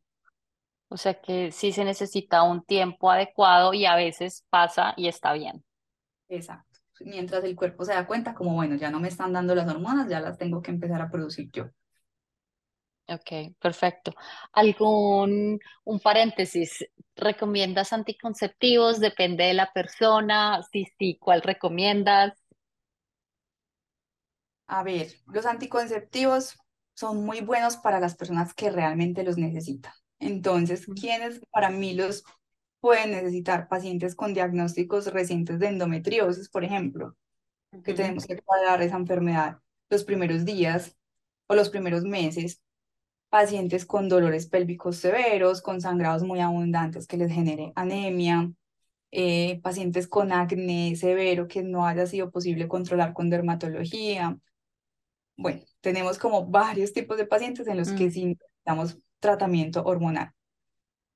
O 0.90 0.98
sea 0.98 1.14
que 1.22 1.52
sí 1.52 1.72
se 1.72 1.86
necesita 1.86 2.44
un 2.44 2.64
tiempo 2.64 3.12
adecuado 3.12 3.74
y 3.74 3.86
a 3.86 3.96
veces 3.96 4.46
pasa 4.50 4.94
y 4.98 5.08
está 5.08 5.34
bien. 5.34 5.64
Exacto. 6.30 6.80
Mientras 7.02 7.44
el 7.44 7.56
cuerpo 7.56 7.84
se 7.86 7.94
da 7.94 8.08
cuenta, 8.08 8.34
como 8.34 8.54
bueno, 8.54 8.76
ya 8.76 8.90
no 8.90 9.00
me 9.00 9.08
están 9.10 9.34
dando 9.34 9.54
las 9.56 9.70
hormonas, 9.70 10.10
ya 10.10 10.20
las 10.22 10.38
tengo 10.38 10.62
que 10.62 10.72
empezar 10.72 11.02
a 11.02 11.10
producir 11.12 11.50
yo. 11.52 11.70
Ok, 13.10 13.56
perfecto. 13.60 14.12
¿Algún, 14.52 15.60
un 15.86 16.00
paréntesis? 16.02 16.86
¿Recomiendas 17.16 17.94
anticonceptivos? 17.94 19.00
Depende 19.00 19.46
de 19.46 19.54
la 19.54 19.72
persona. 19.72 20.62
Sí, 20.72 20.86
sí, 21.00 21.18
¿cuál 21.20 21.42
recomiendas? 21.42 22.34
A 24.68 24.84
ver, 24.84 25.14
los 25.28 25.46
anticonceptivos 25.46 26.58
son 26.94 27.26
muy 27.26 27.42
buenos 27.42 27.78
para 27.78 28.00
las 28.00 28.16
personas 28.16 28.54
que 28.54 28.70
realmente 28.72 29.24
los 29.24 29.38
necesitan. 29.38 29.94
Entonces, 30.20 30.88
¿quiénes 31.00 31.42
para 31.52 31.70
mí 31.70 31.94
los 31.94 32.24
pueden 32.88 33.12
necesitar? 33.12 33.68
Pacientes 33.68 34.16
con 34.16 34.34
diagnósticos 34.34 35.08
recientes 35.12 35.60
de 35.60 35.68
endometriosis, 35.68 36.48
por 36.48 36.64
ejemplo, 36.64 37.18
que 37.84 37.94
tenemos 37.94 38.26
que 38.26 38.38
cuadrar 38.38 38.82
esa 38.82 38.96
enfermedad 38.96 39.60
los 39.90 40.06
primeros 40.06 40.46
días 40.46 40.96
o 41.48 41.56
los 41.56 41.70
primeros 41.70 42.04
meses 42.04 42.62
pacientes 43.28 43.86
con 43.86 44.08
dolores 44.08 44.48
pélvicos 44.48 44.96
severos, 44.96 45.62
con 45.62 45.82
sangrados 45.82 46.24
muy 46.24 46.40
abundantes 46.40 47.08
que 47.08 47.18
les 47.18 47.30
genere 47.30 47.74
anemia, 47.76 48.54
eh, 49.12 49.60
pacientes 49.62 50.08
con 50.08 50.32
acné 50.32 50.96
severo 50.96 51.50
que 51.50 51.64
no 51.64 51.86
haya 51.86 52.08
sido 52.08 52.32
posible 52.32 52.70
controlar 52.70 53.12
con 53.12 53.30
dermatología. 53.30 54.40
Bueno, 55.36 55.62
tenemos 55.82 56.18
como 56.18 56.46
varios 56.50 56.94
tipos 56.94 57.18
de 57.18 57.26
pacientes 57.26 57.68
en 57.68 57.76
los 57.76 57.92
que 57.92 58.06
Mm, 58.06 58.12
sí 58.12 58.26
necesitamos 58.28 58.98
tratamiento 59.20 59.84
hormonal. 59.84 60.32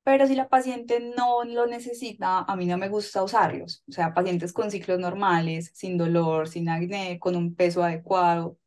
Pero 0.03 0.25
si 0.25 0.35
la 0.35 0.49
paciente 0.49 0.99
no 1.15 1.43
lo 1.43 1.67
necesita, 1.67 2.39
a 2.39 2.55
mí 2.55 2.65
no 2.65 2.77
me 2.77 2.89
gusta 2.89 3.23
usarlos. 3.23 3.83
O 3.87 3.91
sea, 3.91 4.13
pacientes 4.13 4.51
con 4.51 4.71
ciclos 4.71 4.99
normales, 4.99 5.71
sin 5.75 5.97
dolor, 5.97 6.47
sin 6.47 6.69
acné, 6.69 7.19
con 7.19 7.35
un 7.35 7.53
peso 7.55 7.83
adecuado, 7.83 8.57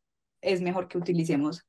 es 0.41 0.61
mejor 0.61 0.87
que 0.87 0.97
utilicemos, 0.97 1.65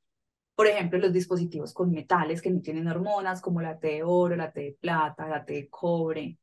por 0.55 0.69
ejemplo, 0.69 0.99
los 0.99 1.13
dispositivos 1.13 1.75
con 1.75 1.91
metales 1.91 2.41
que 2.43 2.51
no 2.51 2.61
tienen 2.63 2.87
hormonas, 2.89 3.41
como 3.41 3.61
la 3.61 3.79
T 3.79 3.89
de 3.89 4.03
oro, 4.05 4.37
la 4.37 4.53
T 4.53 4.61
de 4.61 4.77
plata, 4.81 5.29
la 5.29 5.45
T 5.45 5.55
de 5.55 5.69
cobre, 5.69 6.39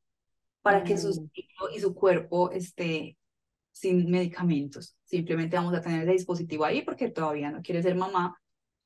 para 0.61 0.83
que 0.83 0.97
su 0.97 1.09
mm, 1.09 1.29
ciclo 1.33 1.69
y 1.75 1.79
su 1.79 1.93
cuerpo 1.95 2.51
esté 2.51 3.17
sin 3.71 4.09
medicamentos. 4.11 4.97
Simplemente 5.05 5.55
vamos 5.55 5.73
a 5.75 5.81
tener 5.81 6.03
ese 6.03 6.11
dispositivo 6.11 6.65
ahí 6.65 6.81
porque 6.81 7.09
todavía 7.09 7.51
no 7.51 7.61
quiere 7.61 7.81
ser 7.81 7.95
mamá, 7.95 8.39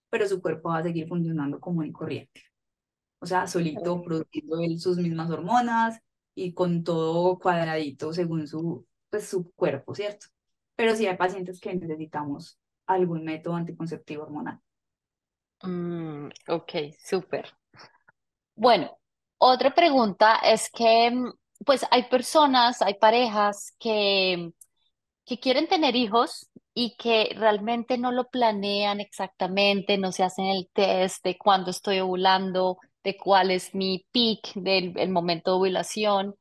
pero 0.10 0.28
su 0.28 0.42
cuerpo 0.42 0.70
va 0.70 0.80
a 0.80 0.84
seguir 0.84 1.08
funcionando 1.08 1.60
común 1.60 1.88
y 1.88 1.92
corriente 1.92 2.42
o 3.20 3.26
sea, 3.26 3.48
solito 3.48 4.02
produciendo 4.04 4.60
él 4.62 4.80
sus 4.80 4.98
mismas 4.98 5.30
hormonas 5.32 6.00
y 6.36 6.54
con 6.54 6.84
todo 6.84 7.40
cuadradito 7.40 8.14
según 8.14 8.48
su, 8.48 8.86
pues, 9.10 9.28
su 9.30 9.52
cuerpo, 9.54 9.96
¿cierto? 9.96 10.28
Pero 10.76 10.96
sí 10.96 11.08
hay 11.08 11.18
pacientes 11.18 11.60
que 11.60 11.76
necesitamos 11.76 12.60
algún 12.88 13.24
método 13.26 13.56
anticonceptivo 13.56 14.24
hormonal. 14.24 14.60
mm, 15.64 16.30
ok, 16.48 16.72
súper. 17.04 17.46
Bueno, 18.56 18.98
otra 19.38 19.74
pregunta 19.74 20.38
es 20.38 20.70
que, 20.72 21.12
mm, 21.12 21.32
pues 21.66 21.86
hay 21.92 22.04
personas, 22.10 22.82
hay 22.82 22.96
parejas 22.96 23.74
que, 23.80 24.52
que 25.26 25.40
quieren 25.40 25.68
tener 25.68 25.96
hijos 25.96 26.50
y 26.74 26.96
que 26.98 27.32
realmente 27.38 27.98
no 27.98 28.12
lo 28.12 28.30
planean 28.30 29.02
exactamente, 29.02 29.98
no 29.98 30.12
se 30.14 30.24
hacen 30.24 30.46
el 30.48 30.70
test 30.74 31.24
de 31.26 31.38
cuándo 31.38 31.72
estoy 31.72 32.00
ovulando, 32.00 32.80
de 33.08 33.18
cuál 33.18 33.52
es 33.52 33.74
mi 33.74 34.06
peak 34.12 34.54
del 34.56 34.94
el 34.98 35.10
momento 35.10 35.52
de 35.52 35.58
ovulación 35.58 36.36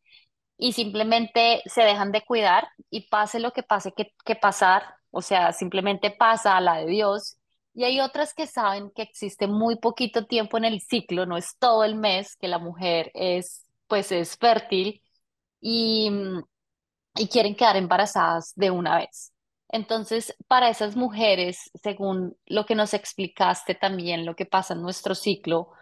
y 0.59 0.73
simplemente 0.73 1.63
se 1.67 1.83
dejan 1.83 2.11
de 2.13 2.25
cuidar 2.25 2.69
y 2.91 3.09
pase 3.09 3.39
lo 3.41 3.53
que 3.53 3.63
pase 3.63 3.93
que, 3.93 4.13
que 4.25 4.35
pasar, 4.37 4.83
o 5.11 5.23
sea, 5.23 5.53
simplemente 5.53 6.11
pasa 6.11 6.57
a 6.57 6.61
la 6.61 6.79
de 6.79 6.87
Dios. 6.87 7.39
Y 7.75 7.85
hay 7.85 8.01
otras 8.01 8.35
que 8.35 8.47
saben 8.49 8.91
que 8.97 9.03
existe 9.03 9.47
muy 9.47 9.77
poquito 9.77 10.27
tiempo 10.27 10.59
en 10.59 10.65
el 10.65 10.81
ciclo, 10.81 11.25
no 11.27 11.37
es 11.37 11.57
todo 11.59 11.85
el 11.85 11.95
mes 11.95 12.37
que 12.37 12.49
la 12.49 12.59
mujer 12.59 13.13
es, 13.15 13.65
pues 13.87 14.11
es 14.13 14.37
fértil 14.39 15.03
y, 15.61 16.11
mm, 16.11 16.43
y 17.19 17.29
quieren 17.29 17.55
quedar 17.57 17.77
embarazadas 17.77 18.53
de 18.57 18.71
una 18.73 18.97
vez. 18.99 19.33
Entonces, 19.69 20.35
para 20.49 20.69
esas 20.71 20.97
mujeres, 20.97 21.71
según 21.83 22.37
lo 22.47 22.67
que 22.67 22.75
nos 22.75 22.95
explicaste 22.95 23.75
también, 23.75 24.27
lo 24.27 24.35
que 24.37 24.47
pasa 24.47 24.75
en 24.75 24.83
nuestro 24.83 25.15
ciclo, 25.15 25.73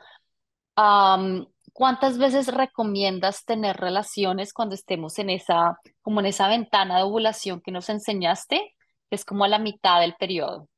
Am, 0.76 1.46
¿cuántas 1.72 2.18
veces 2.18 2.48
recomiendas 2.48 3.44
tener 3.44 3.76
relaciones 3.76 4.52
cuando 4.52 4.74
estemos 4.74 5.18
en 5.18 5.30
esa, 5.30 5.78
como 6.02 6.20
en 6.20 6.26
esa 6.26 6.48
ventana 6.48 6.96
de 6.96 7.04
ovulación 7.04 7.60
que 7.60 7.72
nos 7.72 7.88
enseñaste, 7.88 8.74
que 9.08 9.14
es 9.16 9.24
como 9.24 9.44
a 9.44 9.48
la 9.48 9.58
mitad 9.58 10.00
del 10.00 10.14
periodo? 10.14 10.68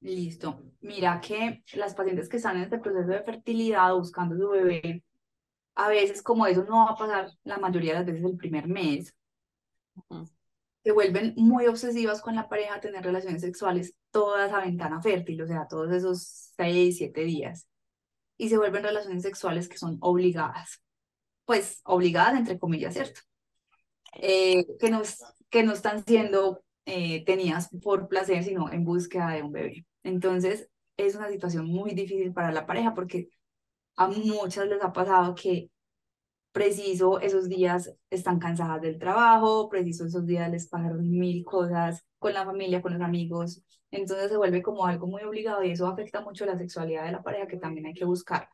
Listo. 0.00 0.62
Mira 0.80 1.20
que 1.20 1.62
las 1.74 1.94
pacientes 1.94 2.28
que 2.28 2.36
están 2.36 2.56
en 2.56 2.64
este 2.64 2.78
proceso 2.78 3.08
de 3.08 3.22
fertilidad 3.22 3.94
o 3.94 3.98
buscando 3.98 4.36
su 4.36 4.48
bebé, 4.50 5.02
a 5.74 5.88
veces 5.88 6.22
como 6.22 6.46
eso 6.46 6.64
no 6.64 6.86
va 6.86 6.92
a 6.92 6.96
pasar 6.96 7.30
la 7.44 7.58
mayoría 7.58 7.92
de 7.92 7.98
las 7.98 8.06
veces 8.06 8.24
el 8.24 8.36
primer 8.36 8.68
mes, 8.68 9.14
Ujú. 9.94 10.26
se 10.84 10.92
vuelven 10.92 11.34
muy 11.36 11.66
obsesivas 11.66 12.20
con 12.20 12.34
la 12.36 12.48
pareja 12.48 12.76
a 12.76 12.80
tener 12.80 13.02
relaciones 13.04 13.42
sexuales 13.42 13.94
toda 14.10 14.46
esa 14.46 14.60
ventana 14.60 15.00
fértil, 15.02 15.42
o 15.42 15.46
sea, 15.46 15.66
todos 15.68 15.92
esos 15.92 16.52
seis, 16.56 16.98
siete 16.98 17.22
días. 17.24 17.66
Y 18.38 18.48
se 18.48 18.58
vuelven 18.58 18.84
relaciones 18.84 19.22
sexuales 19.22 19.68
que 19.68 19.78
son 19.78 19.98
obligadas. 20.00 20.82
Pues 21.44 21.80
obligadas 21.84 22.38
entre 22.38 22.58
comillas, 22.58 22.94
¿cierto? 22.94 23.20
eh, 24.16 24.66
que, 24.78 24.90
no, 24.90 25.02
que 25.50 25.62
no 25.62 25.72
están 25.72 26.04
siendo 26.04 26.62
eh, 26.86 27.24
tenidas 27.24 27.68
por 27.82 28.08
placer, 28.08 28.44
sino 28.44 28.70
en 28.72 28.84
búsqueda 28.84 29.30
de 29.30 29.42
un 29.42 29.52
bebé. 29.52 29.86
Entonces, 30.02 30.68
es 30.96 31.14
una 31.14 31.28
situación 31.28 31.66
muy 31.66 31.92
difícil 31.94 32.32
para 32.32 32.52
la 32.52 32.66
pareja 32.66 32.94
porque 32.94 33.28
a 33.96 34.08
muchas 34.08 34.66
les 34.68 34.82
ha 34.82 34.92
pasado 34.92 35.34
que 35.34 35.70
preciso 36.56 37.20
esos 37.20 37.50
días 37.50 37.94
están 38.08 38.38
cansadas 38.38 38.80
del 38.80 38.98
trabajo, 38.98 39.68
preciso 39.68 40.06
esos 40.06 40.24
días 40.24 40.50
les 40.50 40.66
pasaron 40.66 41.06
mil 41.06 41.44
cosas 41.44 42.02
con 42.18 42.32
la 42.32 42.46
familia, 42.46 42.80
con 42.80 42.94
los 42.94 43.02
amigos. 43.02 43.62
Entonces 43.90 44.30
se 44.30 44.38
vuelve 44.38 44.62
como 44.62 44.86
algo 44.86 45.06
muy 45.06 45.22
obligado 45.22 45.62
y 45.62 45.72
eso 45.72 45.86
afecta 45.86 46.22
mucho 46.22 46.46
la 46.46 46.56
sexualidad 46.56 47.04
de 47.04 47.12
la 47.12 47.22
pareja 47.22 47.46
que 47.46 47.58
también 47.58 47.84
hay 47.84 47.92
que 47.92 48.06
buscar. 48.06 48.48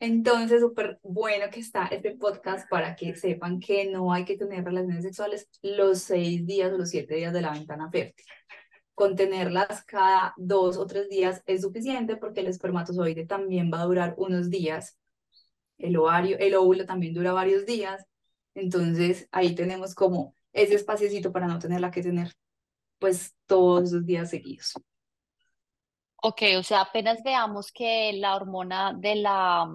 Entonces, 0.00 0.60
súper 0.60 0.98
bueno 1.02 1.46
que 1.50 1.60
está 1.60 1.86
este 1.86 2.14
podcast 2.14 2.68
para 2.68 2.94
que 2.94 3.14
sepan 3.14 3.58
que 3.58 3.90
no 3.90 4.12
hay 4.12 4.26
que 4.26 4.36
tener 4.36 4.62
relaciones 4.62 5.02
sexuales 5.02 5.48
los 5.62 6.00
seis 6.00 6.44
días 6.44 6.70
o 6.70 6.76
los 6.76 6.90
siete 6.90 7.14
días 7.14 7.32
de 7.32 7.40
la 7.40 7.52
ventana 7.52 7.90
fértil. 7.90 8.26
Contenerlas 8.94 9.82
cada 9.84 10.34
dos 10.36 10.76
o 10.76 10.86
tres 10.86 11.08
días 11.08 11.42
es 11.46 11.62
suficiente 11.62 12.16
porque 12.16 12.40
el 12.40 12.48
espermatozoide 12.48 13.24
también 13.24 13.70
va 13.72 13.80
a 13.80 13.86
durar 13.86 14.14
unos 14.18 14.50
días, 14.50 14.99
el 15.80 15.96
ovario, 15.96 16.38
el 16.38 16.54
óvulo 16.54 16.86
también 16.86 17.14
dura 17.14 17.32
varios 17.32 17.66
días. 17.66 18.06
Entonces, 18.54 19.28
ahí 19.32 19.54
tenemos 19.54 19.94
como 19.94 20.34
ese 20.52 20.74
espaciocito 20.74 21.32
para 21.32 21.46
no 21.46 21.58
tenerla 21.58 21.90
que 21.90 22.02
tener 22.02 22.32
pues 22.98 23.34
todos 23.46 23.84
esos 23.84 24.04
días 24.04 24.30
seguidos. 24.30 24.74
Ok, 26.22 26.42
o 26.58 26.62
sea, 26.62 26.82
apenas 26.82 27.22
veamos 27.24 27.72
que 27.72 28.12
la 28.12 28.36
hormona 28.36 28.92
de 28.92 29.16
la, 29.16 29.66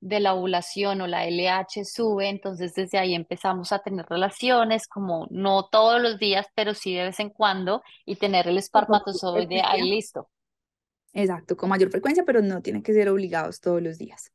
de 0.00 0.20
la 0.20 0.34
ovulación 0.34 1.00
o 1.00 1.06
la 1.06 1.26
LH 1.26 1.84
sube, 1.84 2.28
entonces 2.28 2.74
desde 2.74 2.98
ahí 2.98 3.14
empezamos 3.14 3.70
a 3.70 3.78
tener 3.78 4.04
relaciones, 4.06 4.88
como 4.88 5.28
no 5.30 5.68
todos 5.68 6.02
los 6.02 6.18
días, 6.18 6.46
pero 6.56 6.74
sí 6.74 6.92
de 6.92 7.04
vez 7.04 7.20
en 7.20 7.30
cuando, 7.30 7.82
y 8.04 8.16
tener 8.16 8.48
el 8.48 8.58
espermatozoide 8.58 9.62
ahí 9.64 9.88
listo. 9.88 10.28
Exacto, 11.12 11.56
con 11.56 11.70
mayor 11.70 11.90
frecuencia, 11.90 12.24
pero 12.26 12.42
no 12.42 12.60
tienen 12.60 12.82
que 12.82 12.92
ser 12.92 13.08
obligados 13.08 13.60
todos 13.60 13.80
los 13.80 13.96
días. 13.96 14.32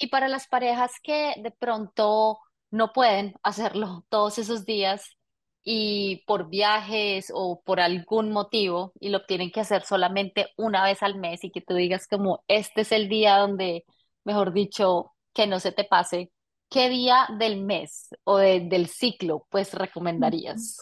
Y 0.00 0.08
para 0.08 0.28
las 0.28 0.48
parejas 0.48 0.92
que 1.04 1.34
de 1.42 1.52
pronto 1.52 2.40
no 2.72 2.92
pueden 2.94 3.34
hacerlo 3.44 4.06
todos 4.10 4.38
esos 4.38 4.66
días 4.66 5.16
y 5.64 6.24
por 6.26 6.50
viajes 6.50 7.32
o 7.34 7.62
por 7.64 7.80
algún 7.80 8.32
motivo 8.32 8.92
y 9.00 9.10
lo 9.10 9.26
tienen 9.26 9.52
que 9.52 9.60
hacer 9.60 9.84
solamente 9.84 10.48
una 10.58 10.84
vez 10.84 11.02
al 11.04 11.18
mes 11.20 11.44
y 11.44 11.52
que 11.52 11.62
tú 11.62 11.74
digas 11.76 12.08
como 12.08 12.44
este 12.48 12.82
es 12.82 12.92
el 12.92 13.08
día 13.10 13.38
donde, 13.38 13.84
mejor 14.24 14.54
dicho, 14.54 15.12
que 15.34 15.46
no 15.46 15.60
se 15.60 15.72
te 15.72 15.84
pase, 15.84 16.32
¿qué 16.70 16.90
día 16.90 17.28
del 17.38 17.62
mes 17.62 18.08
o 18.24 18.38
de- 18.38 18.60
del 18.60 18.88
ciclo 18.88 19.46
pues 19.50 19.74
recomendarías? 19.74 20.78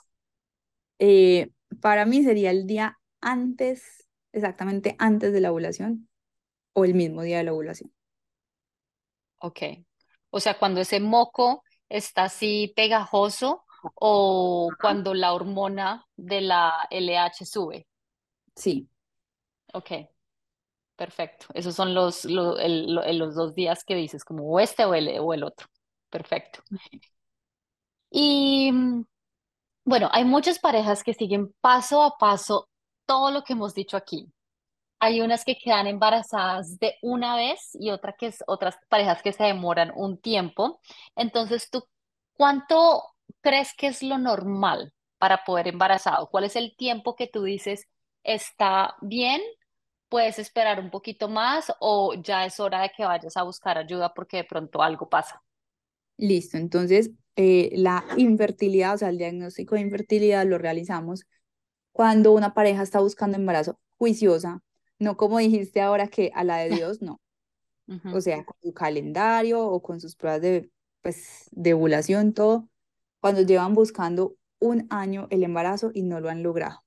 Eh, 0.98 1.50
para 1.80 2.06
mí 2.06 2.22
sería 2.24 2.50
el 2.50 2.66
día 2.66 2.98
antes, 3.20 4.08
exactamente 4.32 4.96
antes 4.98 5.32
de 5.32 5.40
la 5.40 5.50
ovulación 5.52 6.08
o 6.74 6.86
el 6.86 6.94
mismo 6.94 7.22
día 7.22 7.38
de 7.38 7.44
la 7.44 7.54
ovulación. 7.54 7.92
Ok. 9.40 9.62
O 10.30 10.40
sea, 10.40 10.58
cuando 10.58 10.80
ese 10.80 11.00
moco 11.00 11.64
está 11.88 12.24
así 12.24 12.72
pegajoso 12.76 13.64
o 13.94 14.70
cuando 14.80 15.14
la 15.14 15.32
hormona 15.32 16.06
de 16.16 16.40
la 16.42 16.86
LH 16.90 17.44
sube. 17.46 17.86
Sí, 18.56 18.88
Ok, 19.74 19.90
perfecto. 20.96 21.46
Esos 21.54 21.74
son 21.74 21.94
los, 21.94 22.24
lo- 22.24 22.58
el- 22.58 22.94
lo- 22.94 23.10
los 23.12 23.34
dos 23.34 23.54
días 23.54 23.84
que 23.84 23.94
dices, 23.94 24.24
como 24.24 24.44
o 24.50 24.60
este 24.60 24.84
o 24.84 24.94
el, 24.94 25.18
o 25.20 25.32
el 25.34 25.44
otro. 25.44 25.66
Perfecto. 26.10 26.60
Y 28.10 28.70
mm, 28.72 29.04
bueno, 29.84 30.08
hay 30.12 30.24
muchas 30.26 30.58
parejas 30.60 31.04
que 31.04 31.14
siguen 31.14 31.54
paso 31.62 32.02
a 32.02 32.18
paso 32.18 32.68
todo 33.06 33.30
lo 33.32 33.44
que 33.44 33.54
hemos 33.54 33.74
dicho 33.74 33.96
aquí. 33.98 34.32
Hay 35.00 35.20
unas 35.20 35.44
que 35.44 35.56
quedan 35.56 35.86
embarazadas 35.86 36.78
de 36.78 36.94
una 37.02 37.36
vez 37.36 37.70
y 37.74 37.90
otra 37.90 38.14
que 38.14 38.32
otras 38.46 38.76
parejas 38.88 39.22
que 39.22 39.32
se 39.32 39.44
demoran 39.44 39.92
un 39.94 40.18
tiempo. 40.20 40.80
Entonces, 41.16 41.70
¿tú 41.70 41.84
cuánto 42.34 43.04
crees 43.40 43.74
que 43.74 43.88
es 43.88 44.02
lo 44.02 44.18
normal 44.18 44.92
para 45.18 45.44
poder 45.44 45.68
embarazado? 45.68 46.28
¿Cuál 46.30 46.44
es 46.44 46.56
el 46.56 46.76
tiempo 46.76 47.16
que 47.16 47.28
tú 47.28 47.44
dices 47.44 47.86
está 48.24 48.96
bien? 49.00 49.40
¿Puedes 50.08 50.38
esperar 50.38 50.80
un 50.80 50.90
poquito 50.90 51.28
más 51.28 51.72
o 51.80 52.14
ya 52.22 52.44
es 52.46 52.60
hora 52.60 52.82
de 52.82 52.90
que 52.96 53.04
vayas 53.04 53.36
a 53.36 53.42
buscar 53.44 53.78
ayuda 53.78 54.14
porque 54.14 54.38
de 54.38 54.44
pronto 54.44 54.82
algo 54.82 55.08
pasa? 55.08 55.42
listo. 56.16 56.56
Entonces, 56.58 57.10
eh, 57.36 57.70
la 57.76 58.04
infertilidad, 58.16 58.94
o 58.94 58.98
sea, 58.98 59.08
el 59.10 59.18
diagnóstico 59.18 59.74
de 59.74 59.82
infertilidad 59.82 60.46
lo 60.46 60.58
realizamos 60.58 61.26
cuando 61.92 62.32
una 62.32 62.54
pareja 62.54 62.82
está 62.82 63.00
buscando 63.00 63.36
embarazo 63.38 63.80
juiciosa, 63.98 64.60
no 64.98 65.16
como 65.16 65.38
dijiste 65.38 65.80
ahora 65.80 66.08
que 66.08 66.30
a 66.34 66.44
la 66.44 66.58
de 66.58 66.70
Dios, 66.84 67.02
no. 67.02 67.20
O 68.12 68.20
sea, 68.20 68.44
con 68.44 68.54
su 68.60 68.74
calendario 68.74 69.66
o 69.66 69.80
con 69.80 69.98
sus 69.98 70.14
pruebas 70.14 70.42
de, 70.42 70.70
pues, 71.00 71.48
de 71.52 71.72
ovulación, 71.72 72.34
todo, 72.34 72.68
cuando 73.18 73.40
llevan 73.40 73.72
buscando 73.72 74.36
un 74.58 74.86
año 74.90 75.26
el 75.30 75.42
embarazo 75.42 75.90
y 75.94 76.02
no 76.02 76.20
lo 76.20 76.28
han 76.28 76.42
logrado. 76.42 76.84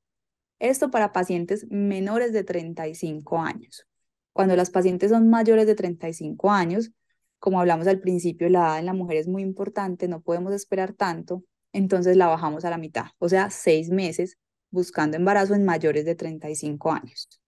Esto 0.59 0.91
para 0.91 1.11
pacientes 1.11 1.65
menores 1.71 2.33
de 2.33 2.43
35 2.43 3.39
años. 3.39 3.87
Cuando 4.31 4.55
las 4.55 4.69
pacientes 4.69 5.09
son 5.09 5.27
mayores 5.27 5.65
de 5.65 5.73
35 5.73 6.51
años, 6.51 6.91
como 7.39 7.59
hablamos 7.59 7.87
al 7.87 7.99
principio, 7.99 8.47
la 8.49 8.59
edad 8.59 8.79
en 8.79 8.85
la 8.85 8.93
mujer 8.93 9.17
es 9.17 9.27
muy 9.27 9.41
importante, 9.41 10.07
no 10.07 10.21
podemos 10.21 10.53
esperar 10.53 10.93
tanto, 10.93 11.43
entonces 11.73 12.15
la 12.15 12.27
bajamos 12.27 12.63
a 12.63 12.69
la 12.69 12.77
mitad, 12.77 13.05
o 13.17 13.27
sea, 13.27 13.49
seis 13.49 13.89
meses 13.89 14.37
buscando 14.69 15.17
embarazo 15.17 15.55
en 15.55 15.65
mayores 15.65 16.05
de 16.05 16.13
35 16.13 16.91
años. 16.91 17.40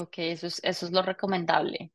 Ok, 0.00 0.14
eso 0.18 0.46
es, 0.46 0.60
eso 0.64 0.86
es 0.86 0.92
lo 0.92 1.02
recomendable. 1.02 1.92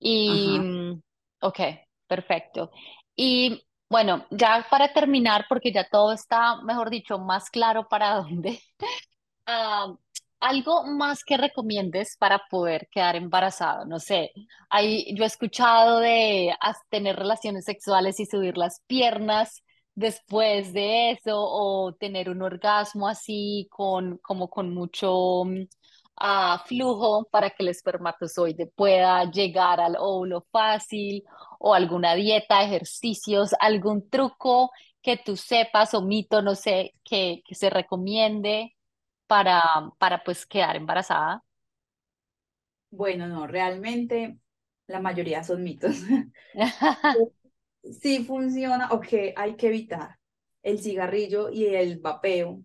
Y, 0.00 0.58
Ajá. 0.58 0.60
mm, 0.60 1.02
ok, 1.42 1.60
perfecto. 2.08 2.70
Y 3.16 3.64
bueno, 3.90 4.26
ya 4.32 4.66
para 4.70 4.92
terminar, 4.92 5.46
porque 5.48 5.72
ya 5.72 5.88
todo 5.90 6.12
está, 6.12 6.62
mejor 6.62 6.90
dicho, 6.90 7.18
más 7.18 7.50
claro 7.50 7.88
para 7.88 8.16
dónde. 8.16 8.60
Ah, 9.46 9.94
algo 10.40 10.84
más 10.86 11.24
que 11.24 11.36
recomiendes 11.38 12.16
para 12.18 12.40
poder 12.50 12.88
quedar 12.90 13.16
embarazado. 13.16 13.86
No 13.86 14.00
sé, 14.00 14.32
hay, 14.70 15.14
yo 15.16 15.24
he 15.24 15.26
escuchado 15.28 16.00
de 16.00 16.54
as- 16.60 16.78
tener 16.90 17.16
relaciones 17.16 17.64
sexuales 17.66 18.20
y 18.20 18.26
subir 18.26 18.58
las 18.58 18.82
piernas 18.86 19.62
después 19.94 20.72
de 20.74 21.12
eso, 21.12 21.34
o 21.38 21.94
tener 21.94 22.30
un 22.30 22.42
orgasmo 22.42 23.08
así 23.08 23.68
con, 23.70 24.18
como 24.18 24.50
con 24.50 24.74
mucho 24.74 25.44
ah, 26.16 26.62
flujo 26.66 27.26
para 27.30 27.50
que 27.50 27.62
el 27.62 27.68
espermatozoide 27.68 28.66
pueda 28.66 29.30
llegar 29.30 29.80
al 29.80 29.96
óvulo 29.98 30.46
fácil, 30.50 31.24
o 31.58 31.74
alguna 31.74 32.14
dieta, 32.14 32.62
ejercicios, 32.62 33.54
algún 33.60 34.08
truco 34.08 34.70
que 35.02 35.16
tú 35.16 35.36
sepas 35.36 35.94
o 35.94 36.02
mito, 36.02 36.42
no 36.42 36.54
sé, 36.54 36.94
que, 37.04 37.42
que 37.46 37.54
se 37.54 37.70
recomiende 37.70 38.74
para, 39.26 39.62
para 39.98 40.22
pues 40.24 40.46
quedar 40.46 40.76
embarazada. 40.76 41.42
Bueno, 42.90 43.28
no, 43.28 43.46
realmente 43.46 44.38
la 44.86 45.00
mayoría 45.00 45.44
son 45.44 45.62
mitos. 45.62 45.96
Sí 48.00 48.24
funciona, 48.24 48.88
o 48.90 49.00
que 49.00 49.32
hay 49.36 49.54
que 49.54 49.68
evitar. 49.68 50.18
El 50.62 50.80
cigarrillo 50.80 51.50
y 51.50 51.66
el 51.66 52.00
vapeo 52.00 52.62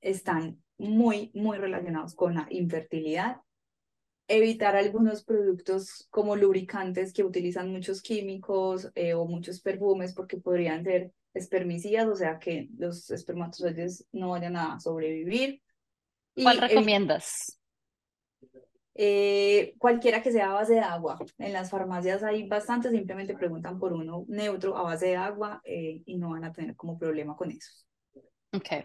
están 0.00 0.63
muy, 0.78 1.30
muy 1.34 1.58
relacionados 1.58 2.14
con 2.14 2.34
la 2.34 2.46
infertilidad. 2.50 3.40
Evitar 4.26 4.76
algunos 4.76 5.24
productos 5.24 6.06
como 6.10 6.34
lubricantes 6.36 7.12
que 7.12 7.24
utilizan 7.24 7.70
muchos 7.70 8.00
químicos 8.00 8.90
eh, 8.94 9.14
o 9.14 9.26
muchos 9.26 9.60
perfumes 9.60 10.14
porque 10.14 10.38
podrían 10.38 10.82
ser 10.82 11.12
espermicidas, 11.34 12.06
o 12.06 12.16
sea 12.16 12.38
que 12.38 12.68
los 12.78 13.10
espermatozoides 13.10 14.06
no 14.12 14.30
vayan 14.30 14.56
a 14.56 14.80
sobrevivir. 14.80 15.60
¿Cuál 16.34 16.56
Y 16.56 16.60
recomiendas? 16.60 17.58
Eh, 18.96 19.74
cualquiera 19.78 20.22
que 20.22 20.30
sea 20.30 20.50
a 20.50 20.54
base 20.54 20.74
de 20.74 20.80
agua. 20.80 21.18
En 21.38 21.52
las 21.52 21.70
farmacias 21.70 22.22
hay 22.22 22.46
bastantes, 22.46 22.92
simplemente 22.92 23.34
preguntan 23.34 23.78
por 23.78 23.92
uno 23.92 24.24
neutro 24.28 24.76
a 24.76 24.82
base 24.82 25.06
de 25.06 25.16
agua 25.16 25.60
eh, 25.64 26.02
y 26.06 26.16
no 26.16 26.30
van 26.30 26.44
a 26.44 26.52
tener 26.52 26.76
como 26.76 26.96
problema 26.96 27.36
con 27.36 27.50
eso. 27.50 27.70
Okay. 28.52 28.84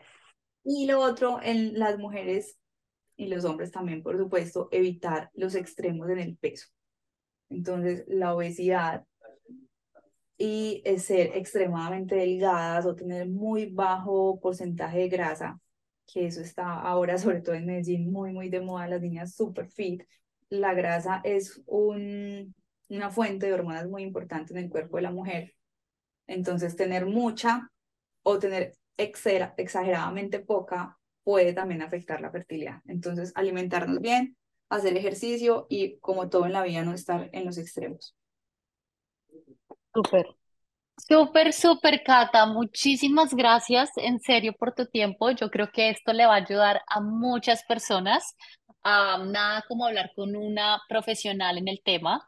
Y 0.64 0.86
lo 0.86 1.00
otro, 1.00 1.40
en 1.42 1.78
las 1.80 1.98
mujeres 1.98 2.58
y 3.16 3.28
los 3.28 3.46
hombres 3.46 3.72
también, 3.72 4.04
por 4.04 4.18
supuesto, 4.18 4.70
evitar 4.72 5.30
los 5.34 5.56
extremos 5.56 6.10
en 6.10 6.20
el 6.20 6.38
peso. 6.38 6.68
Entonces, 7.50 8.04
la 8.08 8.34
obesidad 8.34 9.06
y 10.38 10.82
ser 11.00 11.32
extremadamente 11.36 12.16
delgadas 12.16 12.86
o 12.86 12.96
tener 12.96 13.28
muy 13.28 13.66
bajo 13.66 14.40
porcentaje 14.40 15.00
de 15.00 15.10
grasa, 15.10 15.60
que 16.12 16.28
eso 16.28 16.42
está 16.42 16.80
ahora, 16.80 17.18
sobre 17.18 17.42
todo 17.42 17.56
en 17.56 17.66
Medellín, 17.66 18.12
muy, 18.12 18.32
muy 18.32 18.50
de 18.50 18.62
moda, 18.62 18.88
las 18.88 19.02
niñas 19.02 19.36
super 19.36 19.68
fit. 19.68 20.04
La 20.50 20.74
grasa 20.74 21.22
es 21.26 21.62
un, 21.66 22.56
una 22.88 23.10
fuente 23.12 23.48
de 23.48 23.54
hormonas 23.54 23.88
muy 23.88 24.02
importante 24.04 24.54
en 24.54 24.60
el 24.60 24.70
cuerpo 24.70 24.96
de 24.96 25.04
la 25.04 25.12
mujer. 25.12 25.54
Entonces, 26.26 26.76
tener 26.76 27.06
mucha 27.06 27.70
o 28.24 28.40
tener 28.40 28.79
exageradamente 29.00 30.40
poca 30.40 30.98
puede 31.24 31.54
también 31.54 31.82
afectar 31.82 32.22
la 32.22 32.32
fertilidad. 32.32 32.82
Entonces, 32.86 33.32
alimentarnos 33.36 34.00
bien, 34.00 34.36
hacer 34.70 34.96
ejercicio 34.98 35.68
y, 35.70 35.98
como 36.00 36.30
todo 36.30 36.46
en 36.46 36.54
la 36.54 36.64
vida, 36.64 36.84
no 36.84 36.94
estar 36.94 37.30
en 37.34 37.46
los 37.46 37.58
extremos. 37.58 38.16
Súper. 39.94 40.26
Súper, 40.98 41.54
súper, 41.54 42.04
Cata. 42.04 42.46
Muchísimas 42.46 43.34
gracias 43.34 43.90
en 43.96 44.20
serio 44.20 44.54
por 44.58 44.74
tu 44.74 44.86
tiempo. 44.86 45.32
Yo 45.32 45.50
creo 45.50 45.72
que 45.72 45.90
esto 45.90 46.14
le 46.14 46.26
va 46.26 46.34
a 46.34 46.44
ayudar 46.44 46.82
a 46.88 47.00
muchas 47.00 47.64
personas. 47.64 48.36
Nada 48.84 49.64
como 49.68 49.86
hablar 49.86 50.12
con 50.16 50.36
una 50.36 50.82
profesional 50.88 51.58
en 51.58 51.68
el 51.68 51.82
tema. 51.84 52.28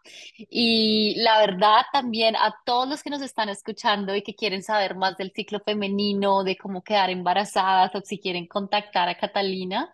Y 0.49 1.15
la 1.17 1.39
verdad 1.39 1.83
también 1.91 2.35
a 2.35 2.55
todos 2.65 2.87
los 2.87 3.03
que 3.03 3.09
nos 3.09 3.21
están 3.21 3.49
escuchando 3.49 4.15
y 4.15 4.21
que 4.21 4.35
quieren 4.35 4.63
saber 4.63 4.95
más 4.95 5.17
del 5.17 5.31
ciclo 5.33 5.59
femenino, 5.61 6.43
de 6.43 6.57
cómo 6.57 6.83
quedar 6.83 7.09
embarazadas 7.09 7.95
o 7.95 8.01
si 8.01 8.19
quieren 8.19 8.47
contactar 8.47 9.09
a 9.09 9.17
Catalina. 9.17 9.93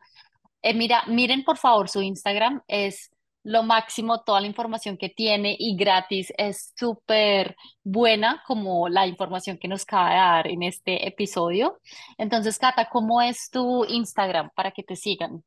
Eh, 0.62 0.74
mira, 0.74 1.03
miren 1.08 1.43
por 1.43 1.58
favor 1.58 1.89
su 1.89 2.01
Instagram, 2.01 2.62
es 2.68 3.12
lo 3.43 3.64
máximo, 3.64 4.24
toda 4.24 4.41
la 4.41 4.47
información 4.47 4.97
que 4.97 5.10
tiene 5.10 5.55
y 5.58 5.78
gratis, 5.78 6.34
es 6.38 6.74
súper 6.76 7.55
buena 7.84 8.43
como 8.45 8.89
la 8.89 9.08
información 9.08 9.58
que 9.58 9.70
nos 9.70 9.84
acaba 9.84 10.10
de 10.10 10.16
dar 10.16 10.47
en 10.47 10.64
este 10.64 11.08
episodio. 11.08 11.80
Entonces, 12.18 12.58
Cata, 12.60 12.89
¿cómo 12.89 13.22
es 13.22 13.49
tu 13.49 13.86
Instagram 13.86 14.49
para 14.55 14.72
que 14.72 14.84
te 14.84 14.97
sigan? 14.97 15.43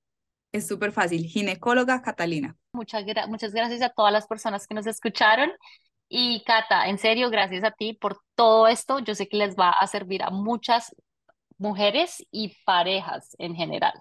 Es 0.52 0.68
súper 0.68 0.92
fácil. 0.92 1.24
Ginecóloga 1.26 2.02
Catalina. 2.02 2.56
Muchas, 2.72 3.04
gra- 3.04 3.26
muchas 3.28 3.52
gracias 3.52 3.82
a 3.82 3.90
todas 3.90 4.12
las 4.12 4.26
personas 4.26 4.66
que 4.66 4.74
nos 4.74 4.86
escucharon 4.86 5.50
y 6.08 6.42
Cata, 6.44 6.88
en 6.88 6.98
serio, 6.98 7.30
gracias 7.30 7.64
a 7.64 7.72
ti 7.72 7.94
por 7.94 8.20
todo 8.36 8.68
esto. 8.68 8.98
Yo 9.00 9.14
sé 9.14 9.28
que 9.28 9.36
les 9.38 9.56
va 9.56 9.70
a 9.70 9.86
servir 9.86 10.22
a 10.22 10.30
muchas 10.30 10.94
mujeres 11.58 12.24
y 12.32 12.56
parejas 12.64 13.36
en 13.38 13.54
general. 13.56 13.94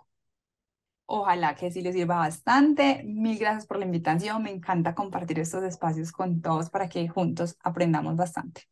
Ojalá 1.08 1.56
que 1.56 1.72
sí 1.72 1.82
les 1.82 1.93
sirva 1.95 2.18
bastante. 2.20 3.04
Mil 3.04 3.38
gracias 3.38 3.66
por 3.68 3.78
la 3.80 3.86
invitación. 3.86 4.43
Me 4.43 4.52
encanta 4.52 4.95
compartir 4.95 5.38
estos 5.39 5.64
espacios 5.64 6.12
con 6.14 6.41
todos 6.41 6.70
para 6.70 6.88
que 6.89 7.08
juntos 7.10 7.58
aprendamos 7.64 8.16
bastante. 8.16 8.70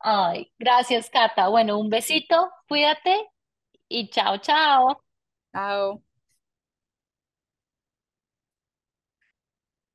Ay, 0.00 0.52
gracias, 0.58 1.08
Cata. 1.10 1.48
Bueno, 1.48 1.78
un 1.78 1.88
besito, 1.88 2.50
cuídate 2.68 3.16
y 3.88 4.10
chao, 4.10 4.38
chao. 4.38 5.04
Chao. 5.52 6.02